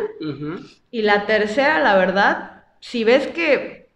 Y 0.92 1.04
la 1.04 1.26
tercera, 1.26 1.80
la 1.80 1.96
verdad, 1.96 2.66
si 2.82 3.06
ves 3.06 3.28
que 3.28 3.88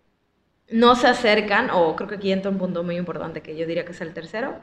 no 0.70 0.96
se 0.96 1.08
acercan, 1.08 1.70
o 1.74 1.94
creo 1.98 2.08
que 2.08 2.16
aquí 2.16 2.32
entra 2.32 2.50
un 2.50 2.58
punto 2.58 2.86
muy 2.86 2.96
importante 2.96 3.42
que 3.42 3.58
yo 3.58 3.68
diría 3.68 3.84
que 3.84 3.92
es 3.92 4.00
el 4.00 4.14
tercero, 4.14 4.62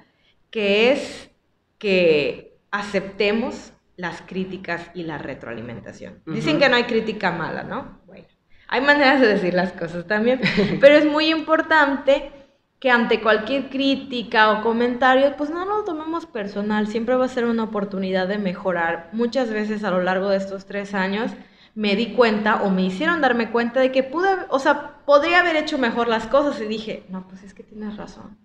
que 0.48 0.92
es 0.92 1.28
que 1.76 2.56
aceptemos 2.70 3.74
las 3.98 4.22
críticas 4.22 4.90
y 4.94 5.02
la 5.02 5.18
retroalimentación. 5.18 6.22
Dicen 6.24 6.58
que 6.58 6.70
no 6.70 6.76
hay 6.76 6.84
crítica 6.84 7.32
mala, 7.32 7.64
¿no? 7.64 8.00
Bueno, 8.06 8.26
hay 8.68 8.80
maneras 8.80 9.20
de 9.20 9.26
decir 9.26 9.52
las 9.52 9.74
cosas 9.74 10.06
también, 10.06 10.40
pero 10.80 10.94
es 10.94 11.04
muy 11.04 11.28
importante 11.28 12.32
que 12.78 12.90
ante 12.90 13.20
cualquier 13.20 13.70
crítica 13.70 14.50
o 14.50 14.62
comentario, 14.62 15.34
pues 15.36 15.50
no 15.50 15.64
lo 15.64 15.84
tomemos 15.84 16.26
personal, 16.26 16.86
siempre 16.88 17.14
va 17.14 17.24
a 17.24 17.28
ser 17.28 17.46
una 17.46 17.64
oportunidad 17.64 18.28
de 18.28 18.38
mejorar. 18.38 19.08
Muchas 19.12 19.50
veces 19.50 19.82
a 19.82 19.90
lo 19.90 20.02
largo 20.02 20.28
de 20.28 20.36
estos 20.36 20.66
tres 20.66 20.94
años, 20.94 21.32
me 21.74 21.94
di 21.94 22.12
cuenta 22.14 22.62
o 22.62 22.70
me 22.70 22.82
hicieron 22.82 23.20
darme 23.20 23.50
cuenta 23.50 23.80
de 23.80 23.92
que 23.92 24.02
pude, 24.02 24.30
o 24.48 24.58
sea, 24.58 24.96
podría 25.04 25.40
haber 25.40 25.56
hecho 25.56 25.78
mejor 25.78 26.08
las 26.08 26.26
cosas 26.26 26.60
y 26.60 26.66
dije, 26.66 27.04
no, 27.10 27.28
pues 27.28 27.42
es 27.42 27.54
que 27.54 27.62
tienes 27.62 27.96
razón. 27.96 28.38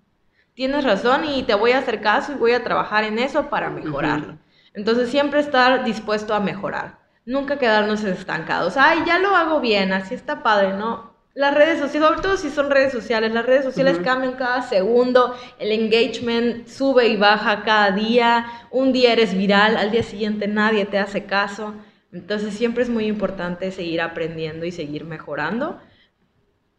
Tienes 0.53 0.83
razón 0.83 1.23
y 1.25 1.43
te 1.43 1.55
voy 1.55 1.71
a 1.71 1.79
hacer 1.79 2.01
caso 2.01 2.33
y 2.33 2.35
voy 2.35 2.51
a 2.51 2.63
trabajar 2.63 3.05
en 3.05 3.19
eso 3.19 3.49
para 3.49 3.69
mejorarlo. 3.69 4.37
Entonces 4.73 5.09
siempre 5.09 5.39
estar 5.39 5.85
dispuesto 5.85 6.33
a 6.33 6.41
mejorar. 6.41 6.99
Nunca 7.25 7.57
quedarnos 7.57 8.03
estancados. 8.03 8.75
Ay, 8.77 9.03
ya 9.05 9.19
lo 9.19 9.35
hago 9.35 9.61
bien, 9.61 9.93
así 9.93 10.13
está 10.13 10.43
padre, 10.43 10.73
¿no? 10.73 11.10
Las 11.33 11.53
redes 11.55 11.79
sociales, 11.79 12.09
sobre 12.09 12.21
todo 12.21 12.37
si 12.37 12.49
son 12.49 12.69
redes 12.69 12.91
sociales, 12.91 13.31
las 13.31 13.45
redes 13.45 13.63
sociales 13.63 13.99
cambian 14.03 14.33
cada 14.33 14.61
segundo, 14.63 15.35
el 15.59 15.71
engagement 15.71 16.67
sube 16.67 17.07
y 17.07 17.15
baja 17.15 17.63
cada 17.63 17.91
día, 17.91 18.45
un 18.69 18.91
día 18.91 19.13
eres 19.13 19.33
viral, 19.33 19.77
al 19.77 19.91
día 19.91 20.03
siguiente 20.03 20.47
nadie 20.47 20.85
te 20.85 20.97
hace 20.97 21.23
caso. 21.23 21.73
Entonces 22.11 22.53
siempre 22.53 22.83
es 22.83 22.89
muy 22.89 23.05
importante 23.05 23.71
seguir 23.71 24.01
aprendiendo 24.01 24.65
y 24.65 24.71
seguir 24.71 25.05
mejorando. 25.05 25.79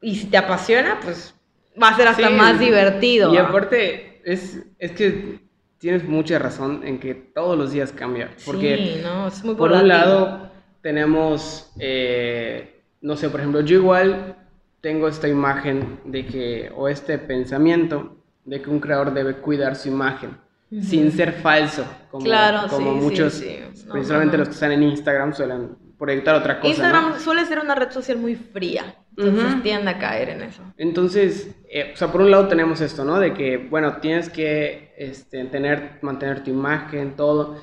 Y 0.03 0.17
si 0.17 0.27
te 0.27 0.37
apasiona, 0.37 1.01
pues 1.03 1.35
va 1.83 1.89
a 1.89 1.97
ser 1.97 2.09
hasta 2.09 2.29
más 2.29 2.59
divertido. 2.59 3.33
Y 3.33 3.39
aparte, 3.39 4.21
es, 4.25 4.59
es 4.79 4.93
que 4.93 5.41
tienes 5.79 6.05
mucha 6.05 6.39
razón 6.39 6.83
en 6.85 7.01
que 7.01 7.15
todos 7.15 7.57
los 7.57 7.73
días 7.73 7.93
cambia. 7.93 8.31
Porque 8.45 8.77
sí, 8.77 9.01
no, 9.03 9.29
es 9.29 9.43
muy 9.43 9.55
por 9.55 9.73
un 9.73 9.89
lado 9.89 10.53
tenemos, 10.83 11.73
eh, 11.79 12.83
no 13.01 13.17
sé, 13.17 13.31
por 13.31 13.41
ejemplo, 13.41 13.63
yo 13.63 13.77
igual 13.77 14.37
tengo 14.83 15.09
esta 15.09 15.29
imagen 15.29 16.01
de 16.05 16.27
que, 16.27 16.71
o 16.77 16.89
este 16.89 17.17
pensamiento 17.17 18.17
de 18.45 18.61
que 18.61 18.69
un 18.69 18.81
creador 18.81 19.15
debe 19.15 19.37
cuidar 19.37 19.77
su 19.77 19.89
imagen 19.89 20.37
sin 20.83 21.13
ser 21.13 21.33
falso, 21.33 21.85
como, 22.11 22.25
claro, 22.25 22.67
como 22.69 22.95
muchos, 22.95 23.43
principalmente 23.91 24.39
los 24.39 24.49
que 24.49 24.55
están 24.55 24.73
en 24.73 24.83
Instagram 24.83 25.35
suelen 25.35 25.77
proyectar 25.99 26.35
otra 26.35 26.59
cosa. 26.59 26.69
Instagram 26.69 27.21
suele 27.21 27.45
ser 27.45 27.61
una 27.61 27.75
red 27.75 27.91
social 27.91 28.19
muy 28.19 28.35
fría. 28.35 28.97
Entonces 29.17 29.53
Ujú. 29.53 29.63
tiende 29.63 29.91
a 29.91 29.99
caer 29.99 30.31
en 30.31 30.43
eso. 30.43 30.63
Entonces, 30.79 31.55
eh, 31.69 31.93
o 31.93 31.97
sea, 31.97 32.09
por 32.11 32.23
un 32.23 32.31
lado 32.31 32.49
tenemos 32.49 32.81
esto, 32.81 33.05
¿no? 33.05 33.21
De 33.21 33.35
que, 33.35 33.59
bueno, 33.59 33.99
tienes 33.99 34.31
que 34.31 34.95
este, 34.97 35.45
tener, 35.45 35.99
mantener 36.01 36.43
tu 36.43 36.51
imagen, 36.51 37.15
todo. 37.15 37.61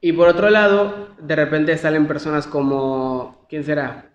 Y 0.00 0.12
por 0.12 0.26
otro 0.26 0.50
lado, 0.50 1.10
de 1.20 1.36
repente 1.36 1.78
salen 1.78 2.08
personas 2.08 2.48
como, 2.48 3.46
¿quién 3.48 3.62
será? 3.62 4.09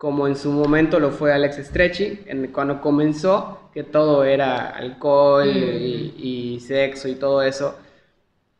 Como 0.00 0.26
en 0.26 0.34
su 0.34 0.50
momento 0.50 0.98
lo 0.98 1.10
fue 1.10 1.30
Alex 1.30 1.58
Stretchy, 1.58 2.20
en, 2.24 2.46
cuando 2.52 2.80
comenzó, 2.80 3.68
que 3.74 3.82
todo 3.84 4.24
era 4.24 4.68
alcohol 4.70 5.46
Mm. 5.46 5.58
y, 5.58 6.54
y 6.56 6.60
sexo 6.60 7.06
y 7.06 7.16
todo 7.16 7.42
eso. 7.42 7.76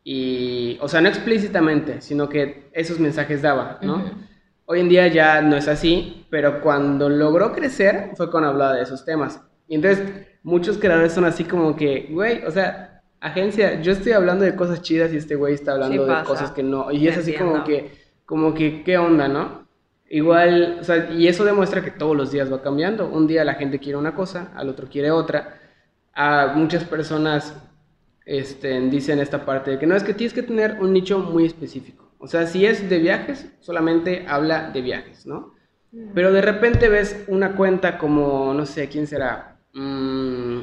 Y, 0.03 0.77
o 0.81 0.87
sea, 0.87 1.01
no 1.01 1.09
explícitamente, 1.09 1.99
sino 2.01 2.29
que 2.29 2.69
esos 2.73 2.99
mensajes 2.99 3.41
daba, 3.41 3.79
¿no? 3.81 4.03
Hoy 4.67 4.81
en 4.81 4.89
día 4.89 5.07
ya 5.07 5.41
no 5.41 5.55
es 5.55 5.67
así, 5.67 6.27
pero 6.29 6.61
cuando 6.61 7.09
logró 7.09 7.53
crecer 7.53 8.11
fue 8.15 8.29
cuando 8.29 8.49
hablaba 8.49 8.73
de 8.75 8.83
esos 8.83 9.03
temas. 9.03 9.41
Y 9.67 9.73
entonces 9.75 10.03
muchos 10.43 10.77
creadores 10.77 11.11
son 11.11 11.25
así 11.25 11.43
como 11.43 11.75
que, 11.75 12.07
güey, 12.11 12.45
o 12.45 12.51
sea, 12.51 13.01
agencia, 13.19 13.81
yo 13.81 13.93
estoy 13.93 14.11
hablando 14.11 14.45
de 14.45 14.55
cosas 14.55 14.83
chidas 14.83 15.11
y 15.11 15.17
este 15.17 15.33
güey 15.35 15.55
está 15.55 15.71
hablando 15.71 16.05
Sí 16.05 16.13
de 16.13 16.23
cosas 16.23 16.51
que 16.51 16.61
no. 16.61 16.91
Y 16.91 17.07
es 17.07 17.17
así 17.17 17.33
como 17.33 17.63
que, 17.63 17.89
como 18.27 18.53
que, 18.53 18.83
¿qué 18.83 18.99
onda, 18.99 19.27
no? 19.27 19.61
Igual, 20.13 20.79
o 20.81 20.83
sea, 20.83 21.09
y 21.09 21.29
eso 21.29 21.45
demuestra 21.45 21.81
que 21.81 21.89
todos 21.89 22.17
los 22.17 22.33
días 22.33 22.51
va 22.51 22.61
cambiando. 22.61 23.07
Un 23.07 23.27
día 23.27 23.45
la 23.45 23.53
gente 23.53 23.79
quiere 23.79 23.97
una 23.97 24.13
cosa, 24.13 24.51
al 24.55 24.67
otro 24.67 24.89
quiere 24.89 25.09
otra. 25.09 25.57
A 26.13 26.51
muchas 26.53 26.83
personas 26.83 27.55
este, 28.25 28.77
dicen 28.89 29.19
esta 29.19 29.45
parte 29.45 29.71
de 29.71 29.79
que 29.79 29.87
no, 29.87 29.95
es 29.95 30.03
que 30.03 30.13
tienes 30.13 30.33
que 30.33 30.43
tener 30.43 30.79
un 30.81 30.91
nicho 30.91 31.19
muy 31.19 31.45
específico. 31.45 32.11
O 32.19 32.27
sea, 32.27 32.45
si 32.45 32.65
es 32.65 32.89
de 32.89 32.99
viajes, 32.99 33.53
solamente 33.61 34.25
habla 34.27 34.69
de 34.71 34.81
viajes, 34.81 35.25
¿no? 35.25 35.53
Pero 36.13 36.33
de 36.33 36.41
repente 36.41 36.89
ves 36.89 37.23
una 37.29 37.55
cuenta 37.55 37.97
como, 37.97 38.53
no 38.53 38.65
sé, 38.65 38.89
¿quién 38.89 39.07
será? 39.07 39.61
Mm, 39.73 40.59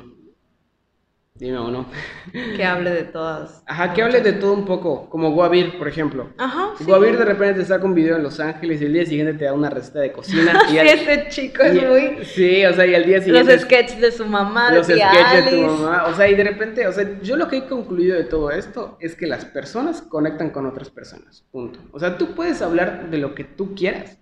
dime 1.38 1.58
uno. 1.60 1.86
Que 2.32 2.64
hable 2.64 2.90
de 2.90 3.04
todas. 3.04 3.62
Ajá, 3.66 3.92
que 3.94 4.02
hable 4.02 4.20
de 4.20 4.32
todo 4.32 4.52
un 4.54 4.64
poco, 4.64 5.08
como 5.08 5.30
Guavir, 5.32 5.78
por 5.78 5.86
ejemplo. 5.88 6.30
Ajá, 6.36 6.72
sí. 6.76 6.84
Guavir 6.84 7.16
de 7.16 7.24
repente 7.24 7.60
te 7.60 7.66
saca 7.66 7.84
un 7.84 7.94
video 7.94 8.16
en 8.16 8.22
Los 8.22 8.40
Ángeles 8.40 8.82
y 8.82 8.86
el 8.86 8.92
día 8.92 9.06
siguiente 9.06 9.34
te 9.34 9.44
da 9.46 9.52
una 9.52 9.70
receta 9.70 10.00
de 10.00 10.12
cocina. 10.12 10.60
Sí, 10.68 10.74
y 10.74 10.78
al- 10.78 10.86
ese 10.88 11.28
chico 11.28 11.62
es 11.62 11.74
y- 11.76 11.80
muy... 11.80 12.24
Sí, 12.24 12.64
o 12.66 12.72
sea, 12.74 12.86
y 12.86 12.94
al 12.94 13.04
día 13.04 13.16
Los 13.18 13.24
siguiente... 13.24 13.58
sketches 13.60 14.00
de 14.00 14.12
su 14.12 14.26
mamá, 14.26 14.72
los 14.72 14.86
de 14.86 14.96
sketches 14.96 15.44
de 15.44 15.50
tu 15.50 15.62
mamá, 15.66 16.04
o 16.08 16.14
sea, 16.14 16.28
y 16.28 16.34
de 16.34 16.44
repente, 16.44 16.86
o 16.86 16.92
sea, 16.92 17.18
yo 17.22 17.36
lo 17.36 17.48
que 17.48 17.58
he 17.58 17.66
concluido 17.66 18.16
de 18.16 18.24
todo 18.24 18.50
esto 18.50 18.96
es 19.00 19.14
que 19.14 19.26
las 19.26 19.44
personas 19.44 20.02
conectan 20.02 20.50
con 20.50 20.66
otras 20.66 20.90
personas, 20.90 21.44
punto. 21.50 21.78
O 21.92 21.98
sea, 22.00 22.18
tú 22.18 22.34
puedes 22.34 22.60
hablar 22.62 23.10
de 23.10 23.18
lo 23.18 23.34
que 23.34 23.44
tú 23.44 23.74
quieras 23.74 24.18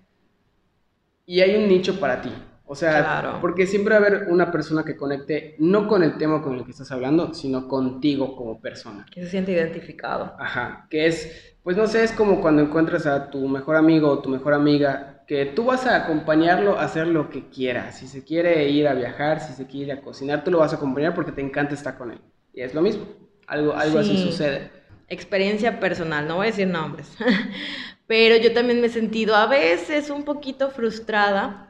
y 1.24 1.40
hay 1.40 1.56
un 1.56 1.68
nicho 1.68 1.98
para 1.98 2.20
ti. 2.22 2.30
O 2.68 2.74
sea, 2.74 2.98
Claro. 3.20 3.38
porque 3.40 3.66
siempre 3.66 3.94
va 3.96 4.04
a 4.04 4.06
haber 4.08 4.26
una 4.28 4.50
persona 4.50 4.84
que 4.84 4.96
conecte 4.96 5.54
no 5.60 5.86
con 5.86 6.02
el 6.02 6.18
tema 6.18 6.42
con 6.42 6.54
el 6.56 6.64
que 6.64 6.72
estás 6.72 6.90
hablando, 6.90 7.32
sino 7.32 7.68
contigo 7.68 8.34
como 8.36 8.60
persona. 8.60 9.06
Que 9.10 9.22
se 9.22 9.30
siente 9.30 9.52
identificado. 9.52 10.34
Ajá, 10.38 10.86
que 10.90 11.06
es, 11.06 11.56
pues 11.62 11.76
no 11.76 11.86
sé, 11.86 12.02
es 12.02 12.10
como 12.12 12.40
cuando 12.40 12.62
encuentras 12.62 13.06
a 13.06 13.30
tu 13.30 13.46
mejor 13.48 13.76
amigo 13.76 14.10
o 14.10 14.18
tu 14.18 14.28
mejor 14.28 14.52
amiga, 14.52 15.22
que 15.28 15.46
tú 15.46 15.64
vas 15.64 15.86
a 15.86 15.96
acompañarlo 15.96 16.78
a 16.78 16.84
hacer 16.84 17.06
lo 17.06 17.30
que 17.30 17.48
quiera. 17.50 17.92
Si 17.92 18.06
se 18.08 18.24
quiere 18.24 18.68
ir 18.68 18.88
a 18.88 18.94
viajar, 18.94 19.40
si 19.40 19.52
se 19.52 19.66
quiere 19.66 19.92
ir 19.92 19.98
a 19.98 20.02
cocinar, 20.02 20.42
tú 20.44 20.50
lo 20.50 20.58
vas 20.58 20.72
a 20.72 20.76
acompañar 20.76 21.14
porque 21.14 21.32
te 21.32 21.42
encanta 21.42 21.74
estar 21.74 21.96
con 21.96 22.10
él. 22.12 22.20
Y 22.52 22.62
es 22.62 22.74
lo 22.74 22.82
mismo, 22.82 23.06
algo, 23.46 23.74
algo 23.74 23.98
así 24.00 24.16
Sí. 24.16 24.22
sucede. 24.24 24.70
Experiencia 25.08 25.78
personal, 25.78 26.26
no 26.26 26.36
voy 26.36 26.48
a 26.48 26.50
decir 26.50 26.66
nombres. 26.66 27.08
Pero 28.08 28.36
yo 28.36 28.52
también 28.52 28.80
me 28.80 28.86
he 28.86 28.90
sentido 28.90 29.34
a 29.34 29.46
veces 29.46 30.10
un 30.10 30.24
poquito 30.24 30.70
frustrada 30.70 31.65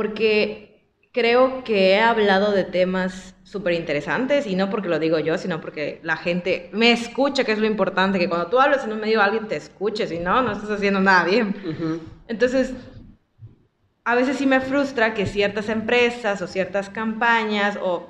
porque 0.00 0.80
creo 1.12 1.62
que 1.62 1.90
he 1.90 2.00
hablado 2.00 2.52
de 2.52 2.64
temas 2.64 3.34
súper 3.42 3.74
interesantes 3.74 4.46
y 4.46 4.56
no 4.56 4.70
porque 4.70 4.88
lo 4.88 4.98
digo 4.98 5.18
yo, 5.18 5.36
sino 5.36 5.60
porque 5.60 6.00
la 6.02 6.16
gente 6.16 6.70
me 6.72 6.90
escucha, 6.90 7.44
que 7.44 7.52
es 7.52 7.58
lo 7.58 7.66
importante, 7.66 8.18
que 8.18 8.26
cuando 8.26 8.46
tú 8.46 8.58
hablas 8.58 8.82
en 8.82 8.94
un 8.94 9.00
medio 9.00 9.20
alguien 9.20 9.46
te 9.46 9.56
escuche, 9.56 10.06
si 10.06 10.18
no, 10.18 10.40
no 10.40 10.52
estás 10.52 10.70
haciendo 10.70 11.00
nada 11.00 11.24
bien. 11.24 11.48
Ujú. 11.48 12.00
Entonces, 12.28 12.72
a 14.04 14.14
veces 14.14 14.38
sí 14.38 14.46
me 14.46 14.62
frustra 14.62 15.12
que 15.12 15.26
ciertas 15.26 15.68
empresas 15.68 16.40
o 16.40 16.46
ciertas 16.46 16.88
campañas, 16.88 17.78
o 17.82 18.08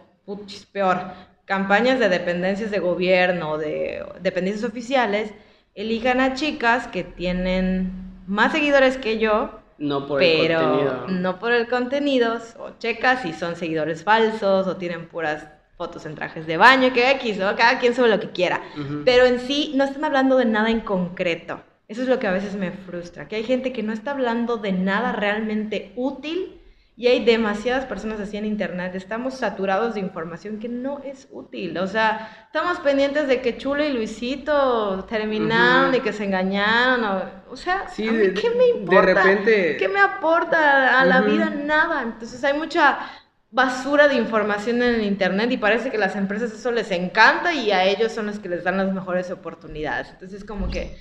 peor, 0.70 1.00
campañas 1.44 1.98
de 1.98 2.08
dependencias 2.08 2.70
de 2.70 2.78
gobierno, 2.78 3.58
de 3.58 4.06
dependencias 4.22 4.62
oficiales, 4.70 5.32
elijan 5.74 6.20
a 6.20 6.34
chicas 6.34 6.86
que 6.86 7.02
tienen 7.02 7.90
más 8.28 8.52
seguidores 8.52 8.96
que 8.96 9.18
yo, 9.18 9.59
No 9.80 10.06
por 10.06 10.22
el 10.22 10.54
contenido. 10.54 11.06
no 11.08 11.38
por 11.38 11.52
el 11.52 11.66
contenido, 11.66 12.38
o 12.58 12.78
checas 12.78 13.22
si 13.22 13.32
son 13.32 13.56
seguidores 13.56 14.04
falsos, 14.04 14.66
o 14.66 14.76
tienen 14.76 15.08
puras 15.08 15.46
fotos 15.76 16.04
en 16.04 16.14
trajes 16.14 16.46
de 16.46 16.58
baño, 16.58 16.92
que 16.92 17.10
X, 17.12 17.38
¿no? 17.38 17.56
cada 17.56 17.78
quien 17.78 17.94
sube 17.94 18.08
lo 18.08 18.20
que 18.20 18.30
quiera. 18.30 18.60
Pero 19.06 19.24
en 19.24 19.40
sí 19.40 19.72
no 19.74 19.84
están 19.84 20.04
hablando 20.04 20.36
de 20.36 20.44
nada 20.44 20.70
en 20.70 20.80
concreto. 20.80 21.62
Eso 21.88 22.02
es 22.02 22.08
lo 22.08 22.18
que 22.18 22.26
a 22.26 22.32
veces 22.32 22.54
me 22.54 22.70
frustra, 22.70 23.26
que 23.26 23.36
hay 23.36 23.42
gente 23.42 23.72
que 23.72 23.82
no 23.82 23.92
está 23.92 24.12
hablando 24.12 24.58
de 24.58 24.72
nada 24.72 25.12
realmente 25.12 25.92
útil 25.96 26.59
y 27.00 27.06
hay 27.08 27.24
demasiadas 27.24 27.86
personas 27.86 28.20
así 28.20 28.36
en 28.36 28.44
internet. 28.44 28.94
Estamos 28.94 29.32
saturados 29.32 29.94
de 29.94 30.00
información 30.00 30.58
que 30.58 30.68
no 30.68 31.00
es 31.02 31.28
útil. 31.30 31.78
O 31.78 31.86
sea, 31.86 32.44
estamos 32.44 32.78
pendientes 32.80 33.26
de 33.26 33.40
que 33.40 33.56
Chulo 33.56 33.82
y 33.82 33.90
Luisito 33.90 35.06
terminaron 35.08 35.94
y 35.94 36.00
que 36.00 36.12
se 36.12 36.24
engañaron. 36.24 37.02
O, 37.04 37.52
o 37.52 37.56
sea, 37.56 37.88
Sí, 37.88 38.06
¿a 38.06 38.12
mí 38.12 38.18
de- 38.18 38.34
¿qué 38.34 38.50
me 38.50 38.64
de 38.64 38.68
importa? 38.80 39.00
repente- 39.22 39.76
¿Qué 39.78 39.88
me 39.88 39.98
aporta 39.98 41.00
a 41.00 41.06
la 41.06 41.22
vida? 41.22 41.48
Nada. 41.48 42.02
Entonces 42.02 42.44
hay 42.44 42.52
mucha 42.58 42.98
basura 43.50 44.06
de 44.06 44.16
información 44.16 44.82
en 44.82 44.96
el 44.96 45.04
internet 45.04 45.50
y 45.52 45.56
parece 45.56 45.90
que 45.90 45.96
las 45.96 46.16
empresas 46.16 46.52
eso 46.52 46.70
les 46.70 46.90
encanta 46.90 47.54
y 47.54 47.70
a 47.72 47.82
ellos 47.84 48.12
son 48.12 48.26
los 48.26 48.38
que 48.40 48.50
les 48.50 48.62
dan 48.62 48.76
las 48.76 48.92
mejores 48.92 49.30
oportunidades. 49.30 50.08
Entonces 50.10 50.44
como 50.44 50.68
que 50.70 50.98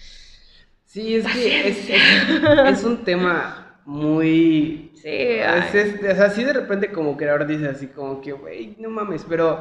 Sí, 0.86 1.16
es 1.18 1.26
que 1.28 1.68
es, 1.68 1.90
es- 1.90 2.70
es 2.80 2.84
un 2.86 3.04
tema 3.04 3.66
muy... 3.86 4.89
sí, 5.02 5.10
ay, 5.10 5.64
Es, 5.68 5.76
este, 5.76 6.12
o 6.12 6.16
sea, 6.16 6.30
sí 6.30 6.44
de 6.44 6.54
repente 6.54 6.92
como 6.92 7.18
creador 7.18 7.46
dices 7.48 7.68
así 7.68 7.88
como 7.88 8.22
que, 8.22 8.32
güey, 8.34 8.76
no 8.80 8.90
mames, 8.90 9.26
pero 9.28 9.60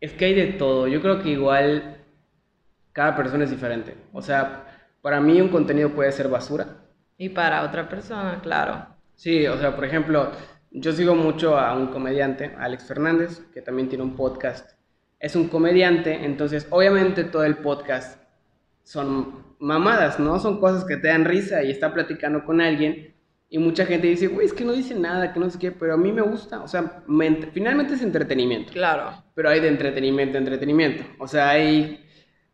es 0.00 0.12
que 0.12 0.26
hay 0.26 0.34
de 0.34 0.46
todo. 0.54 0.88
Yo 0.88 1.00
creo 1.00 1.22
que 1.22 1.30
igual 1.30 1.98
cada 2.92 3.16
persona 3.16 3.44
es 3.44 3.50
diferente. 3.50 3.94
O 4.12 4.22
sea, 4.22 4.66
para 5.02 5.20
mí 5.20 5.40
un 5.40 5.48
contenido 5.48 5.90
puede 5.90 6.12
ser 6.12 6.28
basura. 6.28 6.66
y 7.18 7.28
para 7.30 7.62
otra 7.64 7.88
persona, 7.88 8.40
claro. 8.42 8.86
Sí, 9.14 9.46
o 9.46 9.58
sea, 9.58 9.76
por 9.76 9.84
ejemplo, 9.84 10.32
yo 10.70 10.92
sigo 10.92 11.14
mucho 11.14 11.58
a 11.58 11.74
un 11.76 11.88
comediante, 11.88 12.54
Alex 12.58 12.84
Fernández, 12.84 13.42
que 13.52 13.60
también 13.62 13.88
tiene 13.88 14.04
un 14.04 14.16
podcast. 14.16 14.72
Es 15.18 15.36
un 15.36 15.48
comediante, 15.48 16.24
entonces 16.24 16.66
obviamente 16.70 17.24
todo 17.24 17.44
el 17.44 17.58
podcast 17.58 18.22
son 18.82 19.54
mamadas, 19.58 20.18
¿no? 20.18 20.38
Son 20.40 20.58
cosas 20.60 20.84
que 20.84 20.96
te 20.96 21.08
dan 21.08 21.24
risa 21.26 21.62
y 21.62 21.70
está 21.70 21.92
platicando 21.92 22.44
con 22.44 22.60
alguien 22.60 23.09
y 23.52 23.58
mucha 23.58 23.84
gente 23.84 24.06
dice, 24.06 24.28
güey, 24.28 24.46
es 24.46 24.52
que 24.54 24.64
no 24.64 24.72
dice 24.72 24.94
nada, 24.94 25.32
que 25.32 25.40
no 25.40 25.50
sé 25.50 25.58
qué, 25.58 25.72
pero 25.72 25.94
a 25.94 25.96
mí 25.96 26.12
me 26.12 26.22
gusta, 26.22 26.62
o 26.62 26.68
sea, 26.68 27.02
me 27.08 27.28
ent- 27.28 27.50
finalmente 27.52 27.94
es 27.94 28.02
entretenimiento, 28.02 28.72
Claro. 28.72 29.10
pero 29.34 29.50
hay 29.50 29.60
de 29.60 29.68
entretenimiento 29.68 30.38
a 30.38 30.40
entretenimiento, 30.40 31.02
o 31.18 31.26
sea, 31.26 31.50
hay, 31.50 32.00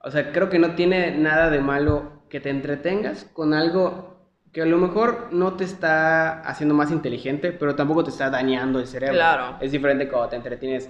o 0.02 0.10
sea, 0.10 0.32
creo 0.32 0.48
que 0.48 0.58
no 0.58 0.74
tiene 0.74 1.16
nada 1.18 1.50
de 1.50 1.60
malo 1.60 2.22
que 2.30 2.40
te 2.40 2.50
entretengas 2.50 3.24
con 3.32 3.52
algo 3.54 4.16
que 4.52 4.62
a 4.62 4.66
lo 4.66 4.78
mejor 4.78 5.28
no 5.32 5.52
te 5.52 5.64
está 5.64 6.40
haciendo 6.40 6.74
más 6.74 6.90
inteligente, 6.90 7.52
pero 7.52 7.74
tampoco 7.76 8.02
te 8.02 8.10
está 8.10 8.30
dañando 8.30 8.80
el 8.80 8.86
cerebro. 8.86 9.14
Claro. 9.14 9.58
Es 9.60 9.70
diferente 9.70 10.08
cuando 10.08 10.30
te 10.30 10.36
entretienes. 10.36 10.88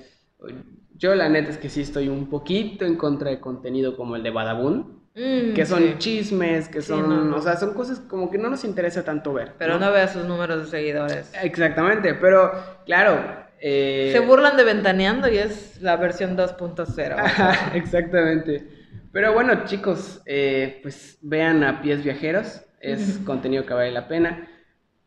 Yo 0.94 1.14
la 1.16 1.28
neta 1.28 1.50
es 1.50 1.58
que 1.58 1.68
sí 1.68 1.80
estoy 1.80 2.08
un 2.08 2.30
poquito 2.30 2.84
en 2.86 2.94
contra 2.96 3.30
de 3.30 3.40
contenido 3.40 3.96
como 3.96 4.14
el 4.16 4.22
de 4.22 4.30
Badabun, 4.30 4.95
Mm, 5.16 5.54
que 5.54 5.64
son 5.66 5.82
sí. 5.82 5.94
chismes, 5.98 6.68
que 6.68 6.82
Sí, 6.82 6.88
son, 6.88 7.08
no, 7.08 7.24
no. 7.24 7.36
o 7.38 7.40
sea, 7.40 7.56
son 7.56 7.72
cosas 7.74 8.00
como 8.00 8.30
que 8.30 8.38
no 8.38 8.50
nos 8.50 8.64
interesa 8.64 9.02
tanto 9.04 9.32
ver. 9.32 9.54
Pero 9.58 9.78
no 9.78 9.90
veas 9.90 10.12
sus 10.12 10.24
números 10.26 10.64
de 10.64 10.70
seguidores. 10.70 11.32
Exactamente, 11.42 12.14
pero 12.14 12.52
claro. 12.84 13.46
eh, 13.60 14.10
Se 14.12 14.20
burlan 14.20 14.56
de 14.56 14.64
Ventaneando 14.64 15.28
y 15.28 15.38
es 15.38 15.80
la 15.80 15.96
versión 15.96 16.36
2.0. 16.36 17.16
Ajá, 17.18 17.70
exactamente. 17.74 18.68
Pero 19.12 19.32
bueno, 19.32 19.64
chicos, 19.64 20.20
eh, 20.26 20.80
pues 20.82 21.18
vean 21.22 21.64
a 21.64 21.80
Pies 21.80 22.04
Viajeros, 22.04 22.62
es 22.80 23.18
contenido 23.24 23.64
que 23.64 23.74
vale 23.74 23.92
la 23.92 24.08
pena. 24.08 24.48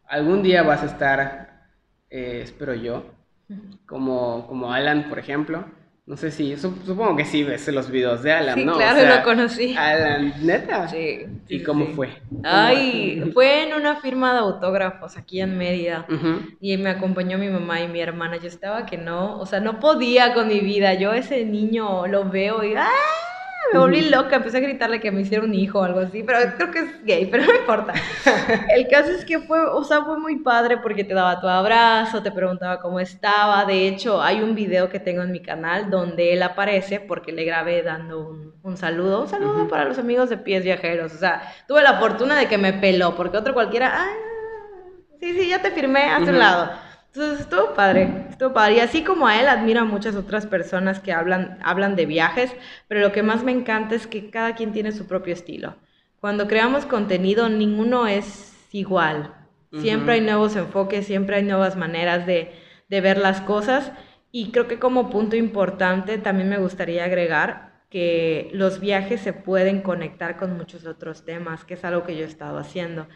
Algún 0.06 0.42
día 0.42 0.64
vas 0.64 0.82
a 0.82 0.88
estar, 0.88 1.68
eh, 2.10 2.42
espero 2.44 2.74
yo, 2.74 3.06
como, 3.86 4.48
como 4.48 4.74
Alan, 4.74 5.10
por 5.10 5.20
ejemplo. 5.20 5.66
No 6.10 6.18
sé 6.18 6.32
si, 6.32 6.54
sup- 6.56 6.84
supongo 6.88 7.16
que 7.16 7.24
sí 7.24 7.44
ves 7.44 7.68
los 7.68 7.92
videos 7.92 8.24
de 8.24 8.34
Alan, 8.34 8.56
Sí, 8.56 8.66
¿no? 8.66 8.74
O 8.74 8.78
claro, 8.78 9.00
sea, 9.00 9.18
lo 9.18 9.24
conocí. 9.24 9.76
Alan, 9.78 10.34
neta. 10.44 10.88
Sí, 10.88 11.20
sí, 11.48 11.58
¿Y 11.58 11.64
cómo 11.64 11.86
sí. 11.86 11.94
fue? 11.94 12.10
Ay, 12.44 13.30
fue 13.32 13.68
en 13.68 13.76
una 13.76 13.96
firma 13.98 14.34
de 14.34 14.40
autógrafos 14.40 15.18
aquí 15.18 15.40
en 15.40 15.56
Mérida. 15.56 16.08
Y 16.60 16.78
me 16.78 16.90
acompañó 16.90 17.38
mi 17.38 17.48
mamá 17.50 17.80
y 17.82 17.88
mi 17.88 18.02
hermana. 18.02 18.38
Yo 18.38 18.48
estaba 18.48 18.88
que 18.88 18.98
no, 18.98 19.40
o 19.40 19.46
sea, 19.46 19.60
no 19.60 19.80
podía 19.80 20.34
con 20.34 20.48
mi 20.48 20.62
vida. 20.62 20.96
Yo 20.96 21.14
ese 21.14 21.46
niño 21.46 22.08
lo 22.08 22.28
veo 22.28 22.64
y 22.64 22.74
¡ah! 22.76 22.88
Me 23.72 23.80
volví 23.80 24.10
loca, 24.10 24.38
empecé 24.38 24.58
a 24.58 24.62
gritarle 24.62 25.00
que 25.00 25.12
me 25.12 25.22
hiciera 25.22 25.44
un 25.44 25.54
hijo 25.54 25.80
o 25.80 25.84
algo 25.84 26.00
así, 26.00 26.24
pero 26.24 26.40
creo 26.58 26.72
que 26.72 26.80
es 26.80 27.06
gay, 27.06 27.26
pero 27.28 27.46
no 27.46 27.56
importa. 27.56 27.94
El 28.76 28.88
caso 28.88 29.12
es 29.12 29.26
que 29.26 29.40
fue, 29.40 29.66
o 29.66 29.84
sea, 29.84 30.04
fue 30.04 30.18
muy 30.18 30.38
padre 30.40 30.78
porque 30.78 31.04
te 31.04 31.14
daba 31.14 31.40
tu 31.40 31.48
abrazo, 31.48 32.24
te 32.24 32.32
preguntaba 32.32 32.80
cómo 32.80 33.00
estaba. 33.00 33.66
De 33.66 33.88
hecho, 33.88 34.22
hay 34.22 34.42
un 34.42 34.56
video 34.56 34.90
que 34.90 35.00
tengo 35.00 35.22
en 35.22 35.32
mi 35.32 35.42
canal 35.42 35.90
donde 35.90 36.34
él 36.34 36.42
aparece 36.44 37.00
porque 37.00 37.32
le 37.32 37.44
grabé 37.46 37.84
dando 37.84 38.28
un, 38.28 38.54
un 38.64 38.78
saludo, 38.78 39.22
un 39.22 39.28
saludo 39.28 39.68
para 39.68 39.86
los 39.86 39.98
amigos 40.00 40.30
de 40.30 40.38
pies 40.38 40.64
viajeros. 40.64 41.14
O 41.14 41.18
sea, 41.18 41.42
tuve 41.68 41.84
la 41.84 42.00
fortuna 42.00 42.36
de 42.38 42.48
que 42.48 42.58
me 42.58 42.74
peló, 42.74 43.16
porque 43.16 43.38
otro 43.38 43.54
cualquiera, 43.54 43.92
ah, 43.94 44.14
sí, 45.20 45.34
sí, 45.34 45.50
ya 45.50 45.62
te 45.62 45.72
firmé, 45.72 46.04
a 46.12 46.20
tu 46.20 46.32
lado. 46.32 46.89
Entonces 47.14 47.42
estuvo 47.42 47.74
padre, 47.74 48.28
estuvo 48.30 48.54
padre. 48.54 48.76
Y 48.76 48.80
así 48.82 49.04
como 49.04 49.28
a 49.28 49.40
él, 49.40 49.48
admiro 49.48 49.82
a 49.82 49.86
muchas 49.86 50.16
otras 50.16 50.46
personas 50.46 51.00
que 51.00 51.12
hablan, 51.12 51.58
hablan 51.64 51.96
de 51.96 52.06
viajes, 52.06 52.52
pero 52.88 53.02
lo 53.02 53.12
que 53.12 53.24
más 53.24 53.44
me 53.44 53.52
encanta 53.52 53.96
es 53.96 54.06
que 54.08 54.30
cada 54.30 54.56
quien 54.56 54.72
tiene 54.74 54.92
su 54.92 55.08
propio 55.08 55.34
estilo. 55.34 55.76
Cuando 56.20 56.48
creamos 56.48 56.86
contenido, 56.86 57.50
ninguno 57.50 58.08
es 58.08 58.56
igual. 58.72 59.34
Siempre 59.72 60.14
hay 60.14 60.22
nuevos 60.22 60.56
enfoques, 60.56 61.06
siempre 61.06 61.36
hay 61.38 61.44
nuevas 61.44 61.76
maneras 61.76 62.26
de, 62.26 62.52
de 62.90 63.02
ver 63.02 63.20
las 63.20 63.42
cosas. 63.42 63.92
Y 64.32 64.52
creo 64.52 64.68
que 64.68 64.80
como 64.80 65.10
punto 65.10 65.36
importante 65.36 66.18
también 66.18 66.50
me 66.50 66.58
gustaría 66.58 67.06
agregar 67.06 67.69
que 67.90 68.52
los 68.54 68.80
viajes 68.80 69.20
se 69.22 69.34
pueden 69.34 69.82
conectar 69.82 70.38
con 70.38 70.56
muchos 70.56 70.86
otros 70.86 71.26
temas, 71.26 71.64
que 71.66 71.74
es 71.74 71.84
algo 71.84 72.04
que 72.04 72.16
yo 72.16 72.24
he 72.24 72.28
estado 72.28 72.60
haciendo. 72.60 73.08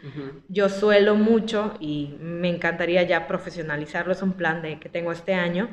Yo 0.48 0.68
suelo 0.68 1.14
mucho 1.14 1.74
y 1.78 2.16
me 2.20 2.48
encantaría 2.48 3.02
ya 3.04 3.28
profesionalizarlo, 3.28 4.12
es 4.12 4.22
un 4.22 4.32
plan 4.32 4.62
de, 4.62 4.80
que 4.80 4.88
tengo 4.88 5.12
este 5.12 5.34
año, 5.34 5.68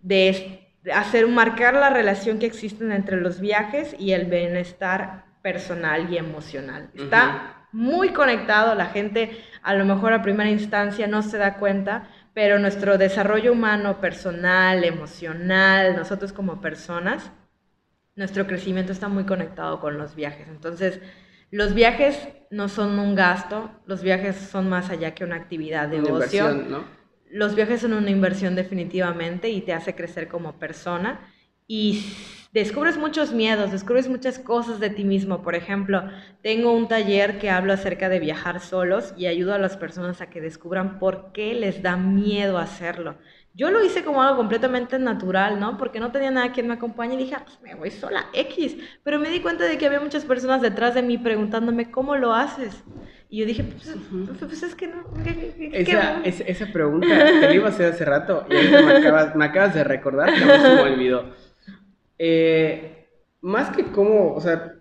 de 0.00 0.70
hacer 0.94 1.28
marcar 1.28 1.74
la 1.74 1.90
relación 1.90 2.38
que 2.38 2.46
existe 2.46 2.84
entre 2.84 3.20
los 3.20 3.38
viajes 3.38 3.94
y 3.98 4.12
el 4.12 4.24
bienestar 4.24 5.26
personal 5.42 6.10
y 6.10 6.16
emocional. 6.16 6.88
Está 6.94 7.66
muy 7.70 8.10
conectado, 8.10 8.74
la 8.74 8.86
gente 8.86 9.42
a 9.62 9.74
lo 9.74 9.84
mejor 9.84 10.14
a 10.14 10.22
primera 10.22 10.50
instancia 10.50 11.06
no 11.06 11.20
se 11.22 11.36
da 11.36 11.56
cuenta, 11.58 12.08
pero 12.32 12.58
nuestro 12.58 12.96
desarrollo 12.96 13.52
humano, 13.52 14.00
personal, 14.00 14.84
emocional, 14.84 15.96
nosotros 15.96 16.32
como 16.32 16.62
personas, 16.62 17.30
nuestro 18.14 18.46
crecimiento 18.46 18.92
está 18.92 19.08
muy 19.08 19.24
conectado 19.24 19.80
con 19.80 19.98
los 19.98 20.14
viajes. 20.14 20.46
Entonces, 20.48 21.00
los 21.50 21.74
viajes 21.74 22.28
no 22.50 22.68
son 22.68 22.98
un 22.98 23.14
gasto, 23.14 23.70
los 23.86 24.02
viajes 24.02 24.36
son 24.36 24.68
más 24.68 24.90
allá 24.90 25.14
que 25.14 25.24
una 25.24 25.36
actividad 25.36 25.88
de 25.88 26.00
ocio. 26.00 26.54
¿no? 26.54 26.84
Los 27.30 27.54
viajes 27.54 27.80
son 27.80 27.92
una 27.92 28.10
inversión 28.10 28.54
definitivamente 28.54 29.50
y 29.50 29.60
te 29.62 29.72
hace 29.72 29.94
crecer 29.94 30.28
como 30.28 30.58
persona 30.58 31.20
y 31.66 32.04
descubres 32.52 32.98
muchos 32.98 33.32
miedos, 33.32 33.72
descubres 33.72 34.08
muchas 34.08 34.38
cosas 34.38 34.80
de 34.80 34.90
ti 34.90 35.04
mismo. 35.04 35.42
Por 35.42 35.54
ejemplo, 35.54 36.02
tengo 36.42 36.72
un 36.72 36.88
taller 36.88 37.38
que 37.38 37.50
hablo 37.50 37.72
acerca 37.72 38.08
de 38.08 38.20
viajar 38.20 38.60
solos 38.60 39.14
y 39.16 39.26
ayudo 39.26 39.54
a 39.54 39.58
las 39.58 39.76
personas 39.76 40.20
a 40.20 40.28
que 40.28 40.40
descubran 40.40 40.98
por 40.98 41.32
qué 41.32 41.54
les 41.54 41.82
da 41.82 41.96
miedo 41.96 42.58
hacerlo. 42.58 43.16
Yo 43.54 43.70
lo 43.70 43.84
hice 43.84 44.02
como 44.02 44.22
algo 44.22 44.36
completamente 44.38 44.98
natural, 44.98 45.60
¿no? 45.60 45.76
Porque 45.76 46.00
no 46.00 46.10
tenía 46.10 46.30
nada 46.30 46.52
quien 46.52 46.68
me 46.68 46.74
acompañe 46.74 47.14
y 47.14 47.18
dije, 47.18 47.34
ah, 47.34 47.42
pues 47.44 47.60
me 47.60 47.74
voy 47.74 47.90
sola, 47.90 48.26
X. 48.32 48.76
Pero 49.02 49.18
me 49.18 49.28
di 49.28 49.40
cuenta 49.40 49.64
de 49.64 49.76
que 49.76 49.86
había 49.86 50.00
muchas 50.00 50.24
personas 50.24 50.62
detrás 50.62 50.94
de 50.94 51.02
mí 51.02 51.18
preguntándome, 51.18 51.90
¿cómo 51.90 52.16
lo 52.16 52.32
haces? 52.32 52.82
Y 53.28 53.40
yo 53.40 53.46
dije, 53.46 53.64
pues, 53.64 53.94
pues, 54.10 54.38
pues 54.38 54.62
es 54.62 54.74
que 54.74 54.88
no. 54.88 55.04
esa, 55.72 56.22
esa, 56.22 56.66
pregunta 56.72 57.06
te 57.08 57.40
la 57.40 57.54
iba 57.54 57.66
a 57.66 57.70
hacer 57.70 57.92
hace 57.92 58.04
rato 58.04 58.46
y 58.48 58.54
me 58.54 58.92
acabas, 58.96 59.36
me 59.36 59.44
acabas 59.44 59.74
de 59.74 59.84
recordar 59.84 60.32
que 60.32 60.40
se 60.40 60.46
me 60.46 60.82
olvidó. 60.82 61.34
Eh, 62.18 63.08
más 63.42 63.74
que 63.74 63.84
cómo, 63.86 64.34
o 64.34 64.40
sea, 64.40 64.74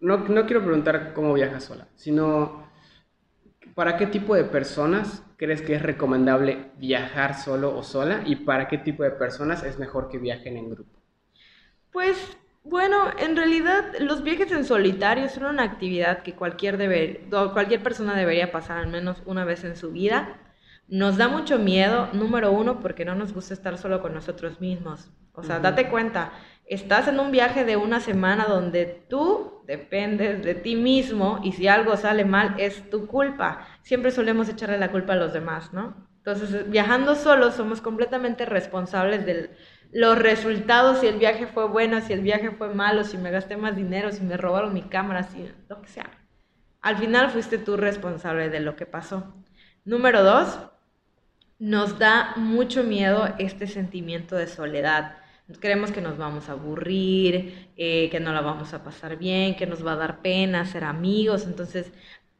no, 0.00 0.18
no 0.18 0.46
quiero 0.46 0.62
preguntar 0.62 1.12
cómo 1.12 1.34
viajas 1.34 1.64
sola, 1.64 1.88
sino 1.94 2.68
para 3.74 3.96
qué 3.96 4.06
tipo 4.06 4.34
de 4.34 4.44
personas 4.44 5.22
crees 5.38 5.62
que 5.62 5.74
es 5.74 5.82
recomendable 5.82 6.72
viajar 6.76 7.34
solo 7.34 7.74
o 7.74 7.82
sola 7.82 8.22
y 8.26 8.36
para 8.36 8.68
qué 8.68 8.76
tipo 8.76 9.04
de 9.04 9.12
personas 9.12 9.62
es 9.62 9.78
mejor 9.78 10.10
que 10.10 10.18
viajen 10.18 10.56
en 10.56 10.68
grupo? 10.68 11.00
Pues 11.92 12.36
bueno, 12.64 13.10
en 13.18 13.36
realidad 13.36 13.94
los 14.00 14.22
viajes 14.22 14.52
en 14.52 14.64
solitario 14.64 15.28
son 15.28 15.44
una 15.44 15.62
actividad 15.62 16.22
que 16.22 16.34
cualquier, 16.34 16.76
cualquier 17.54 17.82
persona 17.82 18.14
debería 18.14 18.52
pasar 18.52 18.78
al 18.78 18.88
menos 18.88 19.22
una 19.24 19.44
vez 19.44 19.64
en 19.64 19.76
su 19.76 19.92
vida. 19.92 20.36
Nos 20.88 21.16
da 21.16 21.28
mucho 21.28 21.58
miedo, 21.58 22.08
número 22.12 22.50
uno, 22.50 22.80
porque 22.80 23.04
no 23.04 23.14
nos 23.14 23.32
gusta 23.32 23.54
estar 23.54 23.78
solo 23.78 24.02
con 24.02 24.12
nosotros 24.12 24.60
mismos. 24.60 25.10
O 25.34 25.44
sea, 25.44 25.60
date 25.60 25.88
cuenta, 25.88 26.32
estás 26.66 27.06
en 27.06 27.20
un 27.20 27.30
viaje 27.30 27.64
de 27.64 27.76
una 27.76 28.00
semana 28.00 28.46
donde 28.46 29.04
tú 29.08 29.62
dependes 29.66 30.42
de 30.42 30.54
ti 30.54 30.74
mismo 30.74 31.40
y 31.44 31.52
si 31.52 31.68
algo 31.68 31.96
sale 31.96 32.24
mal 32.24 32.56
es 32.58 32.90
tu 32.90 33.06
culpa. 33.06 33.66
Siempre 33.88 34.10
solemos 34.10 34.50
echarle 34.50 34.76
la 34.76 34.90
culpa 34.90 35.14
a 35.14 35.16
los 35.16 35.32
demás, 35.32 35.72
¿no? 35.72 35.96
Entonces, 36.18 36.68
viajando 36.68 37.14
solos 37.14 37.54
somos 37.54 37.80
completamente 37.80 38.44
responsables 38.44 39.24
de 39.24 39.56
los 39.92 40.18
resultados, 40.18 40.98
si 40.98 41.06
el 41.06 41.18
viaje 41.18 41.46
fue 41.46 41.66
bueno, 41.68 42.02
si 42.02 42.12
el 42.12 42.20
viaje 42.20 42.50
fue 42.50 42.74
malo, 42.74 43.02
si 43.02 43.16
me 43.16 43.30
gasté 43.30 43.56
más 43.56 43.76
dinero, 43.76 44.12
si 44.12 44.20
me 44.20 44.36
robaron 44.36 44.74
mi 44.74 44.82
cámara, 44.82 45.22
si 45.22 45.50
lo 45.70 45.80
que 45.80 45.88
sea. 45.88 46.10
Al 46.82 46.98
final 46.98 47.30
fuiste 47.30 47.56
tú 47.56 47.78
responsable 47.78 48.50
de 48.50 48.60
lo 48.60 48.76
que 48.76 48.84
pasó. 48.84 49.34
Número 49.86 50.22
dos, 50.22 50.58
nos 51.58 51.98
da 51.98 52.34
mucho 52.36 52.84
miedo 52.84 53.34
este 53.38 53.66
sentimiento 53.66 54.36
de 54.36 54.48
soledad 54.48 55.16
Creemos 55.60 55.92
que 55.92 56.02
nos 56.02 56.18
vamos 56.18 56.50
a 56.50 56.52
aburrir, 56.52 57.70
eh, 57.78 58.10
que 58.10 58.20
no 58.20 58.34
la 58.34 58.42
vamos 58.42 58.74
a 58.74 58.84
pasar 58.84 59.16
bien, 59.16 59.56
que 59.56 59.66
nos 59.66 59.84
va 59.84 59.92
a 59.92 59.96
dar 59.96 60.20
pena 60.20 60.66
ser 60.66 60.84
amigos, 60.84 61.46
entonces 61.46 61.90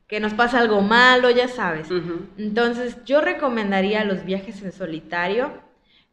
que 0.08 0.20
nos 0.20 0.34
pasa 0.34 0.58
algo 0.58 0.80
malo, 0.80 1.30
ya 1.30 1.48
sabes. 1.48 1.88
Entonces 2.38 3.04
yo 3.04 3.20
recomendaría 3.20 4.04
los 4.04 4.24
viajes 4.24 4.62
en 4.62 4.72
solitario 4.72 5.62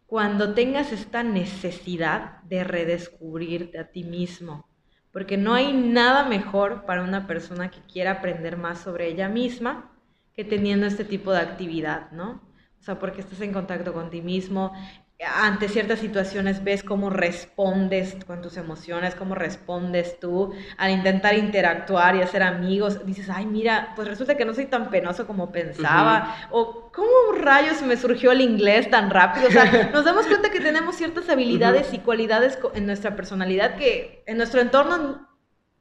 cuando 0.06 0.54
tengas 0.54 0.92
esta 0.92 1.24
necesidad 1.24 2.42
de 2.44 2.64
redescubrirte 2.64 3.80
a 3.80 3.92
ti 3.92 4.04
mismo, 4.04 4.68
porque 5.12 5.38
no 5.38 5.54
hay 5.54 5.74
nada 5.74 6.26
mejor 6.26 6.86
para 6.86 7.04
una 7.04 7.26
persona 7.26 7.72
que 7.72 7.80
quiera 7.92 8.12
aprender 8.12 8.58
más 8.58 8.80
sobre 8.80 9.08
ella 9.08 9.30
misma 9.30 9.92
que 10.34 10.44
teniendo 10.44 10.86
este 10.86 11.06
tipo 11.06 11.32
de 11.32 11.40
actividad, 11.40 12.12
¿no? 12.12 12.42
O 12.80 12.84
sea, 12.84 13.00
porque 13.00 13.22
estás 13.22 13.40
en 13.42 13.54
contacto 13.54 13.94
con 13.94 14.10
ti 14.10 14.22
mismo, 14.22 14.74
ante 15.26 15.68
ciertas 15.68 16.00
situaciones 16.00 16.64
ves 16.64 16.84
cómo 16.84 17.10
respondes 17.10 18.18
con 18.26 18.42
tus 18.42 18.58
emociones, 18.58 19.16
cómo 19.16 19.36
respondes 19.36 20.20
tú 20.20 20.54
al 20.78 20.92
intentar 20.92 21.36
interactuar 21.36 22.16
y 22.16 22.22
hacer 22.22 22.44
amigos. 22.44 23.06
Dices, 23.06 23.30
ay, 23.30 23.46
mira, 23.46 23.94
pues 23.96 24.08
resulta 24.08 24.36
que 24.36 24.46
no 24.46 24.54
soy 24.54 24.66
tan 24.66 24.90
penoso 24.90 25.28
como 25.28 25.52
pensaba. 25.52 26.48
O, 26.52 26.92
¿cómo 26.94 27.10
rayos 27.38 27.82
me 27.82 27.98
surgió 27.98 28.32
el 28.32 28.42
inglés 28.42 28.90
tan 28.90 29.10
rápido? 29.10 29.48
O 29.48 29.52
sea, 29.52 29.90
nos 29.94 30.06
damos 30.06 30.28
cuenta 30.28 30.50
que 30.50 30.60
tenemos 30.60 30.96
ciertas 30.96 31.30
habilidades 31.30 31.94
y 31.94 32.00
cualidades 32.00 32.58
en 32.74 32.86
nuestra 32.86 33.16
personalidad 33.16 33.76
que 33.76 34.24
en 34.28 34.38
nuestro 34.38 34.62
entorno 34.62 35.28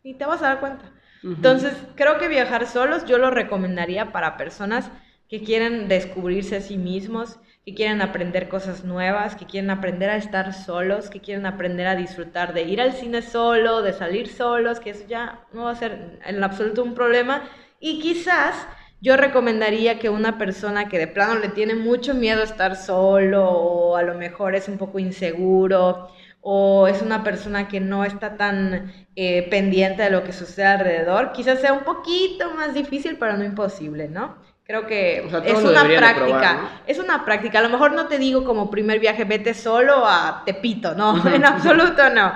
ni 0.03 0.15
te 0.15 0.25
vas 0.25 0.43
a 0.43 0.49
dar 0.49 0.61
cuenta. 0.61 0.85
Entonces, 1.23 1.73
creo 1.95 2.19
que 2.19 2.29
viajar 2.29 2.67
solos 2.67 3.07
yo 3.07 3.17
lo 3.17 3.31
recomendaría 3.31 4.13
para 4.13 4.37
personas 4.37 4.91
que 5.29 5.43
quieren 5.43 5.89
descubrirse 5.89 6.57
a 6.57 6.61
sí 6.61 6.77
mismos 6.77 7.39
que 7.65 7.75
quieren 7.75 8.03
aprender 8.03 8.49
cosas 8.49 8.85
nuevas, 8.85 9.37
que 9.37 9.47
quieren 9.47 9.71
aprender 9.71 10.11
a 10.11 10.17
estar 10.17 10.53
solos, 10.53 11.09
que 11.09 11.21
quieren 11.21 11.47
aprender 11.47 11.87
a 11.87 11.97
disfrutar 11.97 12.53
de 12.53 12.63
ir 12.63 12.81
al 12.81 12.93
cine 12.93 13.23
solo, 13.23 13.83
de 13.83 13.93
salir 13.95 14.29
solos, 14.29 14.81
que 14.81 14.91
eso 14.91 15.05
ya 15.09 15.47
no 15.53 15.65
va 15.65 15.71
a 15.71 15.77
ser 15.77 16.21
en 16.27 16.45
absoluto 16.45 16.83
un 16.83 16.95
problema. 16.95 17.43
Y 17.81 18.01
quizás 18.01 18.67
yo 19.01 19.17
recomendaría 19.17 19.99
que 19.99 20.11
una 20.11 20.39
persona 20.39 20.89
que 20.89 20.99
de 20.99 21.09
plano 21.09 21.39
le 21.39 21.49
tiene 21.51 21.75
mucho 21.75 22.15
miedo 22.15 22.41
a 22.41 22.45
estar 22.45 22.77
solo 22.77 23.49
o 23.51 23.97
a 23.97 24.03
lo 24.03 24.15
mejor 24.15 24.55
es 24.55 24.69
un 24.69 24.79
poco 24.79 24.99
inseguro 24.99 26.09
o 26.41 26.87
es 26.89 27.03
una 27.03 27.25
persona 27.25 27.69
que 27.69 27.81
no 27.81 28.05
está 28.05 28.37
tan 28.37 28.93
eh, 29.17 29.49
pendiente 29.51 30.03
de 30.03 30.11
lo 30.11 30.25
que 30.25 30.33
sucede 30.33 30.67
alrededor, 30.67 31.33
quizás 31.33 31.61
sea 31.61 31.73
un 31.73 31.85
poquito 31.85 32.51
más 32.53 32.75
difícil, 32.75 33.17
pero 33.19 33.37
no 33.37 33.45
imposible, 33.45 34.09
¿no? 34.09 34.37
Creo 34.67 34.87
que 34.87 35.19
es 35.19 35.63
una 35.63 35.85
práctica. 35.85 36.81
Es 36.87 36.99
una 36.99 37.25
práctica. 37.25 37.59
A 37.59 37.63
lo 37.63 37.69
mejor 37.69 37.93
no 37.93 38.07
te 38.07 38.19
digo 38.19 38.45
como 38.45 38.71
primer 38.71 38.99
viaje, 38.99 39.25
vete 39.25 39.53
solo 39.53 40.07
a 40.07 40.43
Tepito, 40.47 40.95
no, 40.95 41.27
en 41.29 41.45
absoluto 41.45 42.09
no. 42.09 42.33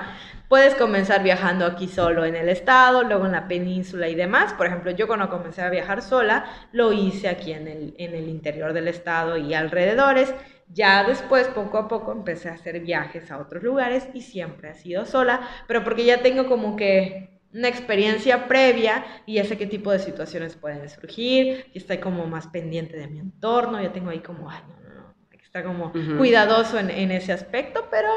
Puedes 0.47 0.75
comenzar 0.75 1.23
viajando 1.23 1.65
aquí 1.65 1.87
solo 1.87 2.25
en 2.25 2.35
el 2.35 2.49
estado, 2.49 3.03
luego 3.03 3.25
en 3.25 3.31
la 3.31 3.47
península 3.47 4.09
y 4.09 4.15
demás. 4.15 4.53
Por 4.53 4.67
ejemplo, 4.67 4.91
yo 4.91 5.07
cuando 5.07 5.29
comencé 5.29 5.61
a 5.63 5.69
viajar 5.69 6.03
sola, 6.03 6.45
lo 6.71 6.93
hice 6.93 7.29
aquí 7.29 7.51
en 7.51 7.67
el, 7.67 7.95
en 7.97 8.13
el 8.13 8.27
interior 8.29 8.73
del 8.73 8.87
estado 8.87 9.37
y 9.37 9.55
alrededores. 9.55 10.33
Ya 10.71 11.03
después, 11.03 11.47
poco 11.47 11.79
a 11.79 11.87
poco, 11.87 12.11
empecé 12.11 12.49
a 12.49 12.53
hacer 12.53 12.79
viajes 12.79 13.31
a 13.31 13.39
otros 13.39 13.63
lugares 13.63 14.07
y 14.13 14.21
siempre 14.21 14.69
ha 14.69 14.75
sido 14.75 15.05
sola, 15.05 15.41
pero 15.67 15.83
porque 15.83 16.05
ya 16.05 16.21
tengo 16.21 16.47
como 16.47 16.75
que 16.75 17.38
una 17.53 17.67
experiencia 17.67 18.47
previa 18.47 19.05
y 19.25 19.35
ya 19.35 19.45
sé 19.45 19.57
qué 19.57 19.65
tipo 19.65 19.91
de 19.91 19.99
situaciones 19.99 20.55
pueden 20.55 20.87
surgir, 20.89 21.65
y 21.73 21.77
estoy 21.77 21.97
como 21.97 22.27
más 22.27 22.47
pendiente 22.47 22.97
de 22.97 23.07
mi 23.07 23.19
entorno, 23.19 23.81
ya 23.81 23.91
tengo 23.91 24.09
ahí 24.09 24.19
como, 24.19 24.49
ay, 24.49 24.61
no, 24.67 24.79
no, 24.81 24.95
no, 24.95 25.15
hay 25.31 25.37
que 25.37 25.45
estar 25.45 25.63
como 25.63 25.91
cuidadoso 26.17 26.77
en, 26.77 26.89
en, 26.89 27.11
ese 27.11 27.33
aspecto, 27.33 27.87
pero 27.89 28.09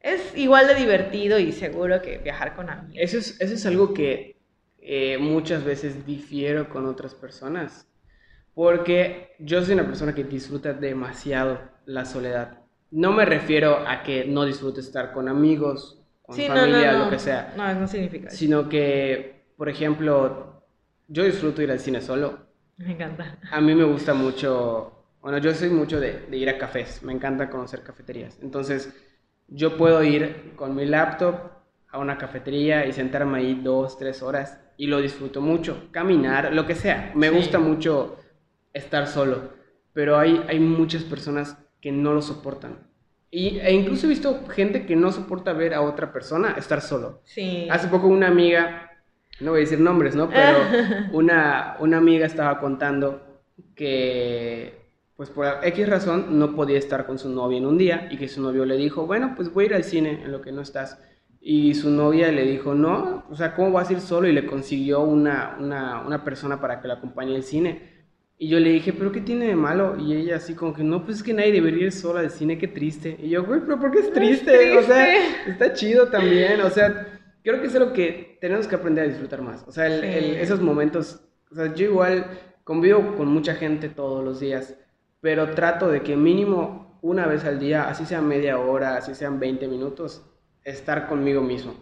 es 0.00 0.36
igual 0.36 0.66
de 0.66 0.74
divertido 0.74 1.38
y 1.38 1.52
seguro 1.52 2.02
que 2.02 2.18
viajar 2.18 2.54
con 2.54 2.70
amigos. 2.70 2.96
Eso 2.98 3.18
es, 3.18 3.40
eso 3.40 3.54
es 3.54 3.66
algo 3.66 3.94
que 3.94 4.38
eh, 4.80 5.18
muchas 5.18 5.64
veces 5.64 6.06
difiero 6.06 6.68
con 6.70 6.86
otras 6.86 7.14
personas. 7.14 7.86
Porque 8.54 9.36
yo 9.38 9.62
soy 9.62 9.74
una 9.74 9.86
persona 9.86 10.14
que 10.14 10.24
disfruta 10.24 10.72
demasiado 10.72 11.60
la 11.84 12.04
soledad. 12.04 12.60
No 12.90 13.12
me 13.12 13.24
refiero 13.24 13.86
a 13.86 14.02
que 14.02 14.24
no 14.24 14.44
disfrute 14.44 14.80
estar 14.80 15.12
con 15.12 15.28
amigos, 15.28 15.97
con 16.28 16.36
familia, 16.46 16.92
lo 16.92 17.10
que 17.10 17.18
sea. 17.18 17.54
No, 17.56 17.74
no 17.74 17.88
significa 17.88 18.28
eso. 18.28 18.36
Sino 18.36 18.68
que, 18.68 19.46
por 19.56 19.68
ejemplo, 19.68 20.62
yo 21.08 21.24
disfruto 21.24 21.62
ir 21.62 21.70
al 21.70 21.80
cine 21.80 22.00
solo. 22.00 22.38
Me 22.76 22.92
encanta. 22.92 23.38
A 23.50 23.60
mí 23.60 23.74
me 23.74 23.84
gusta 23.84 24.14
mucho, 24.14 25.04
bueno, 25.20 25.38
yo 25.38 25.52
soy 25.54 25.70
mucho 25.70 25.98
de, 26.00 26.26
de 26.30 26.36
ir 26.36 26.48
a 26.48 26.58
cafés, 26.58 27.02
me 27.02 27.12
encanta 27.12 27.50
conocer 27.50 27.82
cafeterías. 27.82 28.38
Entonces, 28.42 28.94
yo 29.48 29.76
puedo 29.76 30.02
ir 30.04 30.52
con 30.54 30.74
mi 30.76 30.84
laptop 30.86 31.34
a 31.90 31.98
una 31.98 32.18
cafetería 32.18 32.86
y 32.86 32.92
sentarme 32.92 33.38
ahí 33.38 33.60
dos, 33.62 33.98
tres 33.98 34.22
horas 34.22 34.60
y 34.76 34.86
lo 34.86 35.00
disfruto 35.00 35.40
mucho. 35.40 35.88
Caminar, 35.90 36.52
lo 36.52 36.66
que 36.66 36.74
sea. 36.74 37.12
Me 37.14 37.30
Sí. 37.30 37.34
gusta 37.36 37.58
mucho 37.58 38.16
estar 38.74 39.06
solo, 39.06 39.54
pero 39.94 40.18
hay, 40.18 40.44
hay 40.48 40.60
muchas 40.60 41.02
personas 41.04 41.56
que 41.80 41.90
no 41.90 42.12
lo 42.12 42.22
soportan. 42.22 42.87
Y, 43.30 43.58
e 43.58 43.72
incluso 43.72 44.06
he 44.06 44.08
visto 44.08 44.46
gente 44.48 44.86
que 44.86 44.96
no 44.96 45.12
soporta 45.12 45.52
ver 45.52 45.74
a 45.74 45.82
otra 45.82 46.12
persona 46.12 46.54
estar 46.56 46.80
solo. 46.80 47.20
Sí. 47.24 47.68
Hace 47.70 47.88
poco 47.88 48.06
una 48.06 48.28
amiga, 48.28 48.90
no 49.40 49.50
voy 49.50 49.60
a 49.60 49.64
decir 49.64 49.80
nombres, 49.80 50.14
¿no? 50.14 50.30
Pero 50.30 50.58
una, 51.12 51.76
una 51.80 51.98
amiga 51.98 52.24
estaba 52.24 52.58
contando 52.58 53.42
que, 53.74 54.92
pues 55.16 55.28
por 55.30 55.46
X 55.62 55.88
razón, 55.88 56.38
no 56.38 56.54
podía 56.54 56.78
estar 56.78 57.06
con 57.06 57.18
su 57.18 57.28
novia 57.28 57.58
en 57.58 57.66
un 57.66 57.76
día 57.76 58.08
y 58.10 58.16
que 58.16 58.28
su 58.28 58.40
novio 58.40 58.64
le 58.64 58.76
dijo, 58.76 59.06
bueno, 59.06 59.34
pues 59.36 59.52
voy 59.52 59.64
a 59.64 59.66
ir 59.66 59.74
al 59.74 59.84
cine 59.84 60.22
en 60.24 60.32
lo 60.32 60.40
que 60.40 60.52
no 60.52 60.62
estás. 60.62 60.98
Y 61.40 61.74
su 61.74 61.90
novia 61.90 62.32
le 62.32 62.44
dijo, 62.44 62.74
no, 62.74 63.24
o 63.30 63.36
sea, 63.36 63.54
¿cómo 63.54 63.72
vas 63.72 63.90
a 63.90 63.92
ir 63.92 64.00
solo? 64.00 64.26
Y 64.26 64.32
le 64.32 64.46
consiguió 64.46 65.00
una, 65.00 65.56
una, 65.60 66.00
una 66.00 66.24
persona 66.24 66.60
para 66.60 66.80
que 66.80 66.88
la 66.88 66.94
acompañe 66.94 67.36
al 67.36 67.42
cine. 67.42 67.97
Y 68.40 68.48
yo 68.48 68.60
le 68.60 68.70
dije, 68.70 68.92
¿pero 68.92 69.10
qué 69.10 69.20
tiene 69.20 69.46
de 69.48 69.56
malo? 69.56 69.96
Y 69.98 70.14
ella 70.14 70.36
así 70.36 70.54
como 70.54 70.72
que, 70.72 70.84
no, 70.84 71.04
pues 71.04 71.16
es 71.18 71.22
que 71.24 71.34
nadie 71.34 71.52
debería 71.52 71.86
ir 71.86 71.92
sola 71.92 72.20
al 72.20 72.30
cine, 72.30 72.56
qué 72.56 72.68
triste. 72.68 73.16
Y 73.20 73.30
yo, 73.30 73.44
güey, 73.44 73.60
¿pero 73.60 73.80
por 73.80 73.90
qué 73.90 73.98
es 73.98 74.12
triste? 74.12 74.78
O 74.78 74.82
sea, 74.82 75.04
triste. 75.06 75.50
está 75.50 75.72
chido 75.72 76.06
también. 76.08 76.60
O 76.60 76.70
sea, 76.70 77.18
creo 77.42 77.60
que 77.60 77.66
es 77.66 77.74
algo 77.74 77.92
que 77.92 78.38
tenemos 78.40 78.68
que 78.68 78.76
aprender 78.76 79.04
a 79.04 79.08
disfrutar 79.08 79.42
más. 79.42 79.64
O 79.66 79.72
sea, 79.72 79.86
el- 79.86 80.00
Sí. 80.02 80.06
el- 80.06 80.36
esos 80.36 80.60
momentos, 80.60 81.20
o 81.50 81.54
sea, 81.56 81.74
yo 81.74 81.86
igual 81.86 82.26
convivo 82.62 83.16
con 83.16 83.26
mucha 83.28 83.54
gente 83.54 83.88
todos 83.88 84.24
los 84.24 84.38
días, 84.38 84.76
pero 85.20 85.50
trato 85.50 85.88
de 85.90 86.02
que 86.02 86.14
mínimo 86.16 86.98
una 87.02 87.26
vez 87.26 87.44
al 87.44 87.58
día, 87.58 87.88
así 87.88 88.04
sea 88.06 88.20
media 88.20 88.58
hora, 88.58 88.96
así 88.96 89.14
sean 89.16 89.40
20 89.40 89.66
minutos, 89.66 90.24
estar 90.62 91.08
conmigo 91.08 91.40
mismo. 91.42 91.74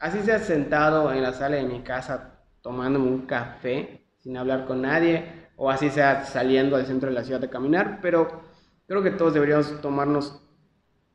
Así 0.00 0.18
sea 0.20 0.38
sentado 0.40 1.12
en 1.12 1.22
la 1.22 1.32
sala 1.34 1.56
de 1.56 1.64
mi 1.64 1.82
casa 1.82 2.40
tomándome 2.62 3.06
un 3.06 3.26
café 3.26 4.06
sin 4.18 4.36
hablar 4.36 4.64
con 4.66 4.82
nadie, 4.82 5.24
o 5.62 5.68
así 5.70 5.90
sea 5.90 6.24
saliendo 6.24 6.76
al 6.76 6.86
centro 6.86 7.10
de 7.10 7.14
la 7.14 7.22
ciudad 7.22 7.38
de 7.38 7.50
caminar, 7.50 7.98
pero 8.00 8.40
creo 8.86 9.02
que 9.02 9.10
todos 9.10 9.34
deberíamos 9.34 9.78
tomarnos 9.82 10.42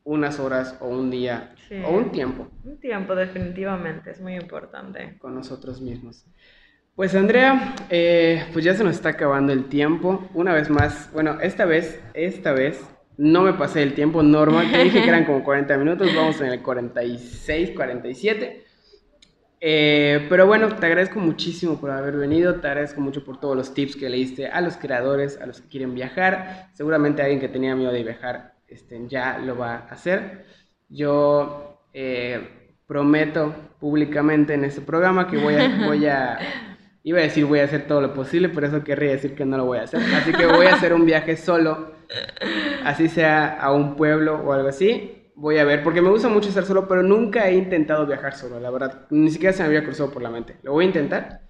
unas 0.04 0.38
horas 0.38 0.76
o 0.80 0.86
un 0.86 1.10
día 1.10 1.52
Sí. 1.68 1.82
o 1.84 1.90
un 1.90 2.12
tiempo 2.12 2.46
Un 2.64 2.78
tiempo, 2.78 3.16
definitivamente, 3.16 4.10
es 4.12 4.20
muy 4.20 4.36
importante. 4.36 5.16
con 5.18 5.34
nosotros 5.34 5.80
mismos. 5.80 6.24
Pues 6.94 7.12
Andrea, 7.16 7.74
eh, 7.90 8.44
pues 8.52 8.64
ya 8.64 8.74
se 8.74 8.84
nos 8.84 8.94
está 8.94 9.08
acabando 9.10 9.52
el 9.52 9.64
tiempo. 9.64 10.28
Una 10.32 10.54
vez 10.54 10.70
más, 10.70 11.10
bueno, 11.12 11.40
esta 11.40 11.64
vez, 11.64 12.00
esta 12.14 12.52
vez 12.52 12.80
no 13.18 13.42
me 13.42 13.52
pasé 13.52 13.82
el 13.82 13.94
tiempo 13.94 14.22
normal. 14.22 14.70
Te 14.70 14.78
dije 14.84 15.02
que 15.02 15.08
eran 15.08 15.24
como 15.24 15.42
40 15.44 15.76
minutos, 15.76 16.08
vamos 16.14 16.40
en 16.40 16.46
el 16.52 16.62
46, 16.62 17.72
47. 17.74 18.64
Eh, 19.60 20.26
pero 20.28 20.46
bueno, 20.46 20.68
te 20.76 20.86
agradezco 20.86 21.18
muchísimo 21.18 21.80
por 21.80 21.90
haber 21.90 22.16
venido, 22.16 22.56
te 22.60 22.66
agradezco 22.68 23.00
mucho 23.00 23.24
por 23.24 23.40
todos 23.40 23.56
los 23.56 23.72
tips 23.72 23.96
que 23.96 24.08
le 24.08 24.18
diste 24.18 24.48
a 24.48 24.60
los 24.60 24.76
creadores, 24.76 25.40
a 25.40 25.46
los 25.46 25.60
que 25.60 25.68
quieren 25.68 25.94
viajar. 25.94 26.68
Seguramente 26.74 27.22
alguien 27.22 27.40
que 27.40 27.48
tenía 27.48 27.74
miedo 27.74 27.92
de 27.92 28.02
viajar 28.02 28.54
este, 28.66 29.00
ya 29.08 29.38
lo 29.38 29.56
va 29.56 29.74
a 29.76 29.92
hacer. 29.92 30.44
Yo 30.88 31.88
eh, 31.92 32.72
prometo 32.86 33.54
públicamente 33.80 34.54
en 34.54 34.64
este 34.64 34.80
programa 34.80 35.26
que 35.28 35.38
voy 35.38 35.54
a, 35.54 35.86
voy 35.86 36.06
a, 36.06 36.38
iba 37.02 37.18
a 37.18 37.22
decir 37.22 37.44
voy 37.46 37.60
a 37.60 37.64
hacer 37.64 37.86
todo 37.86 38.00
lo 38.00 38.12
posible, 38.12 38.48
pero 38.50 38.66
eso 38.66 38.84
querría 38.84 39.12
decir 39.12 39.34
que 39.34 39.44
no 39.44 39.56
lo 39.56 39.64
voy 39.64 39.78
a 39.78 39.82
hacer. 39.82 40.00
Así 40.14 40.32
que 40.32 40.46
voy 40.46 40.66
a 40.66 40.74
hacer 40.74 40.92
un 40.92 41.06
viaje 41.06 41.36
solo, 41.36 41.94
así 42.84 43.08
sea 43.08 43.58
a 43.58 43.72
un 43.72 43.96
pueblo 43.96 44.40
o 44.44 44.52
algo 44.52 44.68
así. 44.68 45.25
Voy 45.36 45.58
a 45.58 45.64
ver, 45.64 45.84
porque 45.84 46.02
me 46.02 46.10
gusta 46.10 46.28
mucho 46.28 46.48
estar 46.48 46.64
solo, 46.64 46.88
pero 46.88 47.02
nunca 47.02 47.48
he 47.48 47.54
intentado 47.54 48.06
viajar 48.06 48.34
solo, 48.34 48.58
la 48.58 48.70
verdad. 48.70 49.06
Ni 49.10 49.30
siquiera 49.30 49.52
se 49.52 49.62
me 49.62 49.68
había 49.68 49.84
cruzado 49.84 50.10
por 50.10 50.22
la 50.22 50.30
mente. 50.30 50.56
Lo 50.62 50.72
voy 50.72 50.84
a 50.84 50.88
intentar 50.88 51.45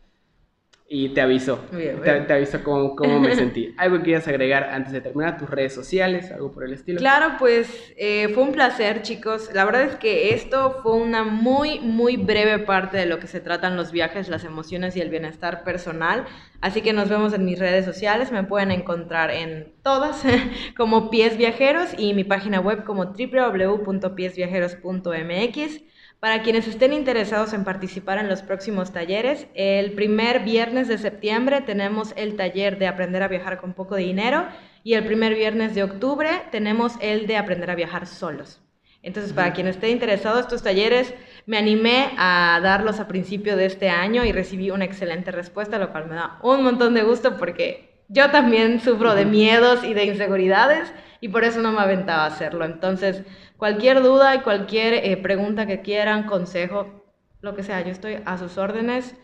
y 0.88 1.08
te 1.08 1.20
aviso. 1.20 1.66
Bien, 1.72 2.00
te, 2.00 2.12
bien. 2.12 2.28
te 2.28 2.34
aviso 2.34 2.62
cómo, 2.62 2.94
cómo 2.94 3.18
me 3.18 3.34
sentí. 3.36 3.74
¿Algo 3.76 3.96
que 3.98 4.04
quieras 4.04 4.28
agregar 4.28 4.70
antes 4.70 4.92
de 4.92 5.00
terminar? 5.00 5.36
¿Tus 5.36 5.50
redes 5.50 5.74
sociales? 5.74 6.30
¿Algo 6.30 6.52
por 6.52 6.62
el 6.64 6.74
estilo? 6.74 7.00
Claro, 7.00 7.32
pues 7.40 7.92
eh, 7.96 8.28
fue 8.28 8.44
un 8.44 8.52
placer, 8.52 9.02
chicos. 9.02 9.50
La 9.52 9.64
verdad 9.64 9.82
es 9.82 9.96
que 9.96 10.32
esto 10.32 10.78
fue 10.84 10.94
una 10.94 11.24
muy, 11.24 11.80
muy 11.80 12.16
breve 12.16 12.60
parte 12.60 12.96
de 12.96 13.06
lo 13.06 13.18
que 13.18 13.26
se 13.26 13.40
tratan 13.40 13.76
los 13.76 13.90
viajes, 13.90 14.28
las 14.28 14.44
emociones 14.44 14.94
y 14.96 15.00
el 15.00 15.10
bienestar 15.10 15.64
personal. 15.64 16.24
Así 16.60 16.82
que 16.82 16.92
nos 16.92 17.08
vemos 17.08 17.32
en 17.32 17.44
mis 17.44 17.58
redes 17.58 17.84
sociales. 17.84 18.30
Me 18.30 18.44
pueden 18.44 18.70
encontrar 18.70 19.32
en 19.32 19.72
todas 19.82 20.22
como 20.76 21.10
Pies 21.10 21.36
Viajeros 21.36 21.94
y 21.98 22.14
mi 22.14 22.22
página 22.22 22.60
web 22.60 22.84
como 22.84 23.06
www.piesviajeros.mx. 23.06 25.85
Para 26.20 26.42
quienes 26.42 26.66
estén 26.66 26.94
interesados 26.94 27.52
en 27.52 27.64
participar 27.64 28.16
en 28.16 28.28
los 28.28 28.40
próximos 28.40 28.90
talleres, 28.90 29.48
el 29.54 29.92
primer 29.92 30.40
viernes 30.40 30.88
de 30.88 30.96
septiembre 30.96 31.60
tenemos 31.60 32.14
el 32.16 32.36
taller 32.36 32.78
de 32.78 32.86
aprender 32.86 33.22
a 33.22 33.28
viajar 33.28 33.58
con 33.58 33.74
poco 33.74 33.96
dinero 33.96 34.46
y 34.82 34.94
el 34.94 35.04
primer 35.04 35.34
viernes 35.34 35.74
de 35.74 35.82
octubre 35.82 36.30
tenemos 36.50 36.94
el 37.02 37.26
de 37.26 37.36
aprender 37.36 37.70
a 37.70 37.74
viajar 37.74 38.06
solos. 38.06 38.62
Entonces, 39.02 39.34
para 39.34 39.52
quien 39.52 39.68
esté 39.68 39.90
interesado, 39.90 40.40
estos 40.40 40.62
talleres 40.62 41.12
me 41.44 41.58
animé 41.58 42.10
a 42.16 42.60
darlos 42.62 42.98
a 42.98 43.08
principio 43.08 43.54
de 43.54 43.66
este 43.66 43.90
año 43.90 44.24
y 44.24 44.32
recibí 44.32 44.70
una 44.70 44.86
excelente 44.86 45.30
respuesta, 45.30 45.78
lo 45.78 45.92
cual 45.92 46.08
me 46.08 46.14
da 46.14 46.38
un 46.42 46.64
montón 46.64 46.94
de 46.94 47.02
gusto 47.02 47.36
porque 47.36 48.02
yo 48.08 48.30
también 48.30 48.80
sufro 48.80 49.14
de 49.14 49.26
miedos 49.26 49.84
y 49.84 49.92
de 49.92 50.04
inseguridades 50.04 50.92
y 51.20 51.28
por 51.28 51.44
eso 51.44 51.60
no 51.60 51.72
me 51.72 51.80
aventaba 51.80 52.24
a 52.24 52.28
hacerlo. 52.28 52.64
Entonces, 52.64 53.22
cualquier 53.56 54.02
duda 54.02 54.34
y 54.34 54.40
cualquier 54.40 54.94
eh, 54.94 55.16
pregunta 55.16 55.66
que 55.66 55.80
quieran, 55.80 56.26
consejo, 56.26 57.04
lo 57.40 57.54
que 57.54 57.62
sea, 57.62 57.80
yo 57.82 57.90
estoy 57.90 58.18
a 58.24 58.38
sus 58.38 58.58
órdenes. 58.58 59.14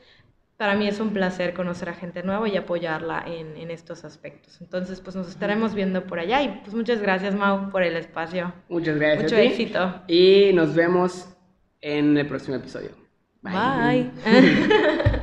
Para 0.56 0.74
mí 0.74 0.86
es 0.86 1.00
un 1.00 1.12
placer 1.12 1.54
conocer 1.54 1.88
a 1.88 1.94
gente 1.94 2.22
nueva 2.22 2.48
y 2.48 2.56
apoyarla 2.56 3.24
en, 3.26 3.56
en 3.56 3.70
estos 3.70 4.04
aspectos. 4.04 4.60
Entonces, 4.60 5.00
pues 5.00 5.16
nos 5.16 5.28
estaremos 5.28 5.74
viendo 5.74 6.04
por 6.06 6.20
allá 6.20 6.42
y 6.42 6.60
pues 6.62 6.74
muchas 6.74 7.00
gracias, 7.00 7.34
Mau, 7.34 7.70
por 7.70 7.82
el 7.82 7.96
espacio. 7.96 8.52
Muchas 8.68 8.96
gracias. 8.96 9.24
Mucho 9.24 9.36
a 9.36 9.40
ti. 9.40 9.46
éxito. 9.46 10.02
Y 10.06 10.52
nos 10.54 10.74
vemos 10.74 11.28
en 11.80 12.16
el 12.16 12.26
próximo 12.26 12.56
episodio. 12.56 12.90
Bye. 13.42 14.10